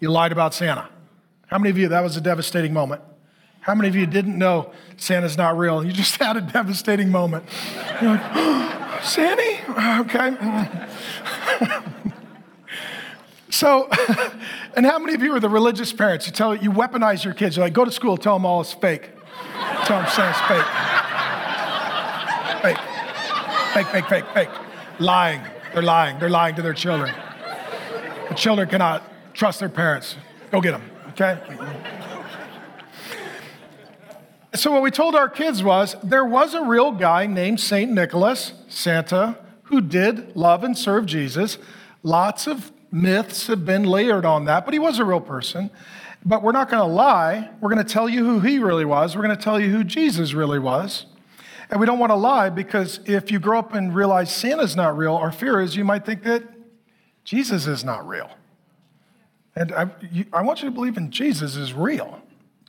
You 0.00 0.10
lied 0.10 0.32
about 0.32 0.54
Santa. 0.54 0.88
How 1.48 1.58
many 1.58 1.68
of 1.68 1.76
you, 1.76 1.88
that 1.88 2.02
was 2.02 2.16
a 2.16 2.20
devastating 2.20 2.72
moment? 2.72 3.02
How 3.60 3.74
many 3.74 3.88
of 3.88 3.94
you 3.94 4.06
didn't 4.06 4.38
know 4.38 4.72
Santa's 4.96 5.36
not 5.36 5.56
real? 5.56 5.84
You 5.84 5.92
just 5.92 6.16
had 6.16 6.36
a 6.36 6.40
devastating 6.40 7.10
moment. 7.10 7.44
You're 8.00 8.12
like, 8.12 8.22
oh, 8.34 8.91
Sandy? 9.02 9.60
Okay. 10.02 10.36
so, 13.50 13.88
and 14.76 14.86
how 14.86 14.98
many 14.98 15.14
of 15.14 15.22
you 15.22 15.34
are 15.34 15.40
the 15.40 15.48
religious 15.48 15.92
parents? 15.92 16.26
You 16.26 16.32
tell 16.32 16.54
you 16.54 16.70
weaponize 16.70 17.24
your 17.24 17.34
kids. 17.34 17.56
You're 17.56 17.66
like, 17.66 17.72
go 17.72 17.84
to 17.84 17.92
school, 17.92 18.16
tell 18.16 18.34
them 18.34 18.46
all 18.46 18.60
it's 18.60 18.72
fake. 18.72 19.10
Tell 19.84 20.00
them 20.00 20.08
Santa's 20.10 20.40
fake. 20.48 20.66
Fake. 22.62 22.78
Fake, 23.74 23.86
fake, 23.88 24.06
fake, 24.06 24.24
fake. 24.34 24.48
Lying. 24.98 25.42
They're 25.72 25.82
lying. 25.82 26.18
They're 26.18 26.30
lying 26.30 26.54
to 26.56 26.62
their 26.62 26.74
children. 26.74 27.14
The 28.28 28.34
children 28.34 28.68
cannot 28.68 29.02
trust 29.34 29.60
their 29.60 29.68
parents. 29.68 30.16
Go 30.50 30.60
get 30.60 30.72
them, 30.72 30.82
okay? 31.10 31.38
So, 34.54 34.70
what 34.70 34.82
we 34.82 34.90
told 34.90 35.14
our 35.14 35.30
kids 35.30 35.62
was 35.62 35.96
there 36.02 36.26
was 36.26 36.52
a 36.52 36.62
real 36.62 36.92
guy 36.92 37.24
named 37.26 37.58
St. 37.58 37.90
Nicholas, 37.90 38.52
Santa, 38.68 39.38
who 39.64 39.80
did 39.80 40.36
love 40.36 40.62
and 40.62 40.76
serve 40.76 41.06
Jesus. 41.06 41.56
Lots 42.02 42.46
of 42.46 42.70
myths 42.90 43.46
have 43.46 43.64
been 43.64 43.84
layered 43.84 44.26
on 44.26 44.44
that, 44.44 44.66
but 44.66 44.74
he 44.74 44.78
was 44.78 44.98
a 44.98 45.04
real 45.06 45.22
person. 45.22 45.70
But 46.24 46.42
we're 46.42 46.52
not 46.52 46.68
going 46.68 46.86
to 46.86 46.94
lie. 46.94 47.48
We're 47.60 47.72
going 47.72 47.84
to 47.84 47.92
tell 47.92 48.10
you 48.10 48.24
who 48.26 48.40
he 48.40 48.58
really 48.58 48.84
was. 48.84 49.16
We're 49.16 49.22
going 49.22 49.36
to 49.36 49.42
tell 49.42 49.58
you 49.58 49.70
who 49.70 49.82
Jesus 49.82 50.34
really 50.34 50.58
was. 50.58 51.06
And 51.70 51.80
we 51.80 51.86
don't 51.86 51.98
want 51.98 52.10
to 52.10 52.16
lie 52.16 52.50
because 52.50 53.00
if 53.06 53.30
you 53.30 53.38
grow 53.38 53.58
up 53.58 53.72
and 53.72 53.94
realize 53.94 54.30
Santa's 54.34 54.76
not 54.76 54.96
real, 54.96 55.14
our 55.14 55.32
fear 55.32 55.62
is 55.62 55.74
you 55.74 55.84
might 55.84 56.04
think 56.04 56.22
that 56.24 56.44
Jesus 57.24 57.66
is 57.66 57.82
not 57.82 58.06
real. 58.06 58.30
And 59.56 59.72
I, 59.72 59.90
you, 60.10 60.26
I 60.30 60.42
want 60.42 60.62
you 60.62 60.68
to 60.68 60.74
believe 60.74 60.98
in 60.98 61.10
Jesus 61.10 61.56
is 61.56 61.72
real. 61.72 62.20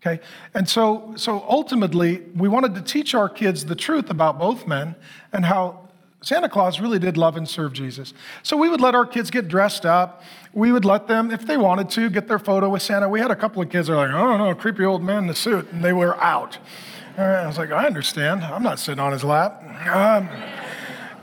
Okay? 0.06 0.22
And 0.54 0.68
so, 0.68 1.14
so 1.16 1.46
ultimately, 1.48 2.24
we 2.36 2.50
wanted 2.50 2.76
to 2.76 2.82
teach 2.82 3.16
our 3.16 3.30
kids 3.30 3.66
the 3.66 3.76
truth 3.76 4.10
about 4.10 4.38
both 4.38 4.68
men 4.68 4.96
and 5.32 5.46
how 5.46 5.88
Santa 6.22 6.50
Claus 6.50 6.80
really 6.82 7.00
did 7.00 7.16
love 7.16 7.38
and 7.38 7.48
serve 7.48 7.72
Jesus. 7.72 8.14
So 8.44 8.58
we 8.58 8.70
would 8.70 8.82
let 8.82 8.96
our 8.96 9.06
kids 9.06 9.30
get 9.30 9.48
dressed 9.48 9.86
up. 9.86 10.22
We 10.54 10.72
would 10.74 10.84
let 10.84 11.08
them, 11.08 11.32
if 11.32 11.48
they 11.48 11.58
wanted 11.58 11.90
to, 11.92 12.10
get 12.10 12.28
their 12.28 12.40
photo 12.40 12.70
with 12.70 12.82
Santa. 12.82 13.08
We 13.08 13.22
had 13.22 13.32
a 13.32 13.36
couple 13.36 13.62
of 13.62 13.70
kids 13.70 13.88
that 13.88 13.94
are 13.94 14.08
like, 14.08 14.16
oh 14.16 14.38
no, 14.38 14.54
creepy 14.56 14.84
old 14.84 15.04
man 15.04 15.20
in 15.20 15.28
the 15.28 15.36
suit, 15.36 15.72
and 15.72 15.84
they 15.84 15.94
were 15.94 16.22
out. 16.22 16.58
I 17.18 17.46
was 17.46 17.58
like, 17.58 17.72
I 17.72 17.86
understand. 17.86 18.44
I'm 18.44 18.64
not 18.64 18.80
sitting 18.80 19.00
on 19.00 19.12
his 19.12 19.24
lap. 19.24 19.62
Um, 19.88 20.28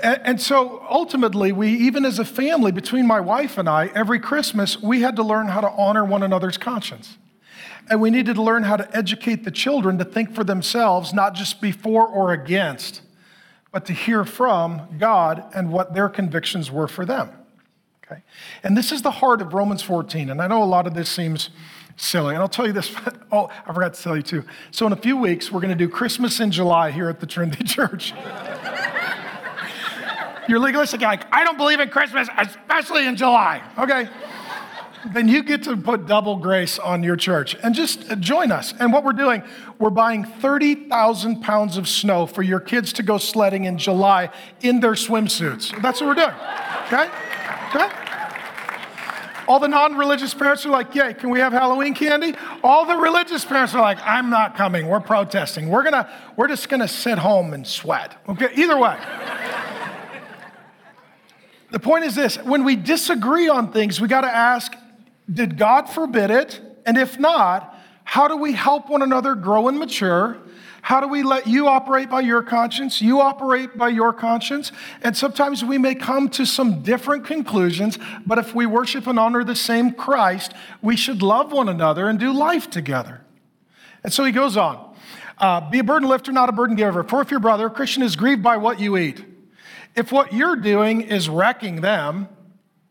and, 0.02 0.20
and 0.24 0.40
so 0.40 0.86
ultimately, 0.88 1.52
we, 1.52 1.70
even 1.72 2.04
as 2.04 2.18
a 2.18 2.24
family, 2.24 2.72
between 2.72 3.06
my 3.06 3.20
wife 3.20 3.58
and 3.58 3.68
I, 3.68 3.86
every 3.88 4.20
Christmas, 4.20 4.80
we 4.80 5.00
had 5.00 5.16
to 5.16 5.22
learn 5.22 5.48
how 5.48 5.60
to 5.60 5.70
honor 5.70 6.04
one 6.04 6.22
another's 6.22 6.56
conscience. 6.56 7.18
And 7.88 8.00
we 8.00 8.10
needed 8.10 8.36
to 8.36 8.42
learn 8.42 8.64
how 8.64 8.76
to 8.76 8.96
educate 8.96 9.44
the 9.44 9.50
children 9.50 9.98
to 9.98 10.04
think 10.04 10.34
for 10.34 10.44
themselves, 10.44 11.12
not 11.12 11.34
just 11.34 11.60
before 11.60 12.06
or 12.06 12.32
against, 12.32 13.02
but 13.72 13.86
to 13.86 13.92
hear 13.92 14.24
from 14.24 14.96
God 14.98 15.44
and 15.54 15.72
what 15.72 15.94
their 15.94 16.08
convictions 16.08 16.70
were 16.70 16.88
for 16.88 17.04
them. 17.04 17.30
Okay? 18.04 18.22
And 18.62 18.76
this 18.76 18.92
is 18.92 19.02
the 19.02 19.10
heart 19.10 19.40
of 19.40 19.54
Romans 19.54 19.82
14. 19.82 20.30
And 20.30 20.42
I 20.42 20.46
know 20.46 20.62
a 20.62 20.64
lot 20.64 20.86
of 20.86 20.94
this 20.94 21.08
seems 21.08 21.50
silly. 21.96 22.34
And 22.34 22.42
I'll 22.42 22.48
tell 22.48 22.66
you 22.66 22.72
this. 22.72 22.94
Oh, 23.32 23.48
I 23.64 23.72
forgot 23.72 23.94
to 23.94 24.02
tell 24.02 24.16
you 24.16 24.22
too. 24.22 24.44
So, 24.72 24.88
in 24.88 24.92
a 24.92 24.96
few 24.96 25.16
weeks, 25.16 25.52
we're 25.52 25.60
going 25.60 25.70
to 25.70 25.76
do 25.76 25.88
Christmas 25.88 26.40
in 26.40 26.50
July 26.50 26.90
here 26.90 27.08
at 27.08 27.20
the 27.20 27.26
Trinity 27.26 27.62
Church. 27.64 28.12
You're 30.48 30.58
legalistic, 30.58 31.00
like, 31.00 31.32
I 31.32 31.44
don't 31.44 31.56
believe 31.56 31.78
in 31.78 31.90
Christmas, 31.90 32.28
especially 32.36 33.06
in 33.06 33.14
July. 33.14 33.62
Okay. 33.78 34.08
Then 35.12 35.28
you 35.28 35.42
get 35.42 35.62
to 35.64 35.76
put 35.76 36.06
double 36.06 36.36
grace 36.36 36.78
on 36.78 37.02
your 37.02 37.16
church 37.16 37.56
and 37.62 37.74
just 37.74 38.10
uh, 38.10 38.16
join 38.16 38.52
us. 38.52 38.74
And 38.78 38.92
what 38.92 39.02
we're 39.02 39.12
doing, 39.12 39.42
we're 39.78 39.90
buying 39.90 40.24
30,000 40.24 41.40
pounds 41.40 41.76
of 41.76 41.88
snow 41.88 42.26
for 42.26 42.42
your 42.42 42.60
kids 42.60 42.92
to 42.94 43.02
go 43.02 43.16
sledding 43.16 43.64
in 43.64 43.78
July 43.78 44.30
in 44.60 44.80
their 44.80 44.92
swimsuits. 44.92 45.80
That's 45.80 46.00
what 46.00 46.08
we're 46.08 46.22
doing. 46.22 46.34
Okay? 46.86 47.08
Okay? 47.68 48.10
All 49.48 49.58
the 49.58 49.68
non 49.68 49.96
religious 49.96 50.32
parents 50.32 50.64
are 50.64 50.70
like, 50.70 50.94
Yay, 50.94 51.14
can 51.14 51.30
we 51.30 51.40
have 51.40 51.52
Halloween 51.52 51.92
candy? 51.92 52.36
All 52.62 52.86
the 52.86 52.96
religious 52.96 53.44
parents 53.44 53.74
are 53.74 53.80
like, 53.80 53.98
I'm 54.04 54.30
not 54.30 54.56
coming. 54.56 54.86
We're 54.86 55.00
protesting. 55.00 55.68
We're, 55.70 55.82
gonna, 55.82 56.08
we're 56.36 56.46
just 56.46 56.68
going 56.68 56.80
to 56.80 56.88
sit 56.88 57.18
home 57.18 57.52
and 57.52 57.66
sweat. 57.66 58.16
Okay, 58.28 58.50
either 58.54 58.78
way. 58.78 58.96
the 61.72 61.80
point 61.80 62.04
is 62.04 62.14
this 62.14 62.36
when 62.36 62.62
we 62.62 62.76
disagree 62.76 63.48
on 63.48 63.72
things, 63.72 64.00
we 64.00 64.06
got 64.06 64.20
to 64.20 64.32
ask, 64.32 64.72
did 65.32 65.56
God 65.56 65.88
forbid 65.88 66.30
it? 66.30 66.60
And 66.86 66.96
if 66.96 67.18
not, 67.18 67.76
how 68.04 68.26
do 68.28 68.36
we 68.36 68.52
help 68.52 68.88
one 68.88 69.02
another 69.02 69.34
grow 69.34 69.68
and 69.68 69.78
mature? 69.78 70.38
How 70.82 71.00
do 71.00 71.08
we 71.08 71.22
let 71.22 71.46
you 71.46 71.68
operate 71.68 72.08
by 72.08 72.20
your 72.20 72.42
conscience? 72.42 73.02
You 73.02 73.20
operate 73.20 73.76
by 73.76 73.88
your 73.88 74.12
conscience. 74.12 74.72
And 75.02 75.16
sometimes 75.16 75.64
we 75.64 75.78
may 75.78 75.94
come 75.94 76.28
to 76.30 76.46
some 76.46 76.82
different 76.82 77.26
conclusions, 77.26 77.98
but 78.26 78.38
if 78.38 78.54
we 78.54 78.66
worship 78.66 79.06
and 79.06 79.18
honor 79.18 79.44
the 79.44 79.54
same 79.54 79.92
Christ, 79.92 80.54
we 80.80 80.96
should 80.96 81.22
love 81.22 81.52
one 81.52 81.68
another 81.68 82.08
and 82.08 82.18
do 82.18 82.32
life 82.32 82.70
together. 82.70 83.20
And 84.02 84.12
so 84.12 84.24
he 84.24 84.32
goes 84.32 84.56
on 84.56 84.94
uh, 85.38 85.70
Be 85.70 85.80
a 85.80 85.84
burden 85.84 86.08
lifter, 86.08 86.32
not 86.32 86.48
a 86.48 86.52
burden 86.52 86.76
giver. 86.76 87.04
For 87.04 87.20
if 87.20 87.30
your 87.30 87.40
brother, 87.40 87.68
Christian, 87.68 88.02
is 88.02 88.16
grieved 88.16 88.42
by 88.42 88.56
what 88.56 88.80
you 88.80 88.96
eat, 88.96 89.24
if 89.94 90.10
what 90.10 90.32
you're 90.32 90.56
doing 90.56 91.02
is 91.02 91.28
wrecking 91.28 91.82
them, 91.82 92.28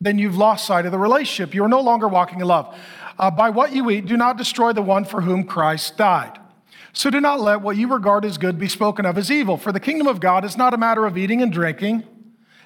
then 0.00 0.18
you've 0.18 0.36
lost 0.36 0.66
sight 0.66 0.86
of 0.86 0.92
the 0.92 0.98
relationship. 0.98 1.54
You 1.54 1.64
are 1.64 1.68
no 1.68 1.80
longer 1.80 2.08
walking 2.08 2.40
in 2.40 2.46
love. 2.46 2.74
Uh, 3.18 3.30
by 3.30 3.50
what 3.50 3.72
you 3.72 3.90
eat, 3.90 4.06
do 4.06 4.16
not 4.16 4.38
destroy 4.38 4.72
the 4.72 4.82
one 4.82 5.04
for 5.04 5.20
whom 5.20 5.44
Christ 5.44 5.96
died. 5.98 6.38
So 6.92 7.10
do 7.10 7.20
not 7.20 7.40
let 7.40 7.60
what 7.60 7.76
you 7.76 7.86
regard 7.86 8.24
as 8.24 8.38
good 8.38 8.58
be 8.58 8.68
spoken 8.68 9.04
of 9.04 9.18
as 9.18 9.30
evil, 9.30 9.56
for 9.56 9.72
the 9.72 9.80
kingdom 9.80 10.06
of 10.06 10.20
God 10.20 10.44
is 10.44 10.56
not 10.56 10.74
a 10.74 10.78
matter 10.78 11.04
of 11.04 11.18
eating 11.18 11.42
and 11.42 11.52
drinking. 11.52 12.04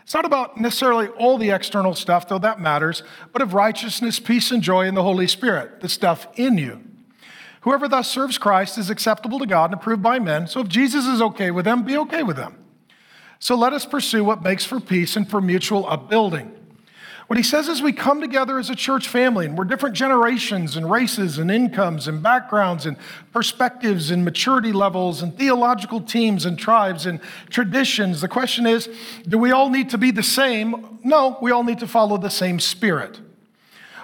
It's 0.05 0.15
not 0.15 0.25
about 0.25 0.59
necessarily 0.59 1.09
all 1.09 1.39
the 1.39 1.51
external 1.51 1.95
stuff, 1.95 2.29
though 2.29 2.39
that 2.39 2.61
matters, 2.61 3.03
but 3.33 3.43
of 3.43 3.53
righteousness, 3.53 4.21
peace, 4.21 4.51
and 4.51 4.63
joy 4.63 4.87
in 4.87 4.95
the 4.95 5.03
Holy 5.03 5.27
Spirit, 5.27 5.81
the 5.81 5.89
stuff 5.89 6.27
in 6.37 6.57
you. 6.57 6.83
Whoever 7.63 7.89
thus 7.89 8.09
serves 8.09 8.39
Christ 8.39 8.77
is 8.77 8.91
acceptable 8.91 9.39
to 9.39 9.47
God 9.47 9.73
and 9.73 9.81
approved 9.81 10.03
by 10.03 10.19
men. 10.19 10.47
So 10.47 10.61
if 10.61 10.69
Jesus 10.69 11.07
is 11.07 11.23
okay 11.23 11.51
with 11.51 11.65
them, 11.65 11.83
be 11.83 11.97
okay 11.97 12.23
with 12.23 12.37
them. 12.37 12.63
So 13.39 13.55
let 13.55 13.73
us 13.73 13.87
pursue 13.87 14.23
what 14.23 14.43
makes 14.43 14.65
for 14.65 14.79
peace 14.79 15.17
and 15.17 15.29
for 15.29 15.41
mutual 15.41 15.89
upbuilding. 15.89 16.55
What 17.27 17.39
he 17.39 17.43
says 17.43 17.69
is 17.69 17.81
we 17.81 17.93
come 17.93 18.21
together 18.21 18.59
as 18.59 18.69
a 18.69 18.75
church 18.75 19.09
family 19.09 19.47
and 19.47 19.57
we're 19.57 19.65
different 19.65 19.97
generations 19.97 20.77
and 20.77 20.91
races 20.91 21.39
and 21.39 21.51
incomes 21.51 22.07
and 22.07 22.23
backgrounds 22.23 22.85
and 22.85 22.99
perspectives 23.33 24.11
and 24.11 24.25
maturity 24.25 24.73
levels 24.73 25.23
and 25.23 25.37
theological 25.37 26.03
teams 26.03 26.45
and 26.45 26.59
tribes 26.59 27.07
and 27.07 27.21
traditions. 27.49 28.21
The 28.21 28.29
question 28.29 28.67
is 28.67 28.91
do 29.27 29.39
we 29.39 29.53
all 29.53 29.71
need 29.71 29.89
to 29.91 29.99
be 29.99 30.11
the 30.11 30.23
same? 30.23 30.99
No, 31.03 31.39
we 31.41 31.51
all 31.51 31.65
need 31.65 31.79
to 31.79 31.87
follow 31.87 32.19
the 32.19 32.31
same 32.31 32.61
spirit. 32.61 33.19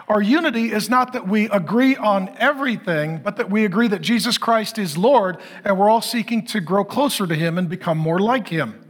Our 0.08 0.22
unity 0.22 0.72
is 0.72 0.88
not 0.88 1.12
that 1.12 1.28
we 1.28 1.48
agree 1.50 1.96
on 1.96 2.34
everything, 2.38 3.18
but 3.18 3.36
that 3.36 3.50
we 3.50 3.64
agree 3.64 3.86
that 3.88 4.00
Jesus 4.00 4.38
Christ 4.38 4.78
is 4.78 4.96
Lord 4.96 5.36
and 5.62 5.78
we're 5.78 5.90
all 5.90 6.00
seeking 6.00 6.46
to 6.46 6.60
grow 6.60 6.84
closer 6.84 7.26
to 7.26 7.34
him 7.34 7.58
and 7.58 7.68
become 7.68 7.98
more 7.98 8.18
like 8.18 8.48
him. 8.48 8.89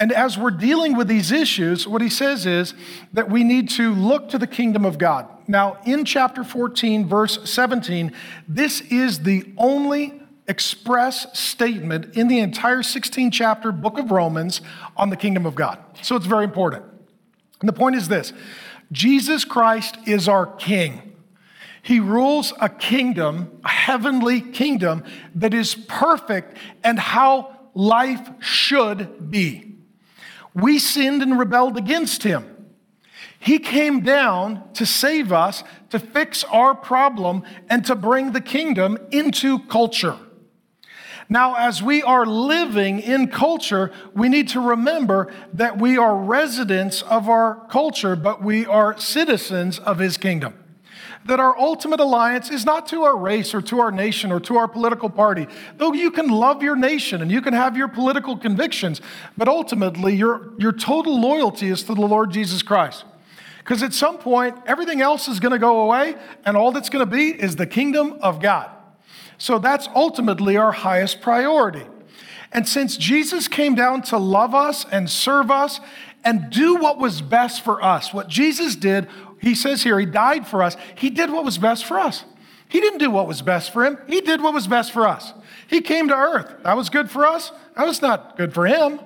And 0.00 0.12
as 0.12 0.38
we're 0.38 0.52
dealing 0.52 0.96
with 0.96 1.08
these 1.08 1.32
issues, 1.32 1.86
what 1.86 2.00
he 2.00 2.08
says 2.08 2.46
is 2.46 2.74
that 3.12 3.28
we 3.30 3.42
need 3.42 3.68
to 3.70 3.92
look 3.92 4.28
to 4.28 4.38
the 4.38 4.46
kingdom 4.46 4.84
of 4.84 4.96
God. 4.96 5.28
Now, 5.48 5.78
in 5.84 6.04
chapter 6.04 6.44
14, 6.44 7.08
verse 7.08 7.50
17, 7.50 8.12
this 8.46 8.80
is 8.80 9.20
the 9.20 9.52
only 9.56 10.20
express 10.46 11.38
statement 11.38 12.16
in 12.16 12.28
the 12.28 12.38
entire 12.38 12.82
16 12.82 13.30
chapter 13.30 13.72
book 13.72 13.98
of 13.98 14.10
Romans 14.10 14.60
on 14.96 15.10
the 15.10 15.16
kingdom 15.16 15.46
of 15.46 15.54
God. 15.54 15.78
So 16.02 16.16
it's 16.16 16.26
very 16.26 16.44
important. 16.44 16.84
And 17.60 17.68
the 17.68 17.72
point 17.72 17.96
is 17.96 18.08
this 18.08 18.32
Jesus 18.92 19.44
Christ 19.44 19.96
is 20.06 20.28
our 20.28 20.46
king. 20.46 21.02
He 21.82 22.00
rules 22.00 22.52
a 22.60 22.68
kingdom, 22.68 23.60
a 23.64 23.68
heavenly 23.68 24.40
kingdom 24.40 25.04
that 25.34 25.54
is 25.54 25.74
perfect 25.74 26.56
and 26.84 26.98
how 26.98 27.56
life 27.74 28.28
should 28.40 29.30
be. 29.30 29.77
We 30.60 30.78
sinned 30.78 31.22
and 31.22 31.38
rebelled 31.38 31.76
against 31.76 32.22
him. 32.22 32.54
He 33.38 33.58
came 33.58 34.00
down 34.00 34.72
to 34.74 34.84
save 34.84 35.32
us, 35.32 35.62
to 35.90 35.98
fix 35.98 36.42
our 36.44 36.74
problem, 36.74 37.44
and 37.70 37.84
to 37.86 37.94
bring 37.94 38.32
the 38.32 38.40
kingdom 38.40 38.98
into 39.10 39.60
culture. 39.60 40.16
Now, 41.28 41.54
as 41.56 41.82
we 41.82 42.02
are 42.02 42.26
living 42.26 43.00
in 43.00 43.28
culture, 43.28 43.92
we 44.14 44.28
need 44.28 44.48
to 44.48 44.60
remember 44.60 45.32
that 45.52 45.78
we 45.78 45.98
are 45.98 46.16
residents 46.16 47.02
of 47.02 47.28
our 47.28 47.66
culture, 47.68 48.16
but 48.16 48.42
we 48.42 48.64
are 48.66 48.98
citizens 48.98 49.78
of 49.78 49.98
his 49.98 50.16
kingdom 50.16 50.54
that 51.28 51.40
our 51.40 51.56
ultimate 51.58 52.00
alliance 52.00 52.50
is 52.50 52.64
not 52.64 52.88
to 52.88 53.02
our 53.02 53.16
race 53.16 53.54
or 53.54 53.60
to 53.60 53.80
our 53.80 53.92
nation 53.92 54.32
or 54.32 54.40
to 54.40 54.56
our 54.56 54.66
political 54.66 55.10
party. 55.10 55.46
Though 55.76 55.92
you 55.92 56.10
can 56.10 56.28
love 56.28 56.62
your 56.62 56.74
nation 56.74 57.20
and 57.20 57.30
you 57.30 57.42
can 57.42 57.52
have 57.52 57.76
your 57.76 57.88
political 57.88 58.36
convictions, 58.36 59.02
but 59.36 59.46
ultimately 59.46 60.14
your, 60.16 60.52
your 60.58 60.72
total 60.72 61.20
loyalty 61.20 61.68
is 61.68 61.82
to 61.84 61.94
the 61.94 62.00
Lord 62.00 62.30
Jesus 62.30 62.62
Christ. 62.62 63.04
Because 63.58 63.82
at 63.82 63.92
some 63.92 64.16
point, 64.16 64.56
everything 64.66 65.02
else 65.02 65.28
is 65.28 65.38
going 65.38 65.52
to 65.52 65.58
go 65.58 65.82
away, 65.82 66.14
and 66.46 66.56
all 66.56 66.72
that's 66.72 66.88
going 66.88 67.06
to 67.06 67.16
be 67.16 67.30
is 67.30 67.56
the 67.56 67.66
kingdom 67.66 68.18
of 68.22 68.40
God. 68.40 68.70
So 69.36 69.58
that's 69.58 69.86
ultimately 69.94 70.56
our 70.56 70.72
highest 70.72 71.20
priority. 71.20 71.86
And 72.50 72.66
since 72.66 72.96
Jesus 72.96 73.46
came 73.46 73.74
down 73.74 74.00
to 74.04 74.16
love 74.16 74.54
us 74.54 74.86
and 74.90 75.10
serve 75.10 75.50
us 75.50 75.80
and 76.24 76.48
do 76.48 76.76
what 76.76 76.98
was 76.98 77.20
best 77.20 77.62
for 77.62 77.82
us, 77.84 78.14
what 78.14 78.28
Jesus 78.28 78.74
did 78.74 79.06
he 79.40 79.54
says 79.54 79.82
here, 79.82 79.98
He 79.98 80.06
died 80.06 80.46
for 80.46 80.62
us. 80.62 80.76
He 80.96 81.10
did 81.10 81.30
what 81.30 81.44
was 81.44 81.58
best 81.58 81.84
for 81.84 81.98
us. 81.98 82.24
He 82.68 82.80
didn't 82.80 82.98
do 82.98 83.10
what 83.10 83.26
was 83.26 83.40
best 83.42 83.72
for 83.72 83.84
Him, 83.84 83.98
He 84.06 84.20
did 84.20 84.42
what 84.42 84.54
was 84.54 84.66
best 84.66 84.92
for 84.92 85.06
us. 85.06 85.32
He 85.68 85.80
came 85.80 86.08
to 86.08 86.14
earth. 86.14 86.62
That 86.64 86.76
was 86.76 86.90
good 86.90 87.10
for 87.10 87.26
us. 87.26 87.52
That 87.76 87.86
was 87.86 88.00
not 88.00 88.36
good 88.36 88.54
for 88.54 88.66
Him. 88.66 89.00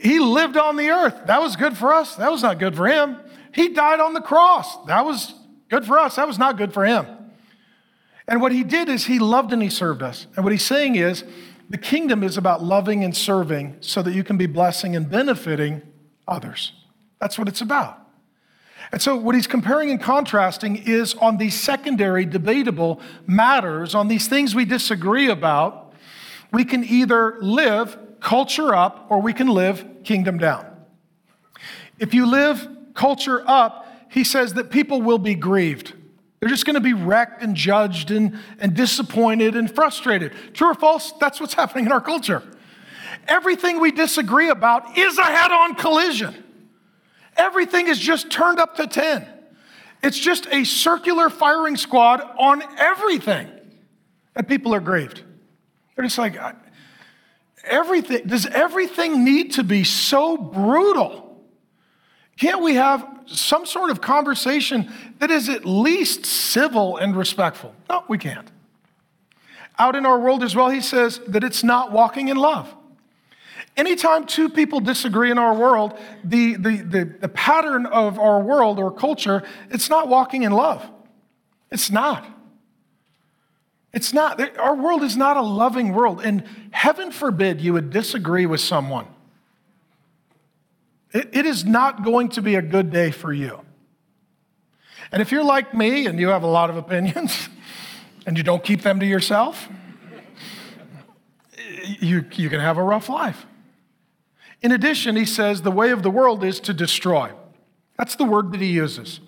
He 0.00 0.20
lived 0.20 0.56
on 0.56 0.76
the 0.76 0.90
earth. 0.90 1.26
That 1.26 1.40
was 1.40 1.56
good 1.56 1.76
for 1.76 1.92
us. 1.92 2.16
That 2.16 2.30
was 2.30 2.42
not 2.42 2.58
good 2.58 2.76
for 2.76 2.86
Him. 2.86 3.16
He 3.52 3.68
died 3.70 4.00
on 4.00 4.14
the 4.14 4.20
cross. 4.20 4.84
That 4.86 5.04
was 5.04 5.34
good 5.68 5.84
for 5.84 5.98
us. 5.98 6.16
That 6.16 6.28
was 6.28 6.38
not 6.38 6.56
good 6.56 6.72
for 6.72 6.84
Him. 6.84 7.06
And 8.28 8.40
what 8.40 8.52
He 8.52 8.62
did 8.62 8.88
is 8.88 9.06
He 9.06 9.18
loved 9.18 9.52
and 9.52 9.62
He 9.62 9.70
served 9.70 10.02
us. 10.02 10.26
And 10.36 10.44
what 10.44 10.52
He's 10.52 10.64
saying 10.64 10.96
is, 10.96 11.24
the 11.68 11.78
kingdom 11.78 12.24
is 12.24 12.36
about 12.36 12.62
loving 12.62 13.04
and 13.04 13.16
serving 13.16 13.76
so 13.80 14.02
that 14.02 14.12
you 14.12 14.24
can 14.24 14.36
be 14.36 14.46
blessing 14.46 14.96
and 14.96 15.08
benefiting 15.08 15.82
others. 16.26 16.72
That's 17.20 17.38
what 17.38 17.48
it's 17.48 17.60
about. 17.60 17.99
And 18.92 19.00
so, 19.00 19.16
what 19.16 19.34
he's 19.34 19.46
comparing 19.46 19.90
and 19.90 20.00
contrasting 20.00 20.76
is 20.84 21.14
on 21.14 21.36
these 21.36 21.58
secondary 21.58 22.24
debatable 22.24 23.00
matters, 23.26 23.94
on 23.94 24.08
these 24.08 24.26
things 24.26 24.54
we 24.54 24.64
disagree 24.64 25.28
about, 25.28 25.92
we 26.52 26.64
can 26.64 26.84
either 26.84 27.38
live 27.40 27.96
culture 28.20 28.74
up 28.74 29.06
or 29.08 29.20
we 29.20 29.32
can 29.32 29.46
live 29.46 29.84
kingdom 30.02 30.38
down. 30.38 30.66
If 31.98 32.14
you 32.14 32.26
live 32.26 32.66
culture 32.94 33.44
up, 33.46 33.86
he 34.10 34.24
says 34.24 34.54
that 34.54 34.70
people 34.70 35.00
will 35.00 35.18
be 35.18 35.34
grieved. 35.34 35.94
They're 36.40 36.48
just 36.48 36.64
going 36.64 36.74
to 36.74 36.80
be 36.80 36.94
wrecked 36.94 37.42
and 37.42 37.54
judged 37.54 38.10
and, 38.10 38.38
and 38.58 38.74
disappointed 38.74 39.54
and 39.54 39.72
frustrated. 39.72 40.32
True 40.54 40.70
or 40.70 40.74
false? 40.74 41.12
That's 41.20 41.38
what's 41.40 41.54
happening 41.62 41.86
in 41.86 41.92
our 41.92 42.00
culture. 42.00 42.42
Everything 43.28 43.78
we 43.78 43.92
disagree 43.92 44.48
about 44.48 44.98
is 44.98 45.18
a 45.18 45.24
head 45.24 45.52
on 45.52 45.74
collision. 45.76 46.44
Everything 47.36 47.88
is 47.88 47.98
just 47.98 48.30
turned 48.30 48.58
up 48.58 48.76
to 48.76 48.86
10. 48.86 49.26
It's 50.02 50.18
just 50.18 50.46
a 50.46 50.64
circular 50.64 51.28
firing 51.28 51.76
squad 51.76 52.20
on 52.38 52.62
everything. 52.78 53.48
And 54.34 54.46
people 54.46 54.74
are 54.74 54.80
grieved. 54.80 55.22
They're 55.94 56.04
just 56.04 56.18
like, 56.18 56.38
everything, 57.64 58.26
does 58.26 58.46
everything 58.46 59.24
need 59.24 59.54
to 59.54 59.64
be 59.64 59.84
so 59.84 60.36
brutal? 60.36 61.26
Can't 62.38 62.62
we 62.62 62.74
have 62.76 63.06
some 63.26 63.66
sort 63.66 63.90
of 63.90 64.00
conversation 64.00 64.90
that 65.18 65.30
is 65.30 65.48
at 65.48 65.66
least 65.66 66.24
civil 66.24 66.96
and 66.96 67.14
respectful? 67.14 67.74
No, 67.88 68.04
we 68.08 68.16
can't. 68.16 68.50
Out 69.78 69.94
in 69.94 70.06
our 70.06 70.18
world 70.18 70.42
as 70.42 70.56
well, 70.56 70.70
he 70.70 70.80
says 70.80 71.20
that 71.28 71.44
it's 71.44 71.62
not 71.62 71.92
walking 71.92 72.28
in 72.28 72.36
love. 72.36 72.74
Anytime 73.80 74.26
two 74.26 74.50
people 74.50 74.80
disagree 74.80 75.30
in 75.30 75.38
our 75.38 75.54
world, 75.54 75.98
the, 76.22 76.56
the, 76.56 76.82
the, 76.82 77.04
the, 77.20 77.28
pattern 77.30 77.86
of 77.86 78.18
our 78.18 78.38
world 78.38 78.78
or 78.78 78.92
culture, 78.92 79.42
it's 79.70 79.88
not 79.88 80.06
walking 80.06 80.42
in 80.42 80.52
love. 80.52 80.86
It's 81.70 81.90
not. 81.90 82.26
It's 83.94 84.12
not. 84.12 84.38
Our 84.58 84.76
world 84.76 85.02
is 85.02 85.16
not 85.16 85.38
a 85.38 85.40
loving 85.40 85.94
world. 85.94 86.20
And 86.22 86.44
heaven 86.72 87.10
forbid 87.10 87.62
you 87.62 87.72
would 87.72 87.88
disagree 87.88 88.44
with 88.44 88.60
someone. 88.60 89.06
It, 91.14 91.30
it 91.32 91.46
is 91.46 91.64
not 91.64 92.04
going 92.04 92.28
to 92.30 92.42
be 92.42 92.56
a 92.56 92.62
good 92.62 92.90
day 92.90 93.10
for 93.10 93.32
you. 93.32 93.62
And 95.10 95.22
if 95.22 95.32
you're 95.32 95.42
like 95.42 95.72
me 95.72 96.04
and 96.04 96.20
you 96.20 96.28
have 96.28 96.42
a 96.42 96.48
lot 96.48 96.68
of 96.68 96.76
opinions 96.76 97.48
and 98.26 98.36
you 98.36 98.44
don't 98.44 98.62
keep 98.62 98.82
them 98.82 99.00
to 99.00 99.06
yourself, 99.06 99.70
you, 101.98 102.26
you 102.32 102.50
can 102.50 102.60
have 102.60 102.76
a 102.76 102.82
rough 102.82 103.08
life. 103.08 103.46
In 104.62 104.72
addition, 104.72 105.16
he 105.16 105.24
says 105.24 105.62
the 105.62 105.70
way 105.70 105.90
of 105.90 106.02
the 106.02 106.10
world 106.10 106.44
is 106.44 106.60
to 106.60 106.74
destroy. 106.74 107.32
That's 107.96 108.16
the 108.16 108.24
word 108.24 108.52
that 108.52 108.60
he 108.60 108.68
uses. 108.68 109.20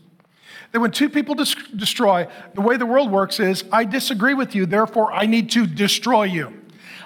That 0.73 0.81
when 0.81 0.91
two 0.91 1.09
people 1.09 1.35
dis- 1.35 1.55
destroy, 1.77 2.27
the 2.55 2.61
way 2.61 2.77
the 2.77 2.87
world 2.87 3.11
works 3.11 3.41
is 3.41 3.65
I 3.71 3.85
disagree 3.85 4.35
with 4.35 4.55
you, 4.55 4.67
therefore 4.67 5.13
I 5.13 5.27
need 5.27 5.51
to 5.51 5.67
destroy 5.67 6.25
you. 6.25 6.63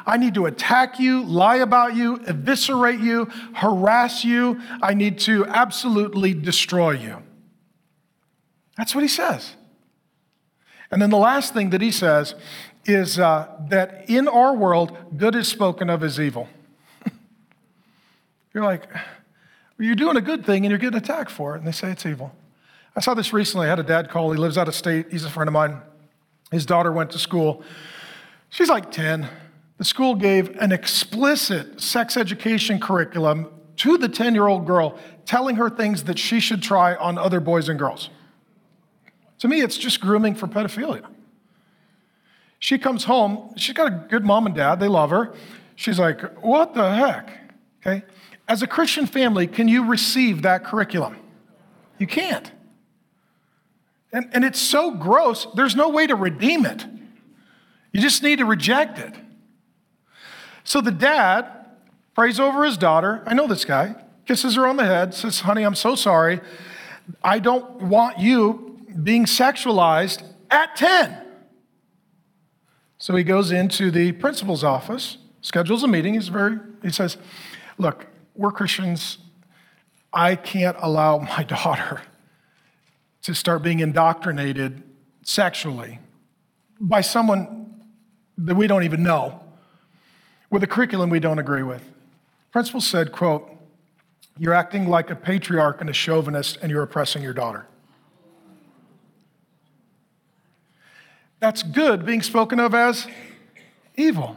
I 0.06 0.16
need 0.16 0.34
to 0.34 0.46
attack 0.46 1.00
you, 1.00 1.24
lie 1.24 1.56
about 1.56 1.96
you, 1.96 2.20
eviscerate 2.26 3.00
you, 3.00 3.24
harass 3.54 4.24
you. 4.24 4.60
I 4.80 4.94
need 4.94 5.18
to 5.20 5.44
absolutely 5.46 6.32
destroy 6.32 6.92
you. 6.92 7.22
That's 8.76 8.94
what 8.94 9.02
he 9.02 9.08
says. 9.08 9.56
And 10.92 11.02
then 11.02 11.10
the 11.10 11.16
last 11.16 11.52
thing 11.52 11.70
that 11.70 11.80
he 11.80 11.90
says 11.90 12.36
is 12.84 13.18
uh, 13.18 13.48
that 13.68 14.08
in 14.08 14.28
our 14.28 14.54
world, 14.54 14.96
good 15.16 15.34
is 15.34 15.48
spoken 15.48 15.90
of 15.90 16.04
as 16.04 16.20
evil. 16.20 16.48
You're 18.56 18.64
like, 18.64 18.88
you're 19.78 19.94
doing 19.94 20.16
a 20.16 20.22
good 20.22 20.46
thing 20.46 20.64
and 20.64 20.70
you're 20.70 20.78
getting 20.78 20.96
attacked 20.96 21.30
for 21.30 21.54
it. 21.54 21.58
And 21.58 21.66
they 21.66 21.72
say 21.72 21.90
it's 21.90 22.06
evil. 22.06 22.34
I 22.96 23.00
saw 23.00 23.12
this 23.12 23.30
recently. 23.30 23.66
I 23.66 23.68
had 23.68 23.78
a 23.78 23.82
dad 23.82 24.08
call. 24.08 24.32
He 24.32 24.38
lives 24.38 24.56
out 24.56 24.66
of 24.66 24.74
state. 24.74 25.08
He's 25.10 25.26
a 25.26 25.28
friend 25.28 25.46
of 25.46 25.52
mine. 25.52 25.82
His 26.50 26.64
daughter 26.64 26.90
went 26.90 27.10
to 27.10 27.18
school. 27.18 27.62
She's 28.48 28.70
like 28.70 28.90
10. 28.90 29.28
The 29.76 29.84
school 29.84 30.14
gave 30.14 30.56
an 30.56 30.72
explicit 30.72 31.82
sex 31.82 32.16
education 32.16 32.80
curriculum 32.80 33.48
to 33.76 33.98
the 33.98 34.08
10 34.08 34.32
year 34.32 34.46
old 34.46 34.66
girl, 34.66 34.98
telling 35.26 35.56
her 35.56 35.68
things 35.68 36.04
that 36.04 36.18
she 36.18 36.40
should 36.40 36.62
try 36.62 36.94
on 36.94 37.18
other 37.18 37.40
boys 37.40 37.68
and 37.68 37.78
girls. 37.78 38.08
To 39.40 39.48
me, 39.48 39.60
it's 39.60 39.76
just 39.76 40.00
grooming 40.00 40.34
for 40.34 40.46
pedophilia. 40.46 41.04
She 42.58 42.78
comes 42.78 43.04
home. 43.04 43.52
She's 43.58 43.74
got 43.74 43.92
a 43.92 44.06
good 44.08 44.24
mom 44.24 44.46
and 44.46 44.54
dad. 44.54 44.80
They 44.80 44.88
love 44.88 45.10
her. 45.10 45.34
She's 45.74 45.98
like, 45.98 46.22
What 46.42 46.72
the 46.72 46.94
heck? 46.94 47.28
Okay. 47.86 48.02
As 48.48 48.62
a 48.62 48.66
Christian 48.66 49.06
family, 49.06 49.46
can 49.46 49.68
you 49.68 49.86
receive 49.86 50.42
that 50.42 50.64
curriculum? 50.64 51.16
You 51.98 52.06
can't. 52.06 52.50
And, 54.12 54.28
and 54.32 54.44
it's 54.44 54.60
so 54.60 54.92
gross, 54.92 55.46
there's 55.54 55.74
no 55.74 55.88
way 55.88 56.06
to 56.06 56.14
redeem 56.14 56.64
it. 56.64 56.84
You 57.92 58.00
just 58.00 58.22
need 58.22 58.38
to 58.38 58.44
reject 58.44 58.98
it. 58.98 59.14
So 60.64 60.80
the 60.80 60.90
dad 60.90 61.46
prays 62.14 62.38
over 62.38 62.64
his 62.64 62.76
daughter. 62.76 63.22
I 63.26 63.34
know 63.34 63.46
this 63.46 63.64
guy, 63.64 63.94
kisses 64.26 64.54
her 64.56 64.66
on 64.66 64.76
the 64.76 64.84
head, 64.84 65.14
says, 65.14 65.40
Honey, 65.40 65.62
I'm 65.62 65.74
so 65.74 65.94
sorry. 65.94 66.40
I 67.22 67.38
don't 67.38 67.82
want 67.82 68.18
you 68.18 68.80
being 69.02 69.26
sexualized 69.26 70.22
at 70.50 70.76
10. 70.76 71.22
So 72.98 73.14
he 73.14 73.22
goes 73.22 73.52
into 73.52 73.90
the 73.90 74.12
principal's 74.12 74.64
office, 74.64 75.18
schedules 75.40 75.82
a 75.82 75.88
meeting. 75.88 76.14
He's 76.14 76.28
very, 76.28 76.58
he 76.82 76.90
says, 76.90 77.16
Look, 77.78 78.06
we're 78.36 78.52
Christians. 78.52 79.18
I 80.12 80.36
can't 80.36 80.76
allow 80.80 81.18
my 81.36 81.42
daughter 81.44 82.02
to 83.22 83.34
start 83.34 83.62
being 83.62 83.80
indoctrinated 83.80 84.82
sexually 85.22 85.98
by 86.80 87.00
someone 87.00 87.82
that 88.38 88.54
we 88.54 88.66
don't 88.66 88.84
even 88.84 89.02
know 89.02 89.42
with 90.50 90.62
a 90.62 90.66
curriculum 90.66 91.10
we 91.10 91.18
don't 91.18 91.38
agree 91.38 91.62
with. 91.62 91.82
Principal 92.52 92.80
said, 92.80 93.10
quote, 93.12 93.50
you're 94.38 94.54
acting 94.54 94.88
like 94.88 95.10
a 95.10 95.16
patriarch 95.16 95.80
and 95.80 95.90
a 95.90 95.92
chauvinist 95.92 96.58
and 96.62 96.70
you're 96.70 96.82
oppressing 96.82 97.22
your 97.22 97.32
daughter. 97.32 97.66
That's 101.40 101.62
good 101.62 102.06
being 102.06 102.22
spoken 102.22 102.60
of 102.60 102.74
as 102.74 103.06
evil. 103.96 104.36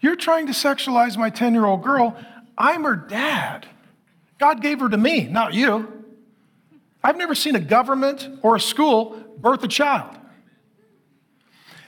You're 0.00 0.16
trying 0.16 0.46
to 0.46 0.52
sexualize 0.52 1.16
my 1.16 1.30
10 1.30 1.54
year 1.54 1.66
old 1.66 1.82
girl. 1.82 2.16
I'm 2.60 2.84
her 2.84 2.94
dad. 2.94 3.66
God 4.38 4.60
gave 4.60 4.80
her 4.80 4.88
to 4.90 4.98
me, 4.98 5.24
not 5.24 5.54
you. 5.54 6.04
I've 7.02 7.16
never 7.16 7.34
seen 7.34 7.56
a 7.56 7.60
government 7.60 8.28
or 8.42 8.54
a 8.54 8.60
school 8.60 9.16
birth 9.38 9.64
a 9.64 9.68
child. 9.68 10.14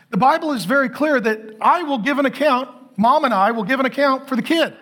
The 0.09 0.17
Bible 0.17 0.53
is 0.53 0.65
very 0.65 0.89
clear 0.89 1.21
that 1.21 1.57
I 1.61 1.83
will 1.83 1.99
give 1.99 2.19
an 2.19 2.25
account, 2.25 2.71
mom 2.97 3.27
and 3.27 3.35
I 3.35 3.51
will 3.51 3.65
give 3.65 3.81
an 3.81 3.87
account 3.87 4.29
for 4.29 4.35
the 4.35 4.43
kid. 4.43 4.75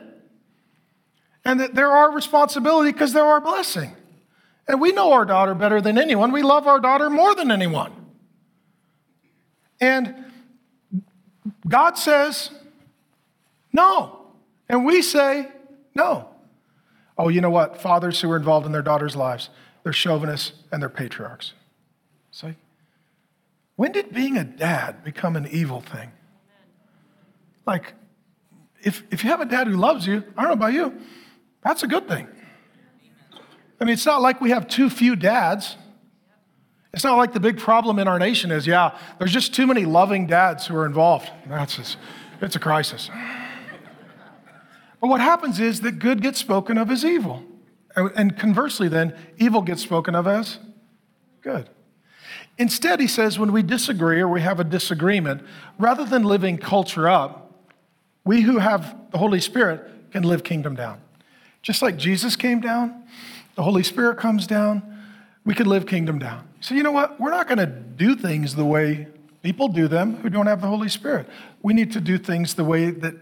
And 1.45 1.59
that 1.59 1.75
there 1.75 1.91
are 1.91 2.13
responsibility 2.13 2.93
because 2.93 3.13
there 3.13 3.25
are 3.25 3.41
blessing. 3.41 3.93
And 4.69 4.81
we 4.81 4.93
know 4.93 5.13
our 5.13 5.25
daughter 5.25 5.57
better 5.57 5.81
than 5.81 5.99
anyone. 5.99 6.31
We 6.31 6.43
love 6.43 6.69
our 6.69 6.79
daughter 6.79 7.11
more 7.11 7.35
than 7.35 7.51
anyone. 7.51 7.93
And 9.81 10.27
God 11.67 11.99
says, 11.99 12.51
no. 13.73 14.27
And 14.69 14.85
we 14.85 15.03
say, 15.03 15.49
no. 15.95 16.29
Oh, 17.19 17.29
you 17.29 17.41
know 17.41 17.51
what? 17.51 17.81
Fathers 17.81 18.21
who 18.21 18.31
are 18.31 18.37
involved 18.37 18.67
in 18.67 18.73
their 18.73 18.83
daughters' 18.83 19.17
lives, 19.17 19.51
they're 19.83 19.93
chauvinists 19.93 20.53
and 20.73 20.81
they're 20.81 20.89
patriarchs. 20.89 21.53
It's 22.31 22.43
like, 22.43 22.57
when 23.77 23.93
did 23.93 24.13
being 24.13 24.37
a 24.37 24.45
dad 24.45 25.05
become 25.05 25.37
an 25.37 25.47
evil 25.47 25.81
thing? 25.81 26.13
Like, 27.67 27.95
if, 28.83 29.03
if 29.11 29.25
you 29.25 29.31
have 29.31 29.41
a 29.41 29.47
dad 29.47 29.67
who 29.67 29.77
loves 29.77 30.07
you, 30.07 30.25
I 30.37 30.43
don't 30.43 30.51
know 30.51 30.65
about 30.65 30.73
you, 30.73 30.95
that's 31.63 31.83
a 31.83 31.87
good 31.87 32.09
thing. 32.09 32.27
I 33.81 33.85
mean, 33.85 33.95
it's 33.95 34.07
not 34.07 34.21
like 34.21 34.41
we 34.41 34.51
have 34.51 34.69
too 34.69 34.91
few 34.91 35.17
dads. 35.17 35.77
It's 36.93 37.05
not 37.05 37.17
like 37.17 37.33
the 37.33 37.41
big 37.41 37.59
problem 37.59 37.99
in 37.99 38.09
our 38.09 38.19
nation 38.19 38.51
is, 38.51 38.67
yeah, 38.67 38.99
there's 39.19 39.33
just 39.33 39.55
too 39.55 39.67
many 39.67 39.85
loving 39.85 40.27
dads 40.27 40.67
who 40.67 40.77
are 40.77 40.87
involved. 40.87 41.31
That's 41.47 41.77
just, 41.77 41.97
it's 42.41 42.57
a 42.57 42.61
crisis. 42.61 43.11
But 45.01 45.09
what 45.09 45.21
happens 45.21 45.61
is 45.61 45.81
that 45.81 45.99
good 45.99 46.21
gets 46.23 46.39
spoken 46.39 46.79
of 46.79 46.91
as 46.91 47.05
evil. 47.05 47.43
And 47.97 48.37
conversely, 48.37 48.89
then, 48.89 49.17
evil 49.39 49.63
gets 49.63 49.83
spoken 49.83 50.15
of 50.15 50.27
as 50.27 50.59
good. 51.43 51.69
Instead, 52.59 53.01
he 53.01 53.07
says, 53.07 53.39
when 53.39 53.53
we 53.53 53.63
disagree 53.63 54.21
or 54.21 54.29
we 54.29 54.43
have 54.43 54.61
a 54.61 54.65
disagreement, 54.65 55.43
rather 55.79 56.05
than 56.05 56.23
living 56.23 56.59
culture 56.59 57.09
up, 57.09 57.51
we 58.25 58.43
who 58.43 58.59
have 58.59 58.95
the 59.11 59.19
Holy 59.19 59.41
Spirit 59.41 60.13
can 60.13 60.23
live 60.23 60.45
kingdom 60.45 60.75
down. 60.75 61.01
Just 61.63 61.81
like 61.83 61.97
Jesus 61.97 62.37
came 62.37 62.61
down, 62.61 63.05
the 63.55 63.63
Holy 63.63 63.83
Spirit 63.83 64.19
comes 64.19 64.47
down, 64.47 64.83
we 65.45 65.55
can 65.55 65.67
live 65.67 65.87
kingdom 65.87 66.19
down. 66.19 66.47
So, 66.61 66.75
you 66.75 66.83
know 66.83 66.93
what? 66.93 67.19
We're 67.19 67.31
not 67.31 67.49
going 67.49 67.59
to 67.59 67.67
do 67.67 68.15
things 68.15 68.55
the 68.55 68.65
way 68.65 69.09
people 69.43 69.69
do 69.69 69.89
them 69.89 70.17
who 70.17 70.29
don't 70.29 70.47
have 70.47 70.61
the 70.61 70.67
Holy 70.67 70.91
Spirit. 70.91 71.27
We 71.63 71.73
need 71.73 71.93
to 71.93 72.01
do 72.01 72.19
things 72.19 72.55
the 72.55 72.65
way 72.65 72.91
that 72.91 73.15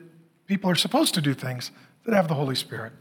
people 0.49 0.69
are 0.71 0.75
supposed 0.75 1.15
to 1.15 1.21
do 1.21 1.35
things 1.35 1.71
that 2.05 2.15
have 2.15 2.27
the 2.27 2.35
Holy 2.35 2.57
Spirit. 2.57 2.93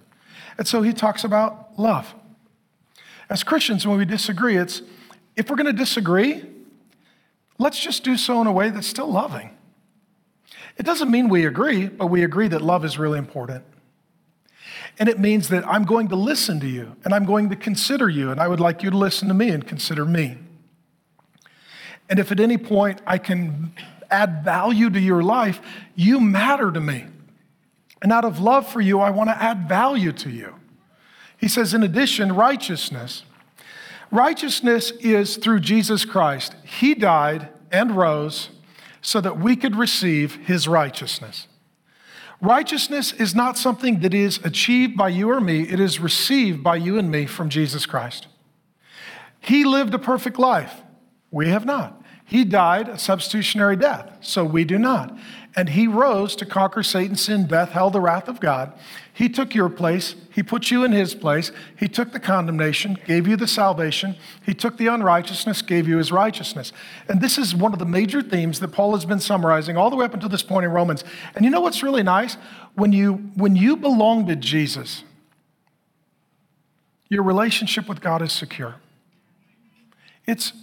And 0.58 0.68
so 0.68 0.84
he 0.84 0.94
talks 0.94 1.24
about 1.24 1.80
love. 1.80 2.14
As 3.30 3.44
Christians, 3.44 3.88
when 3.88 3.98
we 3.98 4.06
disagree, 4.06 4.58
it's 4.58 4.82
if 5.36 5.50
we're 5.50 5.56
going 5.56 5.66
to 5.66 5.74
disagree, 5.74 6.46
let's 7.58 7.80
just 7.80 8.04
do 8.04 8.18
so 8.18 8.42
in 8.42 8.48
a 8.48 8.52
way 8.52 8.70
that's 8.70 8.88
still 8.88 9.12
loving. 9.12 9.58
It 10.78 10.84
doesn't 10.86 11.10
mean 11.10 11.30
we 11.30 11.46
agree, 11.46 11.88
but 11.88 12.08
we 12.08 12.24
agree 12.24 12.48
that 12.50 12.62
love 12.62 12.86
is 12.86 13.00
really 13.00 13.18
important. 13.18 13.64
And 15.00 15.10
it 15.10 15.20
means 15.20 15.50
that 15.50 15.66
I'm 15.68 15.86
going 15.86 16.08
to 16.10 16.16
listen 16.16 16.60
to 16.60 16.68
you 16.68 16.96
and 17.04 17.14
I'm 17.14 17.26
going 17.26 17.50
to 17.50 17.56
consider 17.56 18.10
you, 18.10 18.30
and 18.30 18.40
I 18.40 18.48
would 18.48 18.60
like 18.60 18.84
you 18.84 18.90
to 18.90 18.98
listen 18.98 19.28
to 19.28 19.34
me 19.34 19.50
and 19.50 19.66
consider 19.66 20.06
me. 20.06 20.38
And 22.10 22.20
if 22.20 22.32
at 22.32 22.40
any 22.40 22.58
point 22.58 23.02
I 23.06 23.18
can 23.18 23.74
add 24.10 24.44
value 24.44 24.90
to 24.90 25.00
your 25.00 25.24
life, 25.24 25.62
you 25.96 26.20
matter 26.20 26.72
to 26.72 26.80
me. 26.80 27.06
And 28.02 28.12
out 28.12 28.26
of 28.26 28.40
love 28.40 28.68
for 28.68 28.82
you, 28.82 29.00
I 29.00 29.10
want 29.10 29.30
to 29.30 29.42
add 29.42 29.68
value 29.68 30.12
to 30.14 30.30
you. 30.30 30.56
He 31.38 31.48
says, 31.48 31.74
in 31.74 31.84
addition, 31.84 32.34
righteousness. 32.34 33.24
Righteousness 34.12 34.92
is 35.00 35.38
through 35.38 35.60
Jesus 35.60 36.06
Christ. 36.06 36.56
He 36.64 36.94
died 36.94 37.50
and 37.72 37.98
rose 37.98 38.50
so 39.02 39.22
that 39.22 39.40
we 39.40 39.56
could 39.56 39.76
receive 39.76 40.36
his 40.36 40.68
righteousness. 40.68 41.48
Righteousness 42.42 43.14
is 43.14 43.34
not 43.34 43.58
something 43.58 44.00
that 44.02 44.14
is 44.14 44.40
achieved 44.44 44.96
by 44.96 45.10
you 45.10 45.30
or 45.30 45.42
me, 45.42 45.62
it 45.62 45.80
is 45.80 46.00
received 46.00 46.64
by 46.64 46.76
you 46.76 46.98
and 46.98 47.10
me 47.10 47.26
from 47.26 47.50
Jesus 47.50 47.86
Christ. 47.86 48.28
He 49.40 49.64
lived 49.64 49.94
a 49.94 50.00
perfect 50.00 50.38
life. 50.38 50.82
We 51.32 51.50
have 51.50 51.66
not. 51.66 52.02
He 52.26 52.44
died 52.44 52.90
a 52.90 53.00
substitutionary 53.00 53.76
death, 53.76 54.18
so 54.22 54.44
we 54.44 54.66
do 54.66 54.78
not 54.78 55.18
and 55.58 55.70
he 55.70 55.88
rose 55.88 56.36
to 56.36 56.46
conquer 56.46 56.84
Satan, 56.84 57.16
sin, 57.16 57.48
death, 57.48 57.72
hell, 57.72 57.90
the 57.90 58.00
wrath 58.00 58.28
of 58.28 58.40
God. 58.40 58.74
He 59.12 59.28
took 59.28 59.56
your 59.56 59.70
place. 59.70 60.14
He 60.30 60.44
put 60.44 60.70
you 60.70 60.84
in 60.84 60.92
his 60.92 61.16
place. 61.16 61.52
He 61.76 61.88
took 61.88 62.12
the 62.12 62.20
condemnation, 62.20 62.96
gave 63.06 63.28
you 63.28 63.36
the 63.36 63.48
salvation. 63.48 64.16
He 64.46 64.54
took 64.54 64.78
the 64.78 64.86
unrighteousness, 64.86 65.64
gave 65.64 65.88
you 65.88 65.98
his 65.98 66.12
righteousness. 66.12 66.72
And 67.10 67.22
this 67.22 67.40
is 67.40 67.56
one 67.56 67.74
of 67.74 67.80
the 67.80 67.86
major 67.86 68.22
themes 68.22 68.60
that 68.60 68.68
Paul 68.68 68.94
has 68.94 69.04
been 69.04 69.20
summarizing 69.20 69.78
all 69.78 69.90
the 69.90 69.96
way 69.96 70.06
up 70.06 70.14
until 70.14 70.30
this 70.30 70.44
point 70.44 70.64
in 70.64 70.72
Romans. 70.72 71.04
And 71.36 71.44
you 71.44 71.50
know 71.50 71.62
what's 71.62 71.82
really 71.82 72.04
nice? 72.04 72.38
When 72.76 72.94
you, 72.94 73.14
when 73.34 73.56
you 73.56 73.76
belong 73.78 74.28
to 74.28 74.36
Jesus, 74.36 75.04
your 77.10 77.24
relationship 77.24 77.90
with 77.90 78.00
God 78.00 78.22
is 78.22 78.32
secure. 78.32 78.76
It's, 80.28 80.54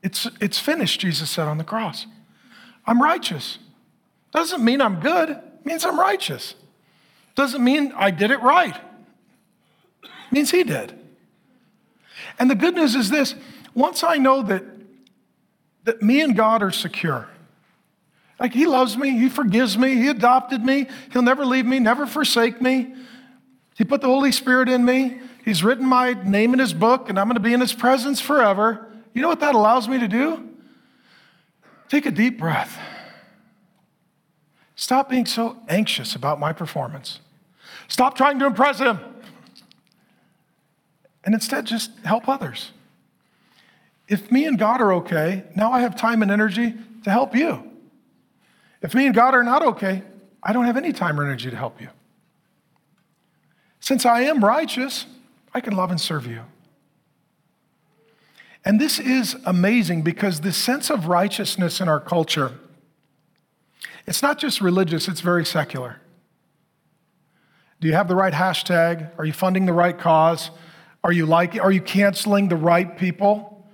it's, 0.00 0.28
it's 0.40 0.60
finished, 0.60 1.00
Jesus 1.00 1.28
said 1.28 1.48
on 1.48 1.58
the 1.58 1.64
cross. 1.64 2.06
I'm 2.86 3.02
righteous. 3.02 3.58
Doesn't 4.34 4.64
mean 4.64 4.80
I'm 4.80 4.98
good, 4.98 5.30
it 5.30 5.64
means 5.64 5.84
I'm 5.84 5.98
righteous. 5.98 6.56
Doesn't 7.36 7.62
mean 7.62 7.92
I 7.96 8.10
did 8.10 8.32
it 8.32 8.42
right. 8.42 8.76
It 10.02 10.32
means 10.32 10.50
he 10.50 10.64
did. 10.64 10.98
And 12.38 12.50
the 12.50 12.56
good 12.56 12.74
news 12.74 12.96
is 12.96 13.10
this 13.10 13.36
once 13.74 14.02
I 14.02 14.16
know 14.16 14.42
that, 14.42 14.64
that 15.84 16.02
me 16.02 16.20
and 16.20 16.36
God 16.36 16.62
are 16.62 16.72
secure, 16.72 17.28
like 18.40 18.52
he 18.52 18.66
loves 18.66 18.96
me, 18.96 19.10
he 19.10 19.28
forgives 19.28 19.78
me, 19.78 19.94
he 19.94 20.08
adopted 20.08 20.64
me, 20.64 20.88
he'll 21.12 21.22
never 21.22 21.46
leave 21.46 21.64
me, 21.64 21.78
never 21.78 22.04
forsake 22.04 22.60
me. 22.60 22.94
He 23.76 23.84
put 23.84 24.00
the 24.00 24.08
Holy 24.08 24.32
Spirit 24.32 24.68
in 24.68 24.84
me, 24.84 25.20
he's 25.44 25.62
written 25.62 25.86
my 25.86 26.12
name 26.24 26.52
in 26.52 26.58
his 26.58 26.74
book, 26.74 27.08
and 27.08 27.18
I'm 27.18 27.26
going 27.26 27.36
to 27.36 27.40
be 27.40 27.54
in 27.54 27.60
his 27.60 27.72
presence 27.72 28.20
forever. 28.20 28.88
You 29.12 29.22
know 29.22 29.28
what 29.28 29.40
that 29.40 29.54
allows 29.54 29.88
me 29.88 30.00
to 30.00 30.08
do? 30.08 30.48
Take 31.88 32.06
a 32.06 32.10
deep 32.10 32.38
breath. 32.38 32.76
Stop 34.76 35.08
being 35.08 35.26
so 35.26 35.56
anxious 35.68 36.14
about 36.14 36.40
my 36.40 36.52
performance. 36.52 37.20
Stop 37.88 38.16
trying 38.16 38.38
to 38.40 38.46
impress 38.46 38.78
him. 38.80 38.98
And 41.24 41.34
instead, 41.34 41.64
just 41.66 41.90
help 42.00 42.28
others. 42.28 42.72
If 44.08 44.30
me 44.30 44.44
and 44.44 44.58
God 44.58 44.80
are 44.80 44.92
okay, 44.94 45.44
now 45.54 45.72
I 45.72 45.80
have 45.80 45.96
time 45.96 46.22
and 46.22 46.30
energy 46.30 46.74
to 47.04 47.10
help 47.10 47.34
you. 47.34 47.70
If 48.82 48.94
me 48.94 49.06
and 49.06 49.14
God 49.14 49.34
are 49.34 49.42
not 49.44 49.62
okay, 49.62 50.02
I 50.42 50.52
don't 50.52 50.66
have 50.66 50.76
any 50.76 50.92
time 50.92 51.18
or 51.18 51.24
energy 51.24 51.48
to 51.48 51.56
help 51.56 51.80
you. 51.80 51.88
Since 53.80 54.04
I 54.04 54.22
am 54.22 54.44
righteous, 54.44 55.06
I 55.54 55.60
can 55.60 55.74
love 55.74 55.90
and 55.90 56.00
serve 56.00 56.26
you. 56.26 56.42
And 58.64 58.80
this 58.80 58.98
is 58.98 59.36
amazing 59.44 60.02
because 60.02 60.40
this 60.40 60.56
sense 60.56 60.90
of 60.90 61.06
righteousness 61.06 61.80
in 61.80 61.88
our 61.88 62.00
culture 62.00 62.58
it's 64.06 64.22
not 64.22 64.38
just 64.38 64.60
religious, 64.60 65.08
it's 65.08 65.20
very 65.20 65.44
secular. 65.44 66.00
Do 67.80 67.88
you 67.88 67.94
have 67.94 68.08
the 68.08 68.16
right 68.16 68.32
hashtag? 68.32 69.10
Are 69.18 69.24
you 69.24 69.32
funding 69.32 69.66
the 69.66 69.72
right 69.72 69.98
cause? 69.98 70.50
Are 71.02 71.12
you 71.12 71.26
like 71.26 71.58
are 71.58 71.72
you 71.72 71.80
canceling 71.80 72.48
the 72.48 72.56
right 72.56 72.96
people? 72.96 73.66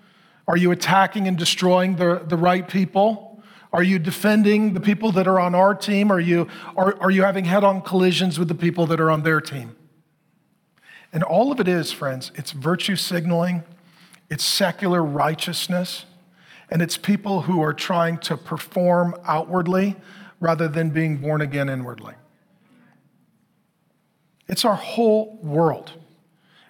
Are 0.48 0.56
you 0.56 0.72
attacking 0.72 1.28
and 1.28 1.38
destroying 1.38 1.94
the, 1.94 2.24
the 2.26 2.36
right 2.36 2.66
people? 2.66 3.30
Are 3.72 3.84
you 3.84 4.00
defending 4.00 4.74
the 4.74 4.80
people 4.80 5.12
that 5.12 5.28
are 5.28 5.38
on 5.38 5.54
our 5.54 5.74
team? 5.74 6.10
Are 6.10 6.18
you, 6.18 6.48
are, 6.76 7.00
are 7.00 7.10
you 7.10 7.22
having 7.22 7.44
head 7.44 7.62
on 7.62 7.82
collisions 7.82 8.36
with 8.38 8.48
the 8.48 8.54
people 8.54 8.86
that 8.86 9.00
are 9.00 9.12
on 9.12 9.22
their 9.22 9.40
team? 9.40 9.76
And 11.12 11.22
all 11.22 11.52
of 11.52 11.60
it 11.60 11.68
is, 11.68 11.92
friends, 11.92 12.32
it's 12.34 12.50
virtue 12.50 12.96
signaling, 12.96 13.62
it's 14.28 14.42
secular 14.44 15.04
righteousness, 15.04 16.04
and 16.68 16.82
it's 16.82 16.96
people 16.96 17.42
who 17.42 17.62
are 17.62 17.72
trying 17.72 18.18
to 18.18 18.36
perform 18.36 19.14
outwardly 19.24 19.96
rather 20.40 20.66
than 20.66 20.90
being 20.90 21.18
born 21.18 21.40
again 21.40 21.68
inwardly. 21.68 22.14
It's 24.48 24.64
our 24.64 24.74
whole 24.74 25.38
world. 25.42 25.92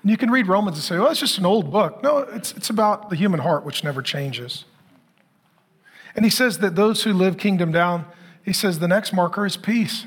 And 0.03 0.11
you 0.11 0.17
can 0.17 0.31
read 0.31 0.49
Romans 0.49 0.77
and 0.77 0.85
say, 0.85 0.99
well, 0.99 1.11
it's 1.11 1.21
just 1.21 1.39
an 1.39 1.47
old 1.47 1.71
book. 1.71 2.03
No, 2.03 2.19
it's, 2.19 2.53
it's 2.53 2.69
about 2.69 3.11
the 3.11 3.17
human 3.17 3.41
heart, 3.41 3.65
which 3.65 3.85
never 3.85 4.03
changes. 4.03 4.65
And 6.15 6.25
he 6.25 6.31
says 6.31 6.59
that 6.59 6.75
those 6.75 7.05
who 7.05 7.13
live 7.13 7.39
kingdom 7.39 7.71
down, 7.73 8.07
he 8.45 8.53
says 8.53 8.79
the 8.79 8.89
next 8.89 9.13
marker 9.13 9.47
is 9.47 9.57
peace. 9.57 10.07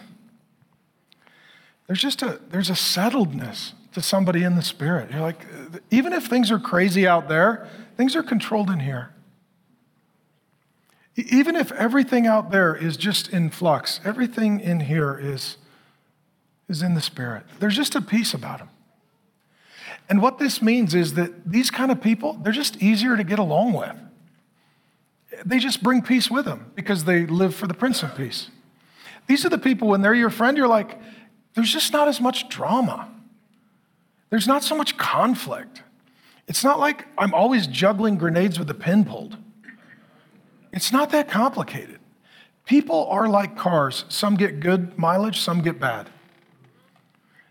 There's 1.88 2.02
just 2.02 2.22
a, 2.22 2.40
there's 2.50 2.70
a 2.70 2.74
settledness 2.74 3.74
to 3.94 4.02
somebody 4.02 4.44
in 4.44 4.56
the 4.56 4.62
spirit. 4.62 5.12
You're 5.12 5.22
like, 5.22 5.46
even 5.92 6.14
if 6.14 6.28
things 6.28 6.52
are 6.52 6.60
crazy 6.60 7.08
out 7.08 7.28
there, 7.28 7.68
things 7.98 8.16
are 8.16 8.24
controlled 8.24 8.70
in 8.70 8.80
here. 8.80 9.14
Even 11.16 11.56
if 11.56 11.72
everything 11.74 12.26
out 12.26 12.52
there 12.52 12.76
is 12.76 12.98
just 12.98 13.30
in 13.30 13.50
flux, 13.50 14.00
everything 14.04 14.60
in 14.60 14.82
here 14.82 15.18
is, 15.22 15.58
is 16.68 16.82
in 16.82 16.96
the 16.96 17.02
spirit. 17.02 17.44
There's 17.60 17.76
just 17.76 17.96
a 17.96 18.02
peace 18.02 18.34
about 18.34 18.60
them. 18.60 18.70
And 20.10 20.22
what 20.22 20.38
this 20.40 20.62
means 20.62 20.96
is 20.96 21.14
that 21.14 21.50
these 21.50 21.70
kind 21.70 21.92
of 21.92 22.02
people, 22.02 22.34
they're 22.42 22.52
just 22.52 22.82
easier 22.82 23.16
to 23.16 23.24
get 23.24 23.40
along 23.40 23.74
with. 23.74 23.96
They 25.46 25.60
just 25.60 25.84
bring 25.84 26.02
peace 26.02 26.30
with 26.30 26.46
them 26.46 26.72
because 26.76 27.06
they 27.06 27.26
live 27.26 27.56
for 27.56 27.68
the 27.68 27.74
Prince 27.74 28.04
of 28.04 28.16
Peace. 28.16 28.50
These 29.28 29.46
are 29.46 29.50
the 29.50 29.58
people, 29.58 29.88
when 29.88 30.02
they're 30.02 30.14
your 30.14 30.30
friend, 30.30 30.58
you're 30.58 30.68
like, 30.68 31.00
there's 31.54 31.72
just 31.72 31.94
not 31.94 32.08
as 32.08 32.20
much 32.20 32.50
drama. 32.50 33.10
There's 34.30 34.48
not 34.48 34.64
so 34.64 34.76
much 34.76 34.98
conflict. 34.98 35.84
It's 36.48 36.64
not 36.64 36.80
like 36.80 37.06
I'm 37.18 37.34
always 37.34 37.68
juggling 37.68 38.18
grenades 38.18 38.58
with 38.60 38.68
the 38.68 38.74
pin 38.74 39.06
pulled. 39.06 39.38
It's 40.74 40.92
not 40.92 41.12
that 41.12 41.30
complicated. 41.30 42.00
People 42.66 43.08
are 43.08 43.30
like 43.30 43.56
cars. 43.56 44.06
Some 44.10 44.36
get 44.36 44.60
good 44.60 44.98
mileage, 44.98 45.40
some 45.40 45.62
get 45.62 45.80
bad. 45.80 46.10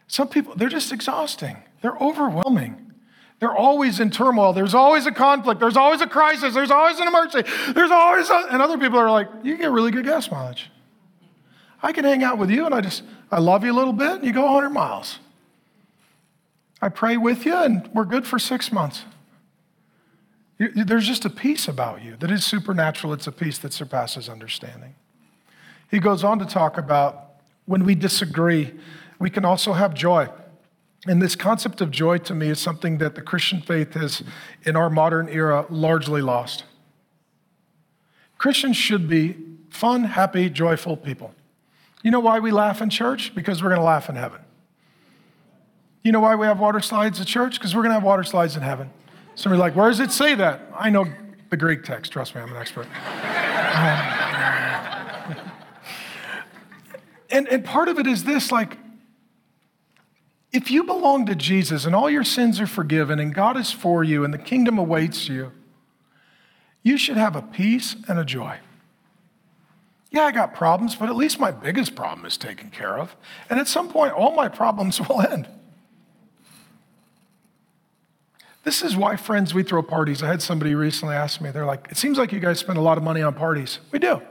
Some 0.08 0.28
people, 0.28 0.54
they're 0.56 0.68
just 0.68 0.92
exhausting. 0.92 1.56
They're 1.80 1.96
overwhelming. 1.96 2.92
They're 3.38 3.54
always 3.54 4.00
in 4.00 4.10
turmoil. 4.10 4.52
There's 4.52 4.74
always 4.74 5.06
a 5.06 5.12
conflict. 5.12 5.60
There's 5.60 5.76
always 5.76 6.00
a 6.00 6.06
crisis. 6.06 6.52
There's 6.54 6.70
always 6.70 6.98
an 6.98 7.08
emergency. 7.08 7.50
There's 7.72 7.90
always, 7.90 8.28
a, 8.28 8.46
and 8.50 8.60
other 8.60 8.76
people 8.76 8.98
are 8.98 9.10
like, 9.10 9.28
you 9.42 9.56
get 9.56 9.70
really 9.70 9.90
good 9.90 10.04
gas 10.04 10.30
mileage. 10.30 10.70
I 11.82 11.92
can 11.92 12.04
hang 12.04 12.22
out 12.22 12.38
with 12.38 12.50
you 12.50 12.66
and 12.66 12.74
I 12.74 12.80
just, 12.80 13.02
I 13.30 13.38
love 13.38 13.64
you 13.64 13.72
a 13.72 13.74
little 13.74 13.92
bit 13.92 14.12
and 14.16 14.24
you 14.24 14.32
go 14.32 14.44
100 14.44 14.70
miles. 14.70 15.18
I 16.80 16.88
pray 16.88 17.16
with 17.16 17.44
you 17.46 17.56
and 17.56 17.88
we're 17.94 18.04
good 18.04 18.26
for 18.26 18.38
six 18.38 18.70
months. 18.72 19.04
There's 20.74 21.06
just 21.06 21.24
a 21.24 21.30
peace 21.30 21.66
about 21.66 22.02
you 22.02 22.16
that 22.20 22.30
is 22.30 22.44
supernatural. 22.44 23.12
It's 23.12 23.26
a 23.26 23.32
peace 23.32 23.58
that 23.58 23.72
surpasses 23.72 24.28
understanding. 24.28 24.94
He 25.90 25.98
goes 25.98 26.22
on 26.24 26.38
to 26.38 26.44
talk 26.44 26.78
about 26.78 27.32
when 27.66 27.84
we 27.84 27.94
disagree, 27.94 28.72
we 29.18 29.30
can 29.30 29.44
also 29.44 29.72
have 29.72 29.94
joy. 29.94 30.28
And 31.06 31.20
this 31.20 31.34
concept 31.34 31.80
of 31.80 31.90
joy 31.90 32.18
to 32.18 32.34
me 32.34 32.48
is 32.48 32.60
something 32.60 32.98
that 32.98 33.14
the 33.14 33.22
Christian 33.22 33.60
faith 33.60 33.94
has, 33.94 34.22
in 34.64 34.76
our 34.76 34.88
modern 34.88 35.28
era, 35.28 35.66
largely 35.68 36.22
lost. 36.22 36.64
Christians 38.38 38.76
should 38.76 39.08
be 39.08 39.36
fun, 39.70 40.04
happy, 40.04 40.48
joyful 40.48 40.96
people. 40.96 41.34
You 42.02 42.10
know 42.10 42.20
why 42.20 42.40
we 42.40 42.50
laugh 42.50 42.82
in 42.82 42.90
church? 42.90 43.34
Because 43.34 43.62
we're 43.62 43.68
going 43.68 43.80
to 43.80 43.84
laugh 43.84 44.08
in 44.08 44.16
heaven. 44.16 44.40
You 46.02 46.12
know 46.12 46.20
why 46.20 46.34
we 46.34 46.46
have 46.46 46.58
water 46.58 46.80
slides 46.80 47.20
at 47.20 47.26
church? 47.26 47.58
Because 47.58 47.74
we're 47.74 47.82
going 47.82 47.90
to 47.90 47.94
have 47.94 48.02
water 48.02 48.24
slides 48.24 48.56
in 48.56 48.62
heaven. 48.62 48.90
Somebody's 49.34 49.60
like, 49.60 49.76
where 49.76 49.88
does 49.88 50.00
it 50.00 50.12
say 50.12 50.34
that? 50.34 50.70
I 50.74 50.90
know 50.90 51.06
the 51.50 51.56
Greek 51.56 51.84
text. 51.84 52.12
Trust 52.12 52.34
me, 52.34 52.40
I'm 52.40 52.50
an 52.50 52.56
expert. 52.56 52.86
Um, 53.74 54.02
and, 57.30 57.48
and 57.48 57.64
part 57.64 57.88
of 57.88 57.98
it 57.98 58.06
is 58.06 58.24
this 58.24 58.52
like, 58.52 58.78
if 60.52 60.70
you 60.70 60.84
belong 60.84 61.26
to 61.26 61.34
Jesus 61.34 61.86
and 61.86 61.94
all 61.94 62.10
your 62.10 62.24
sins 62.24 62.60
are 62.60 62.66
forgiven 62.66 63.18
and 63.18 63.34
God 63.34 63.56
is 63.56 63.72
for 63.72 64.04
you 64.04 64.22
and 64.24 64.34
the 64.34 64.38
kingdom 64.38 64.78
awaits 64.78 65.28
you, 65.28 65.52
you 66.82 66.98
should 66.98 67.16
have 67.16 67.34
a 67.34 67.42
peace 67.42 67.96
and 68.06 68.18
a 68.18 68.24
joy. 68.24 68.58
Yeah, 70.10 70.24
I 70.24 70.32
got 70.32 70.54
problems, 70.54 70.94
but 70.94 71.08
at 71.08 71.16
least 71.16 71.40
my 71.40 71.50
biggest 71.50 71.94
problem 71.94 72.26
is 72.26 72.36
taken 72.36 72.68
care 72.68 72.98
of. 72.98 73.16
And 73.48 73.58
at 73.58 73.66
some 73.66 73.88
point, 73.88 74.12
all 74.12 74.34
my 74.34 74.48
problems 74.48 75.00
will 75.08 75.22
end. 75.22 75.48
This 78.64 78.82
is 78.82 78.96
why, 78.96 79.16
friends, 79.16 79.52
we 79.52 79.64
throw 79.64 79.82
parties. 79.82 80.22
I 80.22 80.28
had 80.28 80.40
somebody 80.40 80.74
recently 80.74 81.16
ask 81.16 81.40
me, 81.40 81.50
they're 81.50 81.66
like, 81.66 81.88
it 81.90 81.96
seems 81.96 82.16
like 82.16 82.32
you 82.32 82.38
guys 82.38 82.60
spend 82.60 82.78
a 82.78 82.82
lot 82.82 82.96
of 82.96 83.04
money 83.04 83.20
on 83.20 83.34
parties. 83.34 83.80
We 83.90 83.98
do. 83.98 84.22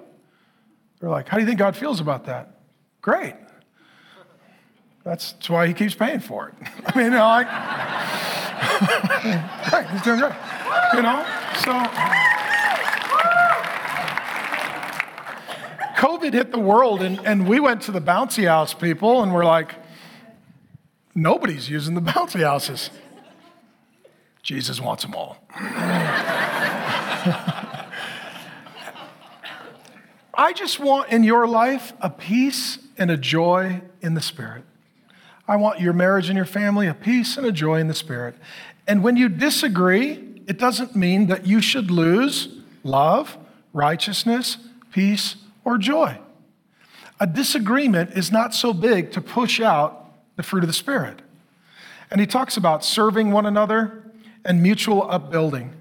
They're 1.00 1.10
like, 1.10 1.28
how 1.28 1.38
do 1.38 1.42
you 1.42 1.48
think 1.48 1.60
God 1.60 1.76
feels 1.76 2.00
about 2.00 2.26
that? 2.26 2.62
Great. 3.02 3.36
That's, 5.04 5.34
that's 5.34 5.50
why 5.50 5.68
he 5.68 5.74
keeps 5.74 5.96
paying 5.96 6.20
for 6.20 6.50
it. 6.50 6.56
I 6.86 6.98
mean, 6.98 7.06
you 7.06 7.12
know, 7.12 7.26
like, 7.26 7.48
right, 9.74 9.90
he's 9.92 10.02
doing 10.04 10.20
great. 10.20 10.34
You 10.94 11.02
know, 11.02 11.26
so. 11.66 11.72
COVID 15.98 16.34
hit 16.34 16.52
the 16.52 16.60
world, 16.60 17.02
and, 17.02 17.20
and 17.26 17.48
we 17.48 17.60
went 17.60 17.82
to 17.84 17.92
the 17.92 18.02
bouncy 18.02 18.48
house 18.48 18.74
people, 18.74 19.24
and 19.24 19.34
we're 19.34 19.46
like, 19.46 19.76
nobody's 21.14 21.70
using 21.70 21.96
the 21.96 22.02
bouncy 22.02 22.44
houses. 22.44 22.92
Jesus 24.44 24.82
wants 24.82 25.04
them 25.04 25.14
all. 25.14 25.38
I 30.34 30.54
just 30.56 30.80
want 30.80 31.12
in 31.12 31.24
your 31.24 31.48
life 31.48 31.94
a 32.02 32.10
peace 32.10 32.80
and 32.98 33.12
a 33.12 33.18
joy 33.18 33.82
in 34.02 34.16
the 34.16 34.22
Spirit. 34.22 34.64
I 35.48 35.58
want 35.58 35.80
your 35.80 35.94
marriage 35.94 36.30
and 36.30 36.38
your 36.38 36.46
family 36.46 36.88
a 36.88 36.94
peace 36.94 37.38
and 37.38 37.46
a 37.46 37.52
joy 37.52 37.80
in 37.80 37.88
the 37.88 37.94
Spirit. 37.94 38.36
And 38.88 39.04
when 39.04 39.18
you 39.18 39.30
disagree, 39.30 40.42
it 40.48 40.58
doesn't 40.58 40.96
mean 40.96 41.28
that 41.28 41.46
you 41.46 41.62
should 41.62 41.92
lose 41.92 42.50
love, 42.84 43.38
righteousness, 43.74 44.58
peace, 44.92 45.36
or 45.64 45.78
joy. 45.78 46.18
A 47.20 47.28
disagreement 47.28 48.12
is 48.18 48.32
not 48.32 48.56
so 48.56 48.74
big 48.74 49.12
to 49.12 49.22
push 49.22 49.62
out 49.62 50.12
the 50.36 50.44
fruit 50.44 50.64
of 50.64 50.68
the 50.68 50.74
Spirit. 50.74 51.22
And 52.10 52.20
he 52.20 52.28
talks 52.28 52.58
about 52.58 52.84
serving 52.84 53.32
one 53.32 53.46
another, 53.46 54.04
and 54.46 54.62
mutual 54.62 55.10
upbuilding. 55.10 55.76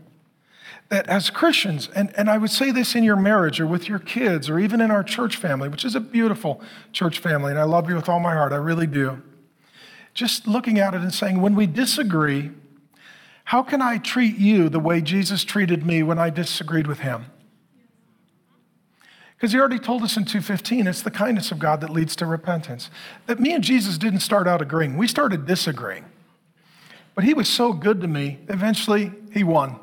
That 0.88 1.08
as 1.08 1.30
Christians, 1.30 1.88
and, 1.94 2.12
and 2.16 2.28
I 2.28 2.36
would 2.36 2.50
say 2.50 2.72
this 2.72 2.94
in 2.94 3.04
your 3.04 3.16
marriage 3.16 3.60
or 3.60 3.66
with 3.66 3.88
your 3.88 4.00
kids 4.00 4.50
or 4.50 4.58
even 4.58 4.80
in 4.80 4.90
our 4.90 5.04
church 5.04 5.36
family, 5.36 5.68
which 5.68 5.84
is 5.84 5.94
a 5.94 6.00
beautiful 6.00 6.60
church 6.92 7.20
family, 7.20 7.52
and 7.52 7.60
I 7.60 7.64
love 7.64 7.88
you 7.88 7.94
with 7.94 8.08
all 8.08 8.18
my 8.18 8.34
heart, 8.34 8.52
I 8.52 8.56
really 8.56 8.88
do. 8.88 9.22
Just 10.14 10.48
looking 10.48 10.80
at 10.80 10.94
it 10.94 11.00
and 11.00 11.14
saying, 11.14 11.40
when 11.40 11.54
we 11.54 11.66
disagree, 11.66 12.50
how 13.44 13.62
can 13.62 13.80
I 13.80 13.98
treat 13.98 14.36
you 14.36 14.68
the 14.68 14.80
way 14.80 15.00
Jesus 15.00 15.44
treated 15.44 15.86
me 15.86 16.02
when 16.02 16.18
I 16.18 16.30
disagreed 16.30 16.86
with 16.86 17.00
him? 17.00 17.26
Because 19.36 19.52
he 19.52 19.58
already 19.58 19.78
told 19.78 20.02
us 20.02 20.18
in 20.18 20.26
2:15, 20.26 20.86
it's 20.86 21.00
the 21.00 21.10
kindness 21.10 21.50
of 21.50 21.58
God 21.58 21.80
that 21.80 21.88
leads 21.88 22.14
to 22.16 22.26
repentance. 22.26 22.90
That 23.26 23.40
me 23.40 23.54
and 23.54 23.64
Jesus 23.64 23.96
didn't 23.96 24.20
start 24.20 24.46
out 24.46 24.60
agreeing. 24.60 24.98
We 24.98 25.08
started 25.08 25.46
disagreeing. 25.46 26.04
But 27.20 27.26
he 27.26 27.34
was 27.34 27.50
so 27.50 27.74
good 27.74 28.00
to 28.00 28.08
me, 28.08 28.38
eventually 28.48 29.12
he 29.30 29.44
won. 29.44 29.78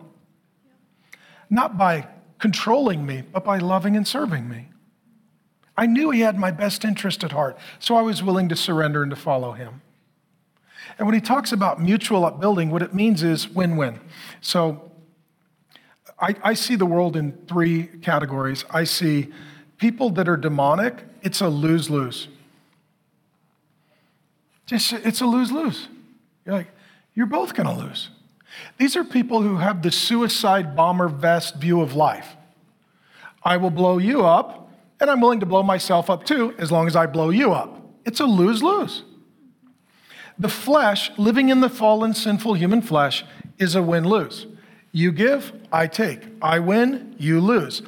Not 1.52 1.78
by 1.78 2.08
controlling 2.40 3.06
me, 3.06 3.26
but 3.32 3.46
by 3.46 3.60
loving 3.60 3.96
and 3.96 4.08
serving 4.08 4.50
me. 4.50 4.70
I 5.78 5.86
knew 5.86 6.10
he 6.10 6.22
had 6.22 6.40
my 6.40 6.50
best 6.50 6.84
interest 6.84 7.24
at 7.24 7.34
heart, 7.34 7.56
so 7.78 7.96
I 7.96 8.02
was 8.02 8.24
willing 8.24 8.50
to 8.50 8.56
surrender 8.56 9.04
and 9.04 9.12
to 9.12 9.16
follow 9.16 9.52
him. 9.52 9.84
And 10.98 11.06
when 11.06 11.14
he 11.14 11.22
talks 11.22 11.52
about 11.52 11.80
mutual 11.80 12.26
upbuilding, 12.26 12.72
what 12.72 12.82
it 12.82 12.96
means 12.96 13.22
is 13.22 13.48
win 13.48 13.78
win. 13.78 14.00
So 14.42 14.92
I, 16.20 16.34
I, 16.42 16.54
see 16.56 16.76
the 16.76 16.88
world 16.88 17.16
in 17.16 17.34
three 17.48 17.84
categories. 18.02 18.66
I 18.72 18.84
see 18.84 19.32
people 19.78 20.10
that 20.10 20.28
are 20.28 20.38
demonic, 20.38 21.06
it's 21.22 21.42
a 21.42 21.50
lose 21.50 21.88
lose. 21.88 22.30
Just, 24.66 24.92
it's 24.92 25.22
a 25.22 25.28
lose 25.28 25.52
lose. 25.52 25.88
You're 26.44 26.56
like, 26.56 26.72
you're 27.18 27.26
both 27.26 27.56
going 27.56 27.68
to 27.68 27.84
lose. 27.84 28.10
These 28.78 28.96
are 28.96 29.04
people 29.04 29.42
who 29.42 29.58
have 29.58 29.82
the 29.82 29.90
suicide 29.90 30.76
bomber 30.76 31.08
vest 31.08 31.56
view 31.56 31.82
of 31.82 31.96
life. 31.96 32.36
I 33.42 33.58
will 33.58 33.72
blow 33.72 33.98
you 33.98 34.24
up, 34.24 34.72
and 35.00 35.10
I'm 35.10 35.20
willing 35.20 35.40
to 35.40 35.48
blow 35.48 35.64
myself 35.64 36.12
up 36.12 36.26
too, 36.26 36.54
as 36.60 36.72
long 36.72 36.86
as 36.86 36.96
I 36.96 37.08
blow 37.08 37.32
you 37.32 37.54
up. 37.54 37.82
It's 38.06 38.20
a 38.20 38.26
lose 38.28 38.62
lose. 38.62 39.02
The 40.38 40.48
flesh, 40.48 41.10
living 41.18 41.50
in 41.50 41.60
the 41.60 41.70
fallen, 41.70 42.14
sinful 42.14 42.54
human 42.54 42.84
flesh, 42.84 43.26
is 43.58 43.74
a 43.74 43.82
win 43.82 44.08
lose. 44.08 44.46
You 44.92 45.12
give, 45.12 45.52
I 45.72 45.88
take. 45.88 46.22
I 46.40 46.60
win, 46.60 47.16
you 47.18 47.42
lose. 47.42 47.82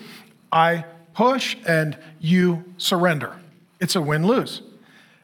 I 0.52 0.86
push, 1.14 1.56
and 1.68 1.96
you 2.20 2.64
surrender. 2.78 3.36
It's 3.80 3.96
a 3.96 4.02
win 4.02 4.26
lose. 4.26 4.64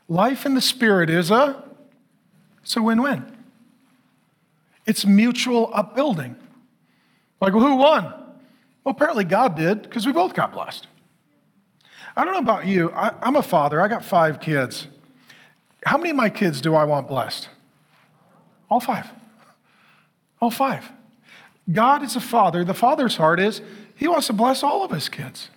Life 0.08 0.45
in 0.45 0.53
the 0.53 0.62
spirit 0.62 1.10
is 1.10 1.32
a, 1.32 1.64
it's 2.62 2.78
a 2.78 2.84
win 2.84 3.01
win. 3.01 3.35
It's 4.86 5.06
mutual 5.06 5.72
upbuilding. 5.74 6.36
Like, 7.42 7.54
well, 7.54 7.66
who 7.66 7.76
won? 7.76 8.04
Well, 8.84 8.94
apparently 8.94 9.24
God 9.24 9.56
did 9.56 9.82
because 9.82 10.06
we 10.06 10.12
both 10.12 10.34
got 10.34 10.54
blessed. 10.54 10.88
I 12.16 12.24
don't 12.24 12.34
know 12.34 12.40
about 12.40 12.66
you. 12.66 12.92
I, 12.92 13.14
I'm 13.22 13.36
a 13.36 13.44
father, 13.44 13.82
I 13.82 13.88
got 13.88 14.06
five 14.06 14.40
kids. 14.40 14.88
How 15.86 15.98
many 15.98 16.12
of 16.12 16.16
my 16.16 16.30
kids 16.30 16.62
do 16.62 16.76
I 16.76 16.86
want 16.86 17.08
blessed? 17.08 17.50
All 18.70 18.80
five. 18.80 19.08
All 20.42 20.50
five. 20.50 20.92
God 21.72 22.04
is 22.04 22.16
a 22.16 22.22
father. 22.22 22.64
The 22.64 22.74
father's 22.74 23.18
heart 23.18 23.40
is 23.40 23.62
he 23.96 24.08
wants 24.08 24.28
to 24.28 24.34
bless 24.34 24.64
all 24.64 24.84
of 24.84 24.92
his 24.92 25.10
kids. 25.10 25.50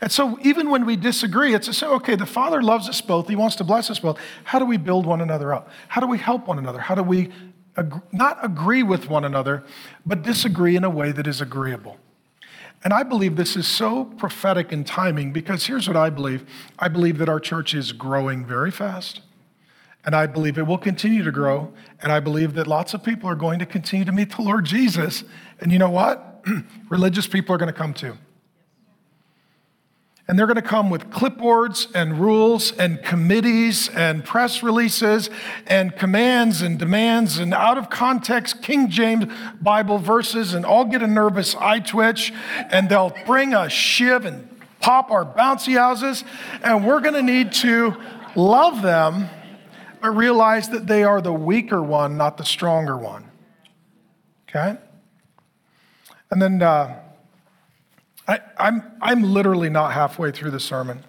And 0.00 0.12
so 0.12 0.38
even 0.42 0.70
when 0.70 0.84
we 0.86 0.96
disagree, 0.96 1.54
it's 1.54 1.66
to 1.66 1.72
say, 1.72 1.86
okay, 1.86 2.14
the 2.14 2.26
Father 2.26 2.62
loves 2.62 2.88
us 2.88 3.00
both. 3.00 3.28
He 3.28 3.36
wants 3.36 3.56
to 3.56 3.64
bless 3.64 3.90
us 3.90 3.98
both. 3.98 4.18
How 4.44 4.58
do 4.58 4.64
we 4.64 4.76
build 4.76 5.06
one 5.06 5.20
another 5.20 5.54
up? 5.54 5.70
How 5.88 6.00
do 6.00 6.06
we 6.06 6.18
help 6.18 6.46
one 6.46 6.58
another? 6.58 6.78
How 6.78 6.94
do 6.94 7.02
we 7.02 7.30
ag- 7.78 8.02
not 8.12 8.38
agree 8.44 8.82
with 8.82 9.08
one 9.08 9.24
another, 9.24 9.64
but 10.04 10.22
disagree 10.22 10.76
in 10.76 10.84
a 10.84 10.90
way 10.90 11.12
that 11.12 11.26
is 11.26 11.40
agreeable? 11.40 11.98
And 12.84 12.92
I 12.92 13.02
believe 13.02 13.36
this 13.36 13.56
is 13.56 13.66
so 13.66 14.04
prophetic 14.04 14.72
in 14.72 14.84
timing 14.84 15.32
because 15.32 15.66
here's 15.66 15.88
what 15.88 15.96
I 15.96 16.10
believe 16.10 16.46
I 16.78 16.88
believe 16.88 17.18
that 17.18 17.28
our 17.28 17.40
church 17.40 17.74
is 17.74 17.92
growing 17.92 18.44
very 18.44 18.70
fast. 18.70 19.20
And 20.04 20.14
I 20.14 20.26
believe 20.26 20.56
it 20.56 20.66
will 20.66 20.78
continue 20.78 21.24
to 21.24 21.32
grow. 21.32 21.72
And 22.00 22.12
I 22.12 22.20
believe 22.20 22.54
that 22.54 22.66
lots 22.66 22.94
of 22.94 23.02
people 23.02 23.28
are 23.28 23.34
going 23.34 23.58
to 23.58 23.66
continue 23.66 24.04
to 24.04 24.12
meet 24.12 24.34
the 24.36 24.42
Lord 24.42 24.64
Jesus. 24.64 25.24
And 25.60 25.72
you 25.72 25.78
know 25.78 25.90
what? 25.90 26.44
Religious 26.88 27.26
people 27.26 27.54
are 27.54 27.58
going 27.58 27.72
to 27.72 27.78
come 27.78 27.92
too. 27.92 28.16
And 30.28 30.38
they're 30.38 30.46
going 30.46 30.56
to 30.56 30.62
come 30.62 30.90
with 30.90 31.08
clipboards 31.08 31.88
and 31.94 32.20
rules 32.20 32.72
and 32.72 33.02
committees 33.02 33.88
and 33.88 34.22
press 34.22 34.62
releases 34.62 35.30
and 35.66 35.96
commands 35.96 36.60
and 36.60 36.78
demands 36.78 37.38
and 37.38 37.54
out 37.54 37.78
of 37.78 37.88
context 37.88 38.62
King 38.62 38.90
James 38.90 39.24
Bible 39.62 39.96
verses 39.96 40.52
and 40.52 40.66
all 40.66 40.84
get 40.84 41.02
a 41.02 41.06
nervous 41.06 41.54
eye 41.54 41.80
twitch 41.80 42.34
and 42.70 42.90
they'll 42.90 43.16
bring 43.24 43.54
a 43.54 43.70
shiv 43.70 44.26
and 44.26 44.46
pop 44.80 45.10
our 45.10 45.24
bouncy 45.24 45.78
houses. 45.78 46.24
And 46.62 46.86
we're 46.86 47.00
going 47.00 47.14
to 47.14 47.22
need 47.22 47.52
to 47.52 47.96
love 48.36 48.82
them, 48.82 49.30
but 50.02 50.10
realize 50.10 50.68
that 50.68 50.86
they 50.86 51.04
are 51.04 51.22
the 51.22 51.32
weaker 51.32 51.82
one, 51.82 52.18
not 52.18 52.36
the 52.36 52.44
stronger 52.44 52.98
one. 52.98 53.30
Okay? 54.46 54.76
And 56.30 56.42
then, 56.42 56.60
uh, 56.60 57.00
I, 58.28 58.40
I'm, 58.58 58.82
I'm 59.00 59.22
literally 59.22 59.70
not 59.70 59.94
halfway 59.94 60.30
through 60.30 60.50
the 60.50 60.60
sermon. 60.60 61.02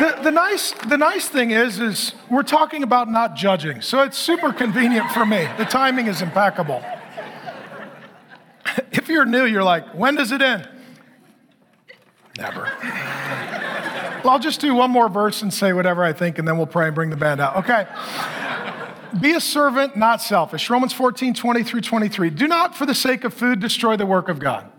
the, 0.00 0.18
the, 0.24 0.30
nice, 0.32 0.72
the 0.72 0.98
nice 0.98 1.28
thing 1.28 1.52
is, 1.52 1.78
is 1.78 2.12
we're 2.28 2.42
talking 2.42 2.82
about 2.82 3.08
not 3.08 3.36
judging, 3.36 3.80
so 3.82 4.02
it's 4.02 4.18
super 4.18 4.52
convenient 4.52 5.12
for 5.12 5.24
me. 5.24 5.48
The 5.58 5.64
timing 5.64 6.08
is 6.08 6.20
impeccable. 6.20 6.82
if 8.90 9.08
you're 9.08 9.24
new, 9.24 9.44
you're 9.44 9.62
like, 9.62 9.94
when 9.94 10.16
does 10.16 10.32
it 10.32 10.42
end? 10.42 10.68
Never. 12.36 12.62
well, 14.24 14.30
I'll 14.30 14.38
just 14.40 14.60
do 14.60 14.74
one 14.74 14.90
more 14.90 15.08
verse 15.08 15.42
and 15.42 15.54
say 15.54 15.72
whatever 15.72 16.02
I 16.02 16.12
think, 16.12 16.38
and 16.38 16.48
then 16.48 16.56
we'll 16.56 16.66
pray 16.66 16.86
and 16.86 16.94
bring 16.96 17.10
the 17.10 17.16
band 17.16 17.40
out. 17.40 17.56
Okay. 17.58 17.86
Be 19.20 19.32
a 19.32 19.40
servant, 19.40 19.96
not 19.96 20.22
selfish. 20.22 20.70
Romans 20.70 20.92
14, 20.92 21.34
20 21.34 21.62
through 21.62 21.82
23. 21.82 22.30
Do 22.30 22.48
not, 22.48 22.74
for 22.76 22.86
the 22.86 22.94
sake 22.94 23.24
of 23.24 23.34
food, 23.34 23.60
destroy 23.60 23.96
the 23.96 24.06
work 24.06 24.28
of 24.28 24.38
God. 24.38 24.70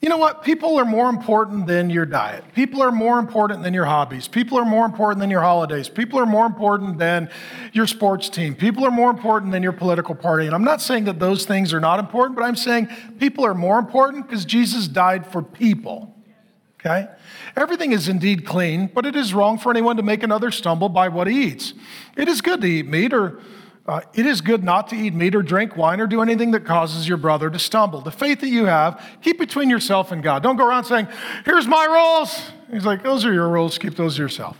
You 0.00 0.10
know 0.10 0.18
what? 0.18 0.42
People 0.42 0.78
are 0.78 0.84
more 0.84 1.08
important 1.08 1.66
than 1.66 1.88
your 1.90 2.06
diet. 2.06 2.44
People 2.54 2.82
are 2.82 2.92
more 2.92 3.18
important 3.18 3.62
than 3.62 3.72
your 3.72 3.86
hobbies. 3.86 4.28
People 4.28 4.58
are 4.58 4.64
more 4.64 4.84
important 4.84 5.20
than 5.20 5.30
your 5.30 5.40
holidays. 5.40 5.88
People 5.88 6.18
are 6.18 6.26
more 6.26 6.46
important 6.46 6.98
than 6.98 7.30
your 7.72 7.86
sports 7.86 8.28
team. 8.28 8.54
People 8.54 8.84
are 8.84 8.90
more 8.90 9.10
important 9.10 9.52
than 9.52 9.62
your 9.62 9.72
political 9.72 10.14
party. 10.14 10.46
And 10.46 10.54
I'm 10.54 10.64
not 10.64 10.82
saying 10.82 11.04
that 11.04 11.18
those 11.18 11.46
things 11.46 11.72
are 11.72 11.80
not 11.80 11.98
important, 11.98 12.36
but 12.36 12.44
I'm 12.44 12.56
saying 12.56 12.88
people 13.18 13.44
are 13.46 13.54
more 13.54 13.78
important 13.78 14.28
because 14.28 14.44
Jesus 14.44 14.86
died 14.86 15.26
for 15.26 15.42
people. 15.42 16.15
Okay? 16.86 17.08
Everything 17.56 17.92
is 17.92 18.08
indeed 18.08 18.46
clean, 18.46 18.86
but 18.86 19.04
it 19.06 19.16
is 19.16 19.34
wrong 19.34 19.58
for 19.58 19.70
anyone 19.70 19.96
to 19.96 20.02
make 20.02 20.22
another 20.22 20.50
stumble 20.50 20.88
by 20.88 21.08
what 21.08 21.26
he 21.26 21.44
eats. 21.44 21.74
It 22.16 22.28
is 22.28 22.40
good 22.40 22.60
to 22.60 22.66
eat 22.66 22.86
meat, 22.86 23.12
or 23.12 23.40
uh, 23.86 24.02
it 24.14 24.24
is 24.24 24.40
good 24.40 24.62
not 24.62 24.88
to 24.88 24.96
eat 24.96 25.12
meat 25.12 25.34
or 25.34 25.42
drink 25.42 25.76
wine 25.76 26.00
or 26.00 26.06
do 26.06 26.22
anything 26.22 26.52
that 26.52 26.64
causes 26.64 27.08
your 27.08 27.16
brother 27.16 27.50
to 27.50 27.58
stumble. 27.58 28.00
The 28.00 28.12
faith 28.12 28.40
that 28.40 28.50
you 28.50 28.66
have, 28.66 29.04
keep 29.20 29.38
between 29.38 29.68
yourself 29.68 30.12
and 30.12 30.22
God. 30.22 30.42
Don't 30.42 30.56
go 30.56 30.66
around 30.66 30.84
saying, 30.84 31.08
Here's 31.44 31.66
my 31.66 31.84
rules. 31.86 32.50
He's 32.70 32.84
like, 32.84 33.02
Those 33.02 33.24
are 33.24 33.32
your 33.32 33.48
rules, 33.48 33.78
keep 33.78 33.96
those 33.96 34.16
to 34.16 34.22
yourself. 34.22 34.56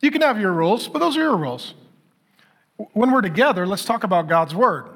You 0.00 0.10
can 0.10 0.22
have 0.22 0.40
your 0.40 0.52
rules, 0.52 0.86
but 0.86 1.00
those 1.00 1.16
are 1.16 1.20
your 1.20 1.36
rules. 1.36 1.74
When 2.92 3.10
we're 3.10 3.22
together, 3.22 3.66
let's 3.66 3.84
talk 3.84 4.04
about 4.04 4.28
God's 4.28 4.54
word. 4.54 4.90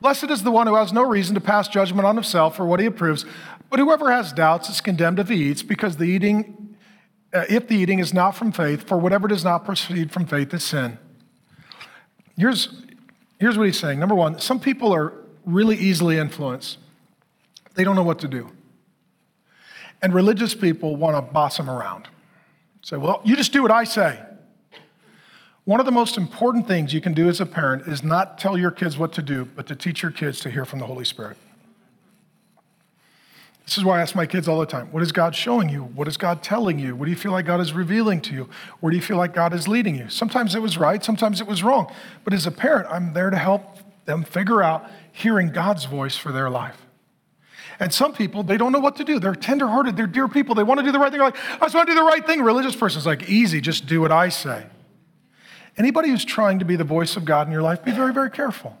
Blessed 0.00 0.30
is 0.30 0.42
the 0.42 0.50
one 0.50 0.66
who 0.66 0.74
has 0.74 0.92
no 0.92 1.02
reason 1.02 1.34
to 1.34 1.40
pass 1.40 1.68
judgment 1.68 2.06
on 2.06 2.16
himself 2.16 2.58
or 2.58 2.64
what 2.64 2.80
he 2.80 2.86
approves, 2.86 3.26
but 3.70 3.78
whoever 3.78 4.10
has 4.10 4.32
doubts 4.32 4.68
is 4.68 4.80
condemned 4.80 5.18
if 5.18 5.28
he 5.28 5.36
eats, 5.36 5.62
because 5.62 5.96
the 5.96 6.04
eating, 6.04 6.76
uh, 7.32 7.44
if 7.48 7.68
the 7.68 7.76
eating 7.76 8.00
is 8.00 8.12
not 8.12 8.32
from 8.32 8.52
faith, 8.52 8.86
for 8.86 8.98
whatever 8.98 9.28
does 9.28 9.44
not 9.44 9.64
proceed 9.64 10.10
from 10.10 10.26
faith 10.26 10.52
is 10.52 10.64
sin. 10.64 10.98
Here's, 12.36 12.82
here's 13.38 13.56
what 13.56 13.66
he's 13.66 13.78
saying. 13.78 14.00
Number 14.00 14.14
one, 14.14 14.40
some 14.40 14.58
people 14.58 14.92
are 14.92 15.12
really 15.44 15.76
easily 15.76 16.18
influenced. 16.18 16.78
They 17.74 17.84
don't 17.84 17.96
know 17.96 18.02
what 18.02 18.18
to 18.20 18.28
do. 18.28 18.50
And 20.02 20.12
religious 20.12 20.54
people 20.54 20.96
want 20.96 21.16
to 21.16 21.22
boss 21.32 21.56
them 21.56 21.70
around. 21.70 22.08
Say, 22.82 22.96
well, 22.96 23.20
you 23.24 23.36
just 23.36 23.52
do 23.52 23.62
what 23.62 23.70
I 23.70 23.84
say. 23.84 24.18
One 25.64 25.78
of 25.78 25.86
the 25.86 25.92
most 25.92 26.16
important 26.16 26.66
things 26.66 26.94
you 26.94 27.00
can 27.00 27.12
do 27.12 27.28
as 27.28 27.40
a 27.40 27.46
parent 27.46 27.86
is 27.86 28.02
not 28.02 28.38
tell 28.38 28.56
your 28.56 28.70
kids 28.70 28.96
what 28.96 29.12
to 29.12 29.22
do, 29.22 29.44
but 29.44 29.66
to 29.66 29.76
teach 29.76 30.02
your 30.02 30.10
kids 30.10 30.40
to 30.40 30.50
hear 30.50 30.64
from 30.64 30.78
the 30.78 30.86
Holy 30.86 31.04
Spirit. 31.04 31.36
This 33.70 33.78
is 33.78 33.84
why 33.84 33.98
I 33.98 34.02
ask 34.02 34.16
my 34.16 34.26
kids 34.26 34.48
all 34.48 34.58
the 34.58 34.66
time 34.66 34.90
what 34.90 35.00
is 35.00 35.12
God 35.12 35.32
showing 35.32 35.68
you? 35.68 35.84
What 35.84 36.08
is 36.08 36.16
God 36.16 36.42
telling 36.42 36.80
you? 36.80 36.96
What 36.96 37.04
do 37.04 37.12
you 37.12 37.16
feel 37.16 37.30
like 37.30 37.46
God 37.46 37.60
is 37.60 37.72
revealing 37.72 38.20
to 38.22 38.34
you? 38.34 38.48
Where 38.80 38.90
do 38.90 38.96
you 38.96 39.02
feel 39.02 39.16
like 39.16 39.32
God 39.32 39.54
is 39.54 39.68
leading 39.68 39.94
you? 39.94 40.08
Sometimes 40.08 40.56
it 40.56 40.60
was 40.60 40.76
right, 40.76 41.04
sometimes 41.04 41.40
it 41.40 41.46
was 41.46 41.62
wrong. 41.62 41.88
But 42.24 42.34
as 42.34 42.48
a 42.48 42.50
parent, 42.50 42.88
I'm 42.90 43.12
there 43.12 43.30
to 43.30 43.36
help 43.36 43.62
them 44.06 44.24
figure 44.24 44.60
out 44.60 44.90
hearing 45.12 45.52
God's 45.52 45.84
voice 45.84 46.16
for 46.16 46.32
their 46.32 46.50
life. 46.50 46.84
And 47.78 47.94
some 47.94 48.12
people, 48.12 48.42
they 48.42 48.56
don't 48.56 48.72
know 48.72 48.80
what 48.80 48.96
to 48.96 49.04
do. 49.04 49.20
They're 49.20 49.36
tenderhearted, 49.36 49.96
they're 49.96 50.08
dear 50.08 50.26
people. 50.26 50.56
They 50.56 50.64
want 50.64 50.80
to 50.80 50.84
do 50.84 50.90
the 50.90 50.98
right 50.98 51.12
thing. 51.12 51.20
They're 51.20 51.28
like, 51.28 51.38
I 51.54 51.66
just 51.66 51.74
want 51.76 51.86
to 51.86 51.94
do 51.94 52.00
the 52.00 52.04
right 52.04 52.26
thing. 52.26 52.42
Religious 52.42 52.74
person's 52.74 53.06
like, 53.06 53.28
easy, 53.28 53.60
just 53.60 53.86
do 53.86 54.00
what 54.00 54.10
I 54.10 54.30
say. 54.30 54.66
Anybody 55.76 56.08
who's 56.08 56.24
trying 56.24 56.58
to 56.58 56.64
be 56.64 56.74
the 56.74 56.82
voice 56.82 57.16
of 57.16 57.24
God 57.24 57.46
in 57.46 57.52
your 57.52 57.62
life, 57.62 57.84
be 57.84 57.92
very, 57.92 58.12
very 58.12 58.32
careful. 58.32 58.76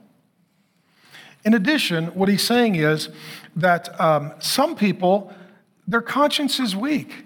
In 1.44 1.54
addition, 1.54 2.06
what 2.08 2.28
he's 2.28 2.42
saying 2.42 2.74
is 2.74 3.08
that 3.56 3.98
um, 4.00 4.32
some 4.40 4.76
people, 4.76 5.32
their 5.86 6.02
conscience 6.02 6.60
is 6.60 6.76
weak. 6.76 7.24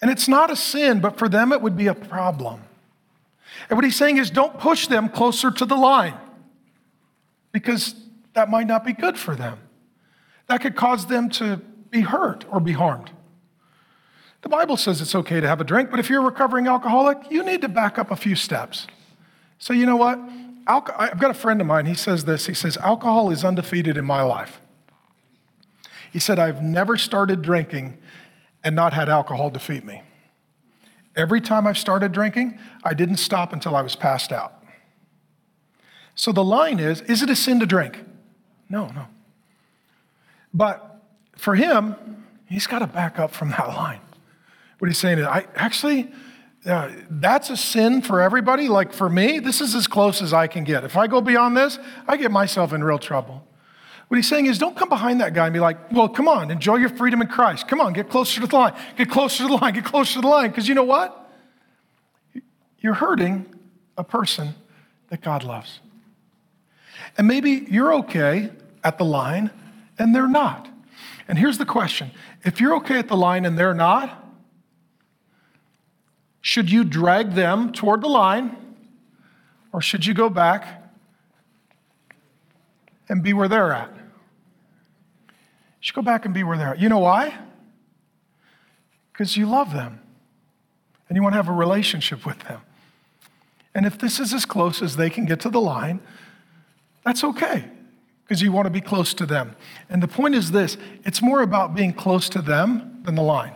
And 0.00 0.10
it's 0.10 0.28
not 0.28 0.50
a 0.50 0.56
sin, 0.56 1.00
but 1.00 1.18
for 1.18 1.28
them 1.28 1.52
it 1.52 1.60
would 1.60 1.76
be 1.76 1.88
a 1.88 1.94
problem. 1.94 2.62
And 3.68 3.76
what 3.76 3.84
he's 3.84 3.96
saying 3.96 4.18
is 4.18 4.30
don't 4.30 4.58
push 4.58 4.86
them 4.86 5.08
closer 5.08 5.50
to 5.50 5.64
the 5.64 5.74
line 5.74 6.14
because 7.50 7.94
that 8.34 8.48
might 8.48 8.66
not 8.66 8.84
be 8.84 8.92
good 8.92 9.18
for 9.18 9.34
them. 9.34 9.58
That 10.46 10.60
could 10.60 10.76
cause 10.76 11.06
them 11.06 11.28
to 11.30 11.56
be 11.90 12.02
hurt 12.02 12.44
or 12.50 12.60
be 12.60 12.72
harmed. 12.72 13.10
The 14.42 14.48
Bible 14.48 14.76
says 14.76 15.00
it's 15.00 15.14
okay 15.14 15.40
to 15.40 15.48
have 15.48 15.60
a 15.60 15.64
drink, 15.64 15.90
but 15.90 15.98
if 15.98 16.08
you're 16.08 16.22
a 16.22 16.24
recovering 16.24 16.68
alcoholic, 16.68 17.18
you 17.30 17.42
need 17.42 17.62
to 17.62 17.68
back 17.68 17.98
up 17.98 18.10
a 18.12 18.16
few 18.16 18.36
steps. 18.36 18.86
So, 19.58 19.72
you 19.72 19.84
know 19.84 19.96
what? 19.96 20.20
I've 20.68 21.18
got 21.18 21.30
a 21.30 21.34
friend 21.34 21.60
of 21.60 21.66
mine, 21.66 21.86
he 21.86 21.94
says 21.94 22.26
this. 22.26 22.46
He 22.46 22.54
says, 22.54 22.76
Alcohol 22.76 23.30
is 23.30 23.42
undefeated 23.42 23.96
in 23.96 24.04
my 24.04 24.22
life. 24.22 24.60
He 26.12 26.18
said, 26.18 26.38
I've 26.38 26.62
never 26.62 26.96
started 26.96 27.42
drinking 27.42 27.98
and 28.62 28.76
not 28.76 28.92
had 28.92 29.08
alcohol 29.08 29.50
defeat 29.50 29.84
me. 29.84 30.02
Every 31.16 31.40
time 31.40 31.66
I've 31.66 31.78
started 31.78 32.12
drinking, 32.12 32.58
I 32.84 32.94
didn't 32.94 33.16
stop 33.16 33.52
until 33.52 33.74
I 33.74 33.82
was 33.82 33.96
passed 33.96 34.30
out. 34.30 34.62
So 36.14 36.32
the 36.32 36.44
line 36.44 36.80
is 36.80 37.00
is 37.02 37.22
it 37.22 37.30
a 37.30 37.36
sin 37.36 37.60
to 37.60 37.66
drink? 37.66 38.04
No, 38.68 38.88
no. 38.88 39.06
But 40.52 41.02
for 41.36 41.54
him, 41.54 42.24
he's 42.46 42.66
got 42.66 42.80
to 42.80 42.86
back 42.86 43.18
up 43.18 43.32
from 43.32 43.50
that 43.50 43.68
line. 43.68 44.00
What 44.78 44.88
he's 44.88 44.98
saying 44.98 45.18
is, 45.18 45.26
I 45.26 45.46
actually, 45.54 46.12
uh, 46.68 46.90
that's 47.10 47.50
a 47.50 47.56
sin 47.56 48.02
for 48.02 48.20
everybody. 48.20 48.68
Like 48.68 48.92
for 48.92 49.08
me, 49.08 49.38
this 49.38 49.60
is 49.60 49.74
as 49.74 49.86
close 49.86 50.20
as 50.20 50.32
I 50.32 50.46
can 50.46 50.64
get. 50.64 50.84
If 50.84 50.96
I 50.96 51.06
go 51.06 51.20
beyond 51.20 51.56
this, 51.56 51.78
I 52.06 52.16
get 52.16 52.30
myself 52.30 52.72
in 52.72 52.84
real 52.84 52.98
trouble. 52.98 53.46
What 54.08 54.16
he's 54.16 54.28
saying 54.28 54.46
is, 54.46 54.58
don't 54.58 54.76
come 54.76 54.88
behind 54.88 55.20
that 55.20 55.34
guy 55.34 55.46
and 55.46 55.52
be 55.52 55.60
like, 55.60 55.92
well, 55.92 56.08
come 56.08 56.28
on, 56.28 56.50
enjoy 56.50 56.76
your 56.76 56.88
freedom 56.88 57.20
in 57.20 57.28
Christ. 57.28 57.68
Come 57.68 57.80
on, 57.80 57.92
get 57.92 58.08
closer 58.08 58.40
to 58.40 58.46
the 58.46 58.56
line, 58.56 58.74
get 58.96 59.10
closer 59.10 59.44
to 59.44 59.48
the 59.48 59.54
line, 59.54 59.74
get 59.74 59.84
closer 59.84 60.14
to 60.14 60.20
the 60.22 60.28
line. 60.28 60.50
Because 60.50 60.66
you 60.66 60.74
know 60.74 60.84
what? 60.84 61.30
You're 62.80 62.94
hurting 62.94 63.46
a 63.96 64.04
person 64.04 64.54
that 65.10 65.20
God 65.20 65.44
loves. 65.44 65.80
And 67.18 67.26
maybe 67.26 67.66
you're 67.68 67.94
okay 67.94 68.50
at 68.84 68.96
the 68.96 69.04
line 69.04 69.50
and 69.98 70.14
they're 70.14 70.28
not. 70.28 70.68
And 71.26 71.38
here's 71.38 71.58
the 71.58 71.66
question 71.66 72.10
if 72.44 72.60
you're 72.60 72.76
okay 72.76 72.98
at 72.98 73.08
the 73.08 73.16
line 73.16 73.44
and 73.44 73.58
they're 73.58 73.74
not, 73.74 74.27
should 76.48 76.70
you 76.70 76.82
drag 76.82 77.34
them 77.34 77.72
toward 77.72 78.00
the 78.00 78.08
line 78.08 78.56
Or 79.70 79.82
should 79.82 80.06
you 80.06 80.14
go 80.14 80.30
back 80.30 80.82
and 83.06 83.22
be 83.22 83.34
where 83.34 83.48
they're 83.48 83.70
at? 83.70 83.90
You 83.94 85.34
should 85.80 85.94
go 85.94 86.00
back 86.00 86.24
and 86.24 86.32
be 86.32 86.42
where 86.42 86.56
they're 86.56 86.68
at. 86.68 86.78
You 86.78 86.88
know 86.88 87.00
why? 87.00 87.36
Because 89.12 89.36
you 89.36 89.44
love 89.44 89.74
them 89.74 90.00
and 91.10 91.16
you 91.16 91.22
want 91.22 91.34
to 91.34 91.36
have 91.36 91.50
a 91.50 91.52
relationship 91.52 92.24
with 92.24 92.38
them. 92.48 92.62
And 93.74 93.84
if 93.84 93.98
this 93.98 94.18
is 94.18 94.32
as 94.32 94.46
close 94.46 94.80
as 94.80 94.96
they 94.96 95.10
can 95.10 95.26
get 95.26 95.40
to 95.40 95.50
the 95.50 95.60
line, 95.60 96.00
that's 97.04 97.22
okay 97.24 97.66
because 98.24 98.40
you 98.40 98.52
want 98.52 98.64
to 98.64 98.70
be 98.70 98.80
close 98.80 99.12
to 99.12 99.26
them. 99.26 99.54
And 99.90 100.02
the 100.02 100.08
point 100.08 100.34
is 100.34 100.52
this 100.52 100.78
it's 101.04 101.20
more 101.20 101.42
about 101.42 101.74
being 101.74 101.92
close 101.92 102.30
to 102.30 102.40
them 102.40 103.02
than 103.02 103.16
the 103.16 103.22
line. 103.22 103.52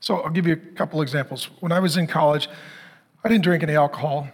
So 0.00 0.20
I'll 0.20 0.30
give 0.30 0.46
you 0.46 0.54
a 0.54 0.76
couple 0.76 1.02
examples. 1.02 1.50
When 1.60 1.72
I 1.72 1.78
was 1.78 1.96
in 1.96 2.06
college, 2.06 2.48
I 3.22 3.28
didn't 3.28 3.44
drink 3.44 3.62
any 3.62 3.76
alcohol, 3.76 4.28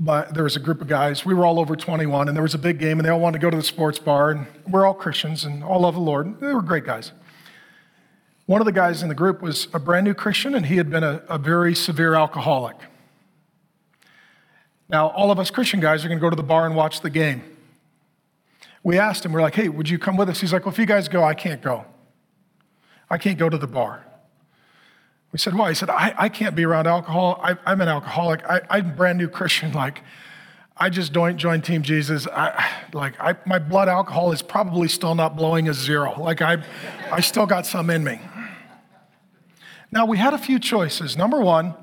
but 0.00 0.32
there 0.34 0.44
was 0.44 0.56
a 0.56 0.60
group 0.60 0.80
of 0.80 0.88
guys. 0.88 1.26
We 1.26 1.34
were 1.34 1.44
all 1.44 1.60
over 1.60 1.76
21, 1.76 2.28
and 2.28 2.36
there 2.36 2.42
was 2.42 2.54
a 2.54 2.58
big 2.58 2.78
game, 2.78 2.98
and 2.98 3.06
they 3.06 3.10
all 3.10 3.20
wanted 3.20 3.38
to 3.38 3.46
go 3.46 3.50
to 3.50 3.56
the 3.56 3.62
sports 3.62 3.98
bar, 3.98 4.30
and 4.30 4.46
we're 4.68 4.86
all 4.86 4.94
Christians 4.94 5.44
and 5.44 5.62
all 5.62 5.80
love 5.80 5.94
the 5.94 6.00
Lord. 6.00 6.40
They 6.40 6.54
were 6.54 6.62
great 6.62 6.84
guys. 6.84 7.12
One 8.46 8.60
of 8.62 8.64
the 8.64 8.72
guys 8.72 9.02
in 9.02 9.08
the 9.08 9.14
group 9.14 9.42
was 9.42 9.68
a 9.74 9.78
brand 9.78 10.04
new 10.04 10.14
Christian, 10.14 10.54
and 10.54 10.64
he 10.64 10.76
had 10.76 10.88
been 10.88 11.04
a, 11.04 11.22
a 11.28 11.36
very 11.36 11.74
severe 11.74 12.14
alcoholic. 12.14 12.76
Now, 14.88 15.08
all 15.08 15.30
of 15.30 15.38
us 15.38 15.50
Christian 15.50 15.80
guys 15.80 16.04
are 16.04 16.08
going 16.08 16.18
to 16.18 16.22
go 16.22 16.30
to 16.30 16.36
the 16.36 16.42
bar 16.42 16.64
and 16.64 16.76
watch 16.76 17.00
the 17.00 17.10
game. 17.10 17.42
We 18.84 18.98
asked 18.98 19.24
him, 19.24 19.32
we're 19.32 19.42
like, 19.42 19.56
hey, 19.56 19.68
would 19.68 19.88
you 19.88 19.98
come 19.98 20.16
with 20.16 20.28
us? 20.28 20.40
He's 20.40 20.52
like, 20.52 20.64
well, 20.64 20.72
if 20.72 20.78
you 20.78 20.86
guys 20.86 21.08
go, 21.08 21.24
I 21.24 21.34
can't 21.34 21.60
go. 21.60 21.84
I 23.10 23.18
can't 23.18 23.36
go 23.36 23.48
to 23.48 23.58
the 23.58 23.66
bar. 23.66 24.06
We 25.36 25.38
said, 25.38 25.52
why? 25.52 25.68
He 25.68 25.74
said, 25.74 25.90
I, 25.90 26.14
I 26.16 26.28
can't 26.30 26.56
be 26.56 26.64
around 26.64 26.86
alcohol. 26.86 27.38
I, 27.42 27.58
am 27.70 27.82
an 27.82 27.88
alcoholic. 27.88 28.42
I, 28.48 28.62
a 28.70 28.82
brand 28.82 29.18
new 29.18 29.28
Christian. 29.28 29.70
Like, 29.70 30.00
I 30.78 30.88
just 30.88 31.12
don't 31.12 31.36
join 31.36 31.60
Team 31.60 31.82
Jesus. 31.82 32.26
I, 32.26 32.66
like, 32.94 33.20
I, 33.20 33.36
my 33.44 33.58
blood 33.58 33.86
alcohol 33.86 34.32
is 34.32 34.40
probably 34.40 34.88
still 34.88 35.14
not 35.14 35.36
blowing 35.36 35.68
a 35.68 35.74
zero. 35.74 36.18
Like, 36.18 36.40
I, 36.40 36.64
I 37.12 37.20
still 37.20 37.44
got 37.44 37.66
some 37.66 37.90
in 37.90 38.02
me. 38.02 38.18
Now, 39.92 40.06
we 40.06 40.16
had 40.16 40.32
a 40.32 40.38
few 40.38 40.58
choices. 40.58 41.18
Number 41.18 41.38
one, 41.38 41.74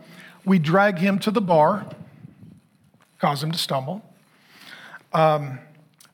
we 0.45 0.57
drag 0.57 0.97
him 0.97 1.19
to 1.19 1.29
the 1.29 1.39
bar 1.39 1.85
cause 3.19 3.43
him 3.43 3.51
to 3.51 3.59
stumble. 3.59 4.01
Um, 5.13 5.59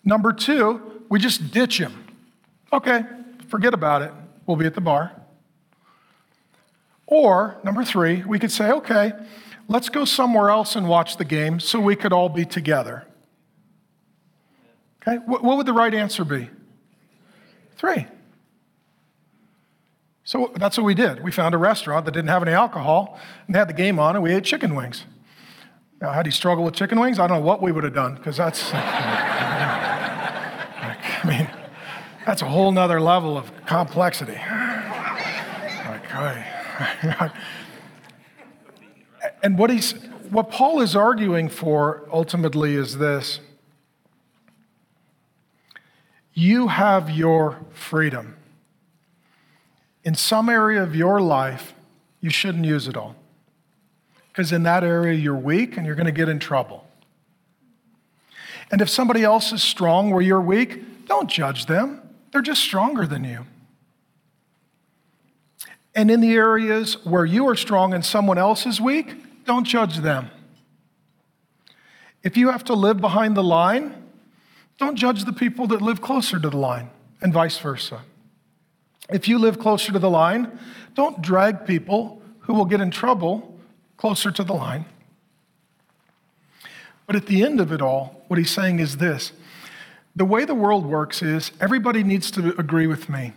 number 0.04 0.34
two, 0.34 1.06
we 1.08 1.20
just 1.20 1.52
ditch 1.52 1.78
him. 1.78 2.06
Okay, 2.74 3.04
forget 3.48 3.74
about 3.74 4.02
it. 4.02 4.12
We'll 4.46 4.58
be 4.58 4.66
at 4.66 4.76
the 4.76 4.82
bar. 4.82 5.14
Or, 7.12 7.58
number 7.64 7.84
three, 7.84 8.24
we 8.24 8.38
could 8.38 8.52
say, 8.52 8.70
okay, 8.70 9.14
let's 9.68 9.90
go 9.90 10.06
somewhere 10.06 10.52
else 10.52 10.76
and 10.76 10.88
watch 10.88 11.18
the 11.18 11.26
game 11.26 11.60
so 11.60 11.80
we 11.80 11.96
could 11.96 12.14
all 12.14 12.30
be 12.30 12.46
together. 12.46 13.08
Okay, 15.02 15.18
what, 15.26 15.44
what 15.44 15.58
would 15.58 15.66
the 15.66 15.74
right 15.74 15.92
answer 15.92 16.24
be? 16.24 16.52
Three. 17.78 18.06
So 20.24 20.52
that's 20.56 20.78
what 20.78 20.84
we 20.84 20.94
did. 20.94 21.24
We 21.24 21.32
found 21.32 21.56
a 21.56 21.58
restaurant 21.58 22.06
that 22.06 22.12
didn't 22.12 22.28
have 22.28 22.44
any 22.44 22.52
alcohol 22.52 23.20
and 23.48 23.56
they 23.56 23.60
had 23.60 23.70
the 23.70 23.74
game 23.74 23.98
on, 23.98 24.16
and 24.16 24.22
we 24.24 24.32
ate 24.32 24.44
chicken 24.44 24.76
wings. 24.76 25.06
Now, 26.00 26.12
had 26.12 26.28
he 26.28 26.32
struggled 26.32 26.66
with 26.66 26.76
chicken 26.76 27.00
wings? 27.00 27.18
I 27.18 27.26
don't 27.26 27.40
know 27.40 27.46
what 27.46 27.60
we 27.60 27.72
would 27.72 27.84
have 27.84 27.96
done 27.96 28.14
because 28.16 28.38
that's, 28.38 28.72
like, 28.74 28.84
I 31.24 31.24
mean, 31.26 31.50
that's 32.24 32.44
a 32.44 32.48
whole 32.48 32.72
nother 32.72 33.02
level 33.02 33.36
of 33.36 33.52
complexity. 33.66 34.34
Like, 34.34 36.06
Okay. 36.06 36.59
and 39.44 39.58
what 39.58 39.70
he's, 39.70 39.94
what 40.30 40.50
Paul 40.50 40.82
is 40.82 40.96
arguing 40.96 41.50
for 41.50 42.08
ultimately 42.12 42.76
is 42.76 42.98
this 42.98 43.40
you 46.34 46.68
have 46.70 47.10
your 47.10 47.60
freedom. 47.72 48.36
In 50.06 50.16
some 50.16 50.48
area 50.48 50.82
of 50.82 50.96
your 50.96 51.20
life, 51.20 51.74
you 52.22 52.30
shouldn't 52.30 52.64
use 52.66 52.88
it 52.88 52.96
all 52.96 53.16
because 54.30 54.54
in 54.54 54.64
that 54.64 54.84
area 54.84 55.14
you're 55.14 55.36
weak 55.36 55.76
and 55.76 55.86
you're 55.86 55.96
going 55.96 56.06
to 56.06 56.14
get 56.14 56.30
in 56.30 56.40
trouble. 56.40 56.88
And 58.72 58.82
if 58.82 58.90
somebody 58.90 59.24
else 59.24 59.52
is 59.52 59.62
strong 59.62 60.12
where 60.12 60.22
you're 60.22 60.40
weak, 60.40 61.08
don't 61.08 61.30
judge 61.30 61.66
them. 61.66 62.02
They're 62.32 62.42
just 62.42 62.62
stronger 62.62 63.06
than 63.06 63.24
you. 63.26 63.46
And 66.00 66.10
in 66.10 66.22
the 66.22 66.36
areas 66.36 67.06
where 67.06 67.26
you 67.26 67.46
are 67.50 67.58
strong 67.58 67.94
and 67.94 68.06
someone 68.06 68.38
else 68.38 68.66
is 68.66 68.80
weak, 68.80 69.44
don't 69.44 69.66
judge 69.66 69.98
them. 69.98 70.32
If 72.24 72.38
you 72.38 72.52
have 72.52 72.64
to 72.64 72.74
live 72.74 73.02
behind 73.02 73.36
the 73.36 73.44
line, 73.44 74.02
don't 74.78 74.96
judge 74.96 75.26
the 75.26 75.34
people 75.34 75.68
that 75.68 75.82
live 75.82 76.00
closer 76.00 76.40
to 76.40 76.50
the 76.50 76.56
line, 76.56 76.90
and 77.20 77.34
vice 77.34 77.58
versa. 77.58 78.04
If 79.10 79.28
you 79.28 79.40
live 79.40 79.60
closer 79.60 79.92
to 79.92 80.00
the 80.00 80.10
line, 80.10 80.58
don't 80.96 81.22
drag 81.22 81.66
people 81.66 82.22
who 82.44 82.54
will 82.54 82.64
get 82.64 82.80
in 82.80 82.92
trouble 82.92 83.60
closer 83.98 84.32
to 84.32 84.44
the 84.46 84.54
line. 84.54 84.86
But 87.08 87.18
at 87.18 87.26
the 87.26 87.44
end 87.44 87.60
of 87.60 87.74
it 87.74 87.82
all, 87.82 88.24
what 88.30 88.40
he's 88.40 88.52
saying 88.52 88.80
is 88.80 88.96
this 89.00 89.34
the 90.16 90.24
way 90.24 90.46
the 90.46 90.56
world 90.56 90.86
works 90.86 91.22
is 91.22 91.52
everybody 91.60 92.04
needs 92.04 92.32
to 92.32 92.58
agree 92.58 92.88
with 92.88 93.10
me, 93.10 93.34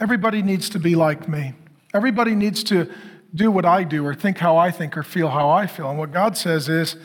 everybody 0.00 0.42
needs 0.42 0.68
to 0.68 0.78
be 0.78 0.94
like 0.94 1.28
me, 1.28 1.54
everybody 1.94 2.34
needs 2.34 2.62
to 2.64 2.90
do 3.34 3.50
what 3.50 3.64
I 3.64 3.84
do 3.84 4.04
or 4.06 4.14
think 4.14 4.38
how 4.38 4.56
I 4.56 4.70
think 4.70 4.96
or 4.96 5.02
feel 5.02 5.28
how 5.28 5.50
I 5.50 5.66
feel. 5.66 5.90
And 5.90 5.98
what 5.98 6.12
God 6.12 6.36
says 6.36 6.68
is, 6.68 6.96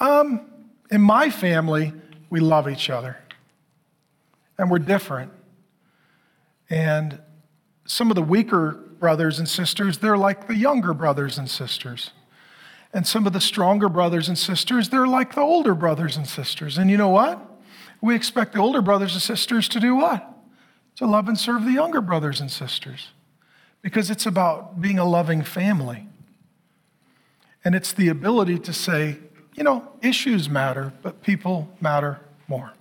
um, 0.00 0.50
in 0.90 1.00
my 1.00 1.30
family, 1.30 1.92
we 2.30 2.40
love 2.40 2.68
each 2.68 2.90
other 2.90 3.16
and 4.58 4.70
we're 4.70 4.78
different. 4.78 5.32
And 6.68 7.20
some 7.84 8.10
of 8.10 8.14
the 8.14 8.22
weaker 8.22 8.72
brothers 8.72 9.38
and 9.38 9.48
sisters, 9.48 9.98
they're 9.98 10.16
like 10.16 10.46
the 10.46 10.56
younger 10.56 10.94
brothers 10.94 11.38
and 11.38 11.48
sisters. 11.48 12.10
And 12.94 13.06
some 13.06 13.26
of 13.26 13.32
the 13.32 13.40
stronger 13.40 13.88
brothers 13.88 14.28
and 14.28 14.36
sisters, 14.36 14.90
they're 14.90 15.06
like 15.06 15.34
the 15.34 15.40
older 15.40 15.74
brothers 15.74 16.16
and 16.16 16.26
sisters. 16.26 16.76
And 16.76 16.90
you 16.90 16.96
know 16.96 17.08
what? 17.08 17.40
We 18.02 18.14
expect 18.14 18.52
the 18.52 18.58
older 18.58 18.82
brothers 18.82 19.14
and 19.14 19.22
sisters 19.22 19.68
to 19.70 19.80
do 19.80 19.94
what? 19.94 20.28
To 20.96 21.06
love 21.06 21.28
and 21.28 21.38
serve 21.38 21.64
the 21.64 21.72
younger 21.72 22.00
brothers 22.00 22.40
and 22.40 22.50
sisters. 22.50 23.08
Because 23.82 24.10
it's 24.10 24.26
about 24.26 24.80
being 24.80 24.98
a 24.98 25.04
loving 25.04 25.42
family. 25.42 26.06
And 27.64 27.74
it's 27.74 27.92
the 27.92 28.08
ability 28.08 28.58
to 28.60 28.72
say, 28.72 29.18
you 29.54 29.64
know, 29.64 29.88
issues 30.00 30.48
matter, 30.48 30.92
but 31.02 31.22
people 31.22 31.68
matter 31.80 32.20
more. 32.48 32.72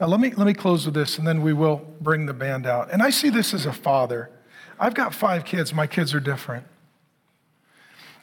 Now, 0.00 0.06
let 0.06 0.20
me, 0.20 0.32
let 0.34 0.46
me 0.46 0.54
close 0.54 0.84
with 0.84 0.94
this, 0.94 1.18
and 1.18 1.26
then 1.26 1.42
we 1.42 1.52
will 1.52 1.86
bring 2.00 2.26
the 2.26 2.32
band 2.32 2.66
out. 2.66 2.90
And 2.90 3.02
I 3.02 3.10
see 3.10 3.28
this 3.28 3.54
as 3.54 3.66
a 3.66 3.72
father. 3.72 4.30
I've 4.78 4.94
got 4.94 5.14
five 5.14 5.44
kids, 5.44 5.72
my 5.72 5.86
kids 5.86 6.14
are 6.14 6.20
different. 6.20 6.66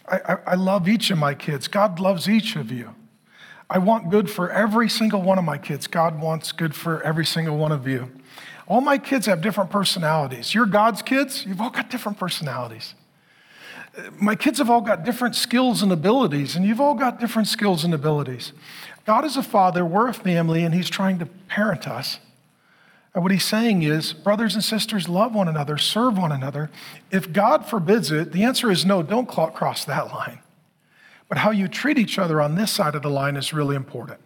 I, 0.07 0.37
I, 0.47 0.55
love 0.55 0.87
each 0.87 1.11
of 1.11 1.19
my 1.19 1.35
kids. 1.35 1.67
God 1.67 1.99
loves 1.99 2.27
each 2.27 2.55
of 2.55 2.71
you. 2.71 2.95
I 3.69 3.77
want 3.77 4.09
good 4.09 4.29
for 4.29 4.49
every 4.49 4.89
single 4.89 5.21
one 5.21 5.37
of 5.37 5.45
my 5.45 5.59
kids. 5.59 5.85
God 5.85 6.19
wants 6.19 6.51
good 6.51 6.73
for 6.73 7.01
every 7.03 7.25
single 7.25 7.57
one 7.57 7.71
of 7.71 7.87
you. 7.87 8.11
All 8.69 8.81
my 8.81 8.97
kids 8.97 9.25
have 9.25 9.41
different 9.41 9.71
personalities. 9.71 10.53
You're 10.53 10.67
God's 10.67 11.01
kids, 11.01 11.45
you've 11.45 11.59
all 11.59 11.71
got 11.71 11.89
different 11.89 12.17
personalities. 12.17 12.93
My 14.21 14.35
kids 14.35 14.59
have 14.59 14.69
all 14.69 14.81
got 14.81 15.03
different 15.03 15.35
skills 15.35 15.81
and 15.81 15.91
abilities, 15.91 16.55
and 16.55 16.63
you've 16.63 16.79
all 16.79 16.93
got 16.93 17.19
different 17.19 17.47
skills 17.47 17.83
and 17.83 17.93
abilities. 17.93 18.53
God 19.05 19.25
is 19.25 19.35
a 19.35 19.43
father, 19.43 19.83
we're 19.83 20.07
a 20.07 20.13
family, 20.13 20.63
and 20.63 20.73
He's 20.73 20.89
trying 20.89 21.19
to 21.19 21.25
parent 21.25 21.87
us. 21.87 22.19
And 23.13 23.23
what 23.23 23.31
he's 23.31 23.43
saying 23.43 23.83
is, 23.83 24.13
brothers 24.13 24.53
and 24.53 24.63
sisters, 24.63 25.09
love 25.09 25.33
one 25.33 25.47
another, 25.47 25.77
serve 25.77 26.17
one 26.17 26.31
another. 26.31 26.69
If 27.11 27.33
God 27.33 27.65
forbids 27.65 28.11
it, 28.11 28.31
the 28.31 28.43
answer 28.43 28.69
is 28.69 28.85
no, 28.85 29.01
don't 29.01 29.27
cross 29.27 29.83
that 29.85 30.13
line. 30.13 30.39
But 31.27 31.39
how 31.39 31.51
you 31.51 31.67
treat 31.67 31.97
each 31.97 32.19
other 32.19 32.39
on 32.39 32.55
this 32.55 32.71
side 32.71 32.95
of 32.95 33.01
the 33.01 33.09
line 33.09 33.35
is 33.35 33.51
really 33.51 33.75
important. 33.75 34.19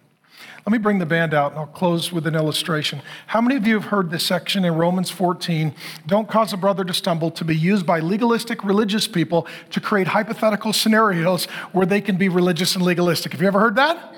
Let 0.65 0.71
me 0.71 0.77
bring 0.77 0.99
the 0.99 1.05
band 1.05 1.33
out 1.33 1.51
and 1.51 1.59
I'll 1.59 1.67
close 1.67 2.13
with 2.13 2.25
an 2.25 2.35
illustration. 2.35 3.01
How 3.27 3.41
many 3.41 3.57
of 3.57 3.67
you 3.67 3.73
have 3.73 3.89
heard 3.89 4.09
this 4.09 4.25
section 4.25 4.63
in 4.63 4.75
Romans 4.75 5.09
14? 5.09 5.75
Don't 6.07 6.29
cause 6.29 6.53
a 6.53 6.57
brother 6.57 6.85
to 6.85 6.93
stumble, 6.93 7.31
to 7.31 7.43
be 7.43 7.55
used 7.55 7.85
by 7.85 7.99
legalistic 7.99 8.63
religious 8.63 9.05
people 9.05 9.45
to 9.71 9.81
create 9.81 10.07
hypothetical 10.07 10.71
scenarios 10.71 11.45
where 11.73 11.85
they 11.85 11.99
can 11.99 12.15
be 12.15 12.29
religious 12.29 12.75
and 12.75 12.85
legalistic. 12.85 13.33
Have 13.33 13.41
you 13.41 13.47
ever 13.47 13.59
heard 13.59 13.75
that? 13.75 14.15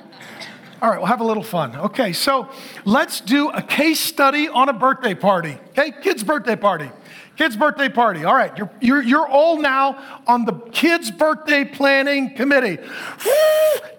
All 0.84 0.92
right, 0.92 1.00
we'll 1.00 1.08
have 1.08 1.22
a 1.22 1.26
little 1.26 1.42
fun. 1.42 1.76
Okay, 1.78 2.14
so 2.14 2.48
let's 2.84 3.22
do 3.22 3.50
a 3.50 3.64
case 3.64 4.00
study 4.00 4.48
on 4.48 4.70
a 4.70 4.74
birthday 4.74 5.16
party. 5.16 5.58
Okay, 5.70 5.92
kid's 6.00 6.24
birthday 6.24 6.56
party. 6.56 6.92
Kids' 7.36 7.56
birthday 7.56 7.90
party. 7.90 8.24
All 8.24 8.36
right, 8.36 8.58
you're, 8.58 8.72
you're, 8.80 9.04
you're 9.04 9.28
all 9.28 9.62
now 9.62 10.22
on 10.26 10.46
the 10.46 10.54
kids' 10.72 11.12
birthday 11.12 11.66
planning 11.66 12.34
committee. 12.34 12.78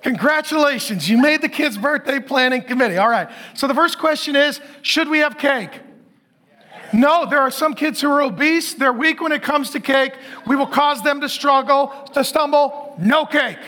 Congratulations, 0.02 1.08
you 1.08 1.18
made 1.18 1.42
the 1.42 1.48
kids' 1.48 1.76
birthday 1.76 2.18
planning 2.20 2.62
committee. 2.62 2.96
All 2.96 3.08
right, 3.08 3.28
so 3.54 3.66
the 3.66 3.74
first 3.74 3.98
question 3.98 4.36
is 4.36 4.60
Should 4.82 5.08
we 5.08 5.18
have 5.18 5.36
cake? 5.36 5.80
No, 6.92 7.26
there 7.28 7.40
are 7.40 7.50
some 7.50 7.74
kids 7.74 8.00
who 8.00 8.10
are 8.10 8.22
obese. 8.22 8.74
They're 8.74 8.92
weak 8.92 9.20
when 9.20 9.32
it 9.32 9.42
comes 9.42 9.70
to 9.70 9.80
cake. 9.80 10.14
We 10.46 10.56
will 10.56 10.66
cause 10.66 11.02
them 11.02 11.20
to 11.20 11.28
struggle, 11.28 11.88
to 12.14 12.24
stumble. 12.24 12.94
No 12.98 13.26
cake. 13.26 13.58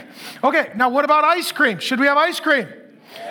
Okay, 0.43 0.71
now 0.77 0.89
what 0.89 1.05
about 1.05 1.25
ice 1.25 1.53
cream? 1.53 1.79
Should 1.79 2.01
we 2.01 2.07
have 2.07 2.16
ice 2.16 2.41
cream? 2.41 2.69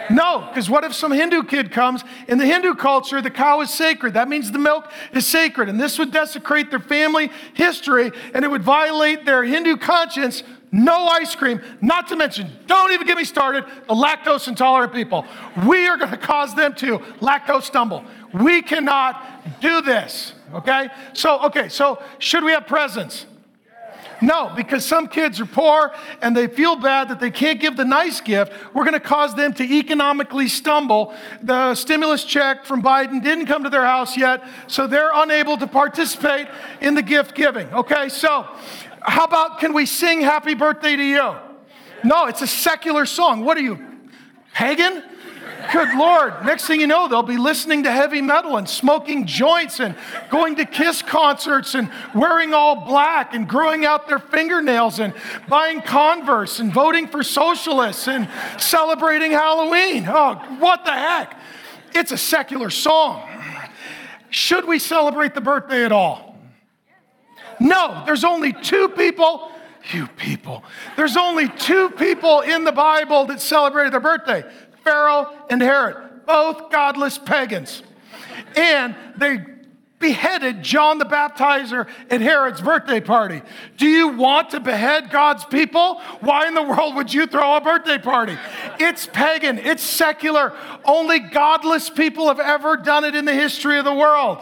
No, 0.09 0.47
because 0.49 0.69
what 0.69 0.83
if 0.83 0.93
some 0.93 1.11
Hindu 1.11 1.43
kid 1.43 1.71
comes? 1.71 2.03
In 2.27 2.37
the 2.37 2.45
Hindu 2.45 2.75
culture, 2.75 3.21
the 3.21 3.29
cow 3.29 3.61
is 3.61 3.69
sacred. 3.69 4.13
That 4.13 4.29
means 4.29 4.51
the 4.51 4.59
milk 4.59 4.89
is 5.13 5.25
sacred. 5.25 5.69
And 5.69 5.79
this 5.79 5.99
would 5.99 6.11
desecrate 6.11 6.69
their 6.69 6.79
family 6.79 7.31
history 7.53 8.11
and 8.33 8.45
it 8.45 8.49
would 8.49 8.63
violate 8.63 9.25
their 9.25 9.43
Hindu 9.43 9.77
conscience. 9.77 10.43
No 10.71 11.07
ice 11.07 11.33
cream, 11.35 11.61
not 11.81 12.09
to 12.09 12.15
mention, 12.15 12.51
don't 12.67 12.91
even 12.91 13.07
get 13.07 13.17
me 13.17 13.23
started, 13.23 13.63
the 13.87 13.93
lactose 13.93 14.49
intolerant 14.49 14.93
people. 14.93 15.25
We 15.65 15.87
are 15.87 15.97
going 15.97 16.11
to 16.11 16.17
cause 16.17 16.53
them 16.55 16.75
to 16.75 16.99
lactose 17.21 17.63
stumble. 17.63 18.03
We 18.33 18.61
cannot 18.61 19.61
do 19.61 19.81
this, 19.81 20.33
okay? 20.53 20.89
So, 21.13 21.39
okay, 21.45 21.69
so 21.69 22.01
should 22.19 22.43
we 22.43 22.51
have 22.51 22.67
presents? 22.67 23.25
No, 24.21 24.51
because 24.55 24.85
some 24.85 25.07
kids 25.07 25.39
are 25.39 25.45
poor 25.45 25.93
and 26.21 26.35
they 26.35 26.47
feel 26.47 26.75
bad 26.75 27.09
that 27.09 27.19
they 27.19 27.29
can't 27.29 27.59
give 27.59 27.77
the 27.77 27.85
nice 27.85 28.19
gift. 28.19 28.51
We're 28.73 28.83
going 28.83 28.93
to 28.93 28.99
cause 28.99 29.35
them 29.35 29.53
to 29.53 29.63
economically 29.63 30.47
stumble. 30.47 31.13
The 31.43 31.75
stimulus 31.75 32.23
check 32.23 32.65
from 32.65 32.81
Biden 32.81 33.23
didn't 33.23 33.45
come 33.45 33.63
to 33.63 33.69
their 33.69 33.85
house 33.85 34.17
yet, 34.17 34.43
so 34.67 34.87
they're 34.87 35.11
unable 35.13 35.57
to 35.57 35.67
participate 35.67 36.47
in 36.81 36.95
the 36.95 37.03
gift 37.03 37.35
giving. 37.35 37.67
Okay, 37.73 38.09
so 38.09 38.47
how 39.01 39.25
about 39.25 39.59
can 39.59 39.73
we 39.73 39.85
sing 39.85 40.21
happy 40.21 40.55
birthday 40.55 40.95
to 40.95 41.03
you? 41.03 41.35
No, 42.03 42.25
it's 42.25 42.41
a 42.41 42.47
secular 42.47 43.05
song. 43.05 43.43
What 43.43 43.57
are 43.57 43.61
you, 43.61 43.85
pagan? 44.53 45.03
Good 45.71 45.93
Lord. 45.95 46.45
Next 46.45 46.65
thing 46.65 46.79
you 46.79 46.87
know, 46.87 47.07
they'll 47.07 47.23
be 47.23 47.37
listening 47.37 47.83
to 47.83 47.91
heavy 47.91 48.21
metal 48.21 48.57
and 48.57 48.67
smoking 48.69 49.25
joints 49.25 49.79
and 49.79 49.95
going 50.29 50.55
to 50.55 50.65
Kiss 50.65 51.01
concerts 51.01 51.75
and 51.75 51.91
wearing 52.15 52.53
all 52.53 52.85
black 52.85 53.33
and 53.33 53.47
growing 53.47 53.85
out 53.85 54.07
their 54.07 54.19
fingernails 54.19 54.99
and 54.99 55.13
buying 55.47 55.81
Converse 55.81 56.59
and 56.59 56.73
voting 56.73 57.07
for 57.07 57.23
socialists 57.23 58.07
and 58.07 58.29
celebrating 58.57 59.31
Halloween. 59.31 60.05
Oh, 60.07 60.35
what 60.59 60.85
the 60.85 60.91
heck? 60.91 61.37
It's 61.93 62.11
a 62.11 62.17
secular 62.17 62.69
song. 62.69 63.27
Should 64.29 64.65
we 64.65 64.79
celebrate 64.79 65.33
the 65.33 65.41
birthday 65.41 65.83
at 65.83 65.91
all? 65.91 66.37
No, 67.59 68.03
there's 68.05 68.23
only 68.23 68.53
two 68.53 68.89
people. 68.89 69.51
You 69.93 70.07
people. 70.07 70.63
There's 70.97 71.15
only 71.15 71.47
two 71.47 71.89
people 71.91 72.41
in 72.41 72.65
the 72.65 72.73
Bible 72.73 73.25
that 73.27 73.39
celebrated 73.39 73.93
their 73.93 74.01
birthday 74.01 74.43
Pharaoh 74.87 75.27
and 75.49 75.61
Herod, 75.61 76.25
both 76.25 76.71
godless 76.71 77.17
pagans. 77.17 77.83
And 78.55 78.95
they 79.17 79.39
beheaded 79.99 80.63
John 80.63 80.97
the 80.97 81.03
Baptizer 81.03 81.89
at 82.09 82.21
Herod's 82.21 82.61
birthday 82.61 83.01
party. 83.01 83.41
Do 83.75 83.85
you 83.85 84.07
want 84.07 84.51
to 84.51 84.61
behead 84.61 85.09
God's 85.09 85.43
people? 85.43 85.99
Why 86.21 86.47
in 86.47 86.53
the 86.53 86.63
world 86.63 86.95
would 86.95 87.13
you 87.13 87.27
throw 87.27 87.57
a 87.57 87.61
birthday 87.61 87.97
party? 87.97 88.37
It's 88.79 89.07
pagan, 89.07 89.57
it's 89.57 89.83
secular. 89.83 90.53
Only 90.85 91.19
godless 91.19 91.89
people 91.89 92.29
have 92.29 92.39
ever 92.39 92.77
done 92.77 93.03
it 93.03 93.13
in 93.13 93.25
the 93.25 93.33
history 93.33 93.79
of 93.79 93.83
the 93.83 93.93
world. 93.93 94.37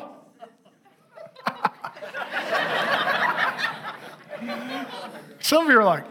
Some 5.39 5.65
of 5.65 5.71
you 5.71 5.79
are 5.79 5.83
like, 5.83 6.03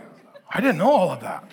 I 0.50 0.60
didn't 0.60 0.78
know 0.78 0.90
all 0.90 1.12
of 1.12 1.20
that. 1.20 1.44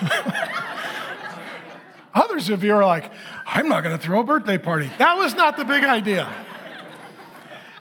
Others 2.14 2.50
of 2.50 2.64
you 2.64 2.74
are 2.74 2.84
like, 2.84 3.10
I'm 3.46 3.68
not 3.68 3.82
going 3.82 3.96
to 3.96 4.02
throw 4.02 4.20
a 4.20 4.24
birthday 4.24 4.58
party. 4.58 4.90
That 4.98 5.16
was 5.16 5.34
not 5.34 5.56
the 5.56 5.64
big 5.64 5.84
idea. 5.84 6.32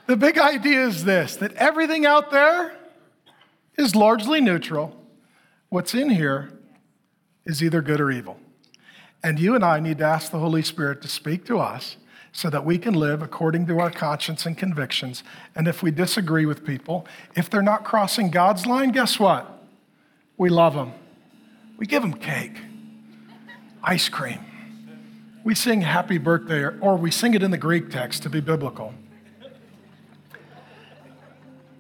The 0.08 0.18
big 0.18 0.38
idea 0.38 0.86
is 0.86 1.06
this 1.06 1.36
that 1.38 1.54
everything 1.54 2.06
out 2.06 2.32
there 2.32 2.76
is 3.78 3.96
largely 3.96 4.42
neutral. 4.42 4.96
What's 5.70 5.94
in 5.94 6.10
here 6.10 6.52
is 7.46 7.64
either 7.64 7.82
good 7.82 8.00
or 8.00 8.12
evil. 8.12 8.38
And 9.24 9.40
you 9.40 9.56
and 9.56 9.64
I 9.64 9.80
need 9.80 10.00
to 10.00 10.06
ask 10.06 10.32
the 10.32 10.40
Holy 10.40 10.62
Spirit 10.62 11.02
to 11.02 11.08
speak 11.08 11.46
to 11.46 11.60
us 11.60 11.98
so 12.32 12.50
that 12.50 12.66
we 12.66 12.78
can 12.78 12.94
live 12.94 13.22
according 13.22 13.66
to 13.68 13.80
our 13.80 13.90
conscience 13.90 14.46
and 14.46 14.58
convictions. 14.58 15.24
And 15.56 15.68
if 15.68 15.82
we 15.82 15.90
disagree 15.90 16.46
with 16.46 16.66
people, 16.66 17.08
if 17.36 17.50
they're 17.50 17.62
not 17.62 17.86
crossing 17.86 18.30
God's 18.30 18.66
line, 18.66 18.92
guess 18.92 19.20
what? 19.20 19.64
We 20.38 20.50
love 20.50 20.74
them. 20.74 20.94
We 21.78 21.86
give 21.86 22.02
them 22.02 22.14
cake, 22.14 22.58
ice 23.84 24.10
cream. 24.10 24.40
We 25.44 25.54
sing 25.54 25.82
happy 25.82 26.18
birthday, 26.18 26.64
or, 26.64 26.96
we 26.96 27.12
sing 27.12 27.34
it 27.34 27.44
in 27.44 27.52
the 27.52 27.58
Greek 27.58 27.92
text 27.92 28.24
to 28.24 28.30
be 28.30 28.40
biblical. 28.40 28.94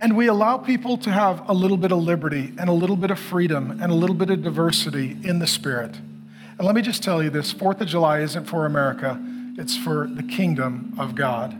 And 0.01 0.15
we 0.15 0.27
allow 0.27 0.57
people 0.57 0.97
to 0.97 1.11
have 1.11 1.49
a 1.49 1.53
little 1.53 1.77
bit 1.77 1.91
of 1.91 1.99
liberty 1.99 2.53
and 2.59 2.69
a 2.69 2.73
little 2.73 2.95
bit 2.95 3.09
of 3.09 3.17
freedom 3.17 3.71
and 3.81 3.91
a 3.91 3.95
little 3.95 4.15
bit 4.15 4.29
of 4.29 4.43
diversity 4.43 5.17
in 5.23 5.39
the 5.39 5.47
spirit. 5.47 5.95
And 5.95 6.61
let 6.61 6.75
me 6.75 6.81
just 6.81 7.01
tell 7.01 7.23
you 7.23 7.29
this 7.29 7.51
Fourth 7.51 7.81
of 7.81 7.87
July 7.87 8.19
isn't 8.19 8.45
for 8.45 8.65
America, 8.65 9.19
it's 9.57 9.75
for 9.75 10.07
the 10.07 10.23
kingdom 10.23 10.93
of 10.99 11.15
God. 11.15 11.57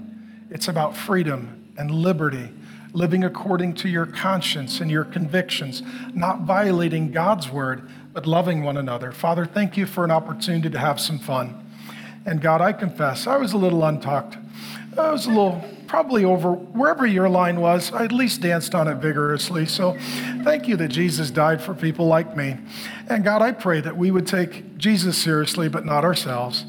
It's 0.52 0.68
about 0.68 0.96
freedom 0.96 1.74
and 1.78 1.90
liberty 1.90 2.50
living 2.96 3.26
according 3.26 3.74
to 3.74 3.90
your 3.90 4.06
conscience 4.06 4.80
and 4.80 4.90
your 4.90 5.04
convictions, 5.04 5.84
not 6.14 6.42
violating 6.42 7.12
God's 7.12 7.50
word, 7.50 7.90
but 8.16 8.26
loving 8.26 8.64
one 8.64 8.78
another. 8.78 9.12
Father, 9.12 9.46
thank 9.46 9.76
you 9.76 9.86
for 9.86 10.06
an 10.06 10.10
opportunity 10.10 10.70
to 10.70 10.80
have 10.80 11.02
some 11.02 11.20
fun. 11.20 11.70
And 12.26 12.42
God, 12.42 12.62
I 12.62 12.72
confess, 12.72 13.28
I 13.28 13.36
was 13.36 13.52
a 13.52 13.58
little 13.58 13.84
untucked. 13.84 14.38
I 14.98 15.12
was 15.12 15.26
a 15.26 15.30
little, 15.30 15.62
probably 15.88 16.24
over 16.24 16.54
wherever 16.54 17.06
your 17.06 17.28
line 17.28 17.60
was. 17.60 17.92
I 17.92 18.06
at 18.06 18.14
least 18.14 18.40
danced 18.40 18.74
on 18.74 18.88
it 18.88 18.96
vigorously. 18.96 19.66
So 19.66 19.98
thank 20.46 20.66
you 20.66 20.78
that 20.78 20.88
Jesus 20.88 21.30
died 21.30 21.62
for 21.62 21.74
people 21.74 22.08
like 22.08 22.38
me. 22.38 22.56
And 23.10 23.22
God, 23.26 23.42
I 23.42 23.52
pray 23.52 23.82
that 23.82 23.98
we 23.98 24.12
would 24.12 24.26
take 24.26 24.78
Jesus 24.78 25.18
seriously, 25.18 25.68
but 25.68 25.86
not 25.86 26.06
ourselves 26.06 26.64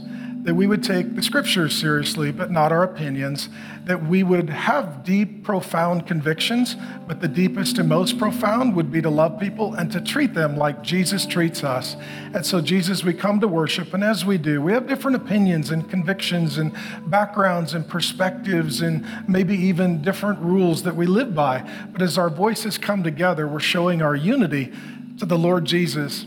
that 0.46 0.54
we 0.54 0.68
would 0.68 0.84
take 0.84 1.16
the 1.16 1.22
scriptures 1.24 1.74
seriously, 1.74 2.30
but 2.30 2.52
not 2.52 2.70
our 2.70 2.84
opinions, 2.84 3.48
that 3.84 4.06
we 4.06 4.22
would 4.22 4.48
have 4.48 5.02
deep, 5.02 5.42
profound 5.42 6.06
convictions, 6.06 6.76
but 7.08 7.20
the 7.20 7.26
deepest 7.26 7.78
and 7.78 7.88
most 7.88 8.16
profound 8.16 8.76
would 8.76 8.92
be 8.92 9.02
to 9.02 9.10
love 9.10 9.40
people 9.40 9.74
and 9.74 9.90
to 9.90 10.00
treat 10.00 10.34
them 10.34 10.56
like 10.56 10.84
Jesus 10.84 11.26
treats 11.26 11.64
us. 11.64 11.96
And 12.32 12.46
so, 12.46 12.60
Jesus, 12.60 13.02
we 13.02 13.12
come 13.12 13.40
to 13.40 13.48
worship, 13.48 13.92
and 13.92 14.04
as 14.04 14.24
we 14.24 14.38
do, 14.38 14.62
we 14.62 14.72
have 14.72 14.86
different 14.86 15.16
opinions 15.16 15.72
and 15.72 15.90
convictions 15.90 16.58
and 16.58 16.72
backgrounds 17.08 17.74
and 17.74 17.88
perspectives 17.88 18.80
and 18.80 19.04
maybe 19.28 19.56
even 19.56 20.00
different 20.00 20.38
rules 20.38 20.84
that 20.84 20.94
we 20.94 21.06
live 21.06 21.34
by. 21.34 21.68
But 21.90 22.02
as 22.02 22.16
our 22.16 22.30
voices 22.30 22.78
come 22.78 23.02
together, 23.02 23.48
we're 23.48 23.58
showing 23.58 24.00
our 24.00 24.14
unity 24.14 24.72
to 25.18 25.26
the 25.26 25.36
Lord 25.36 25.64
Jesus. 25.64 26.24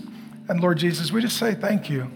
And 0.50 0.60
Lord 0.60 0.78
Jesus, 0.78 1.10
we 1.10 1.22
just 1.22 1.38
say 1.38 1.56
thank 1.56 1.90
you. 1.90 2.12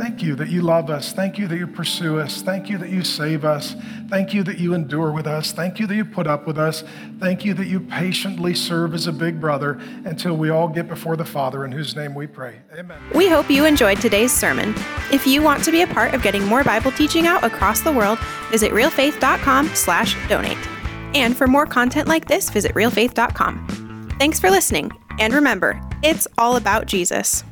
Thank 0.00 0.22
you 0.22 0.34
that 0.36 0.48
you 0.48 0.62
love 0.62 0.88
us. 0.88 1.12
Thank 1.12 1.36
you 1.36 1.46
that 1.46 1.58
you 1.58 1.66
pursue 1.66 2.20
us. 2.20 2.40
Thank 2.40 2.70
you 2.70 2.78
that 2.78 2.88
you 2.88 3.04
save 3.04 3.44
us. 3.44 3.76
Thank 4.08 4.32
you 4.32 4.42
that 4.44 4.56
you 4.58 4.72
endure 4.72 5.12
with 5.12 5.26
us. 5.26 5.52
Thank 5.52 5.78
you 5.78 5.86
that 5.86 5.94
you 5.94 6.06
put 6.06 6.26
up 6.26 6.46
with 6.46 6.56
us. 6.56 6.82
Thank 7.18 7.44
you 7.44 7.52
that 7.52 7.66
you 7.66 7.80
patiently 7.80 8.54
serve 8.54 8.94
as 8.94 9.06
a 9.06 9.12
big 9.12 9.38
brother 9.38 9.78
until 10.06 10.38
we 10.38 10.48
all 10.48 10.68
get 10.68 10.88
before 10.88 11.16
the 11.16 11.26
Father 11.26 11.66
in 11.66 11.72
whose 11.72 11.94
name 11.94 12.14
we 12.14 12.26
pray. 12.26 12.60
Amen. 12.72 12.98
We 13.14 13.28
hope 13.28 13.50
you 13.50 13.66
enjoyed 13.66 14.00
today's 14.00 14.32
sermon. 14.32 14.74
If 15.12 15.26
you 15.26 15.42
want 15.42 15.62
to 15.64 15.70
be 15.70 15.82
a 15.82 15.86
part 15.86 16.14
of 16.14 16.22
getting 16.22 16.46
more 16.46 16.64
Bible 16.64 16.92
teaching 16.92 17.26
out 17.26 17.44
across 17.44 17.82
the 17.82 17.92
world, 17.92 18.18
visit 18.50 18.72
realfaith.com/donate. 18.72 20.68
And 21.14 21.36
for 21.36 21.46
more 21.46 21.66
content 21.66 22.08
like 22.08 22.26
this, 22.26 22.48
visit 22.48 22.72
realfaith.com. 22.72 24.08
Thanks 24.18 24.40
for 24.40 24.48
listening, 24.48 24.92
and 25.18 25.34
remember, 25.34 25.78
it's 26.02 26.26
all 26.38 26.56
about 26.56 26.86
Jesus. 26.86 27.44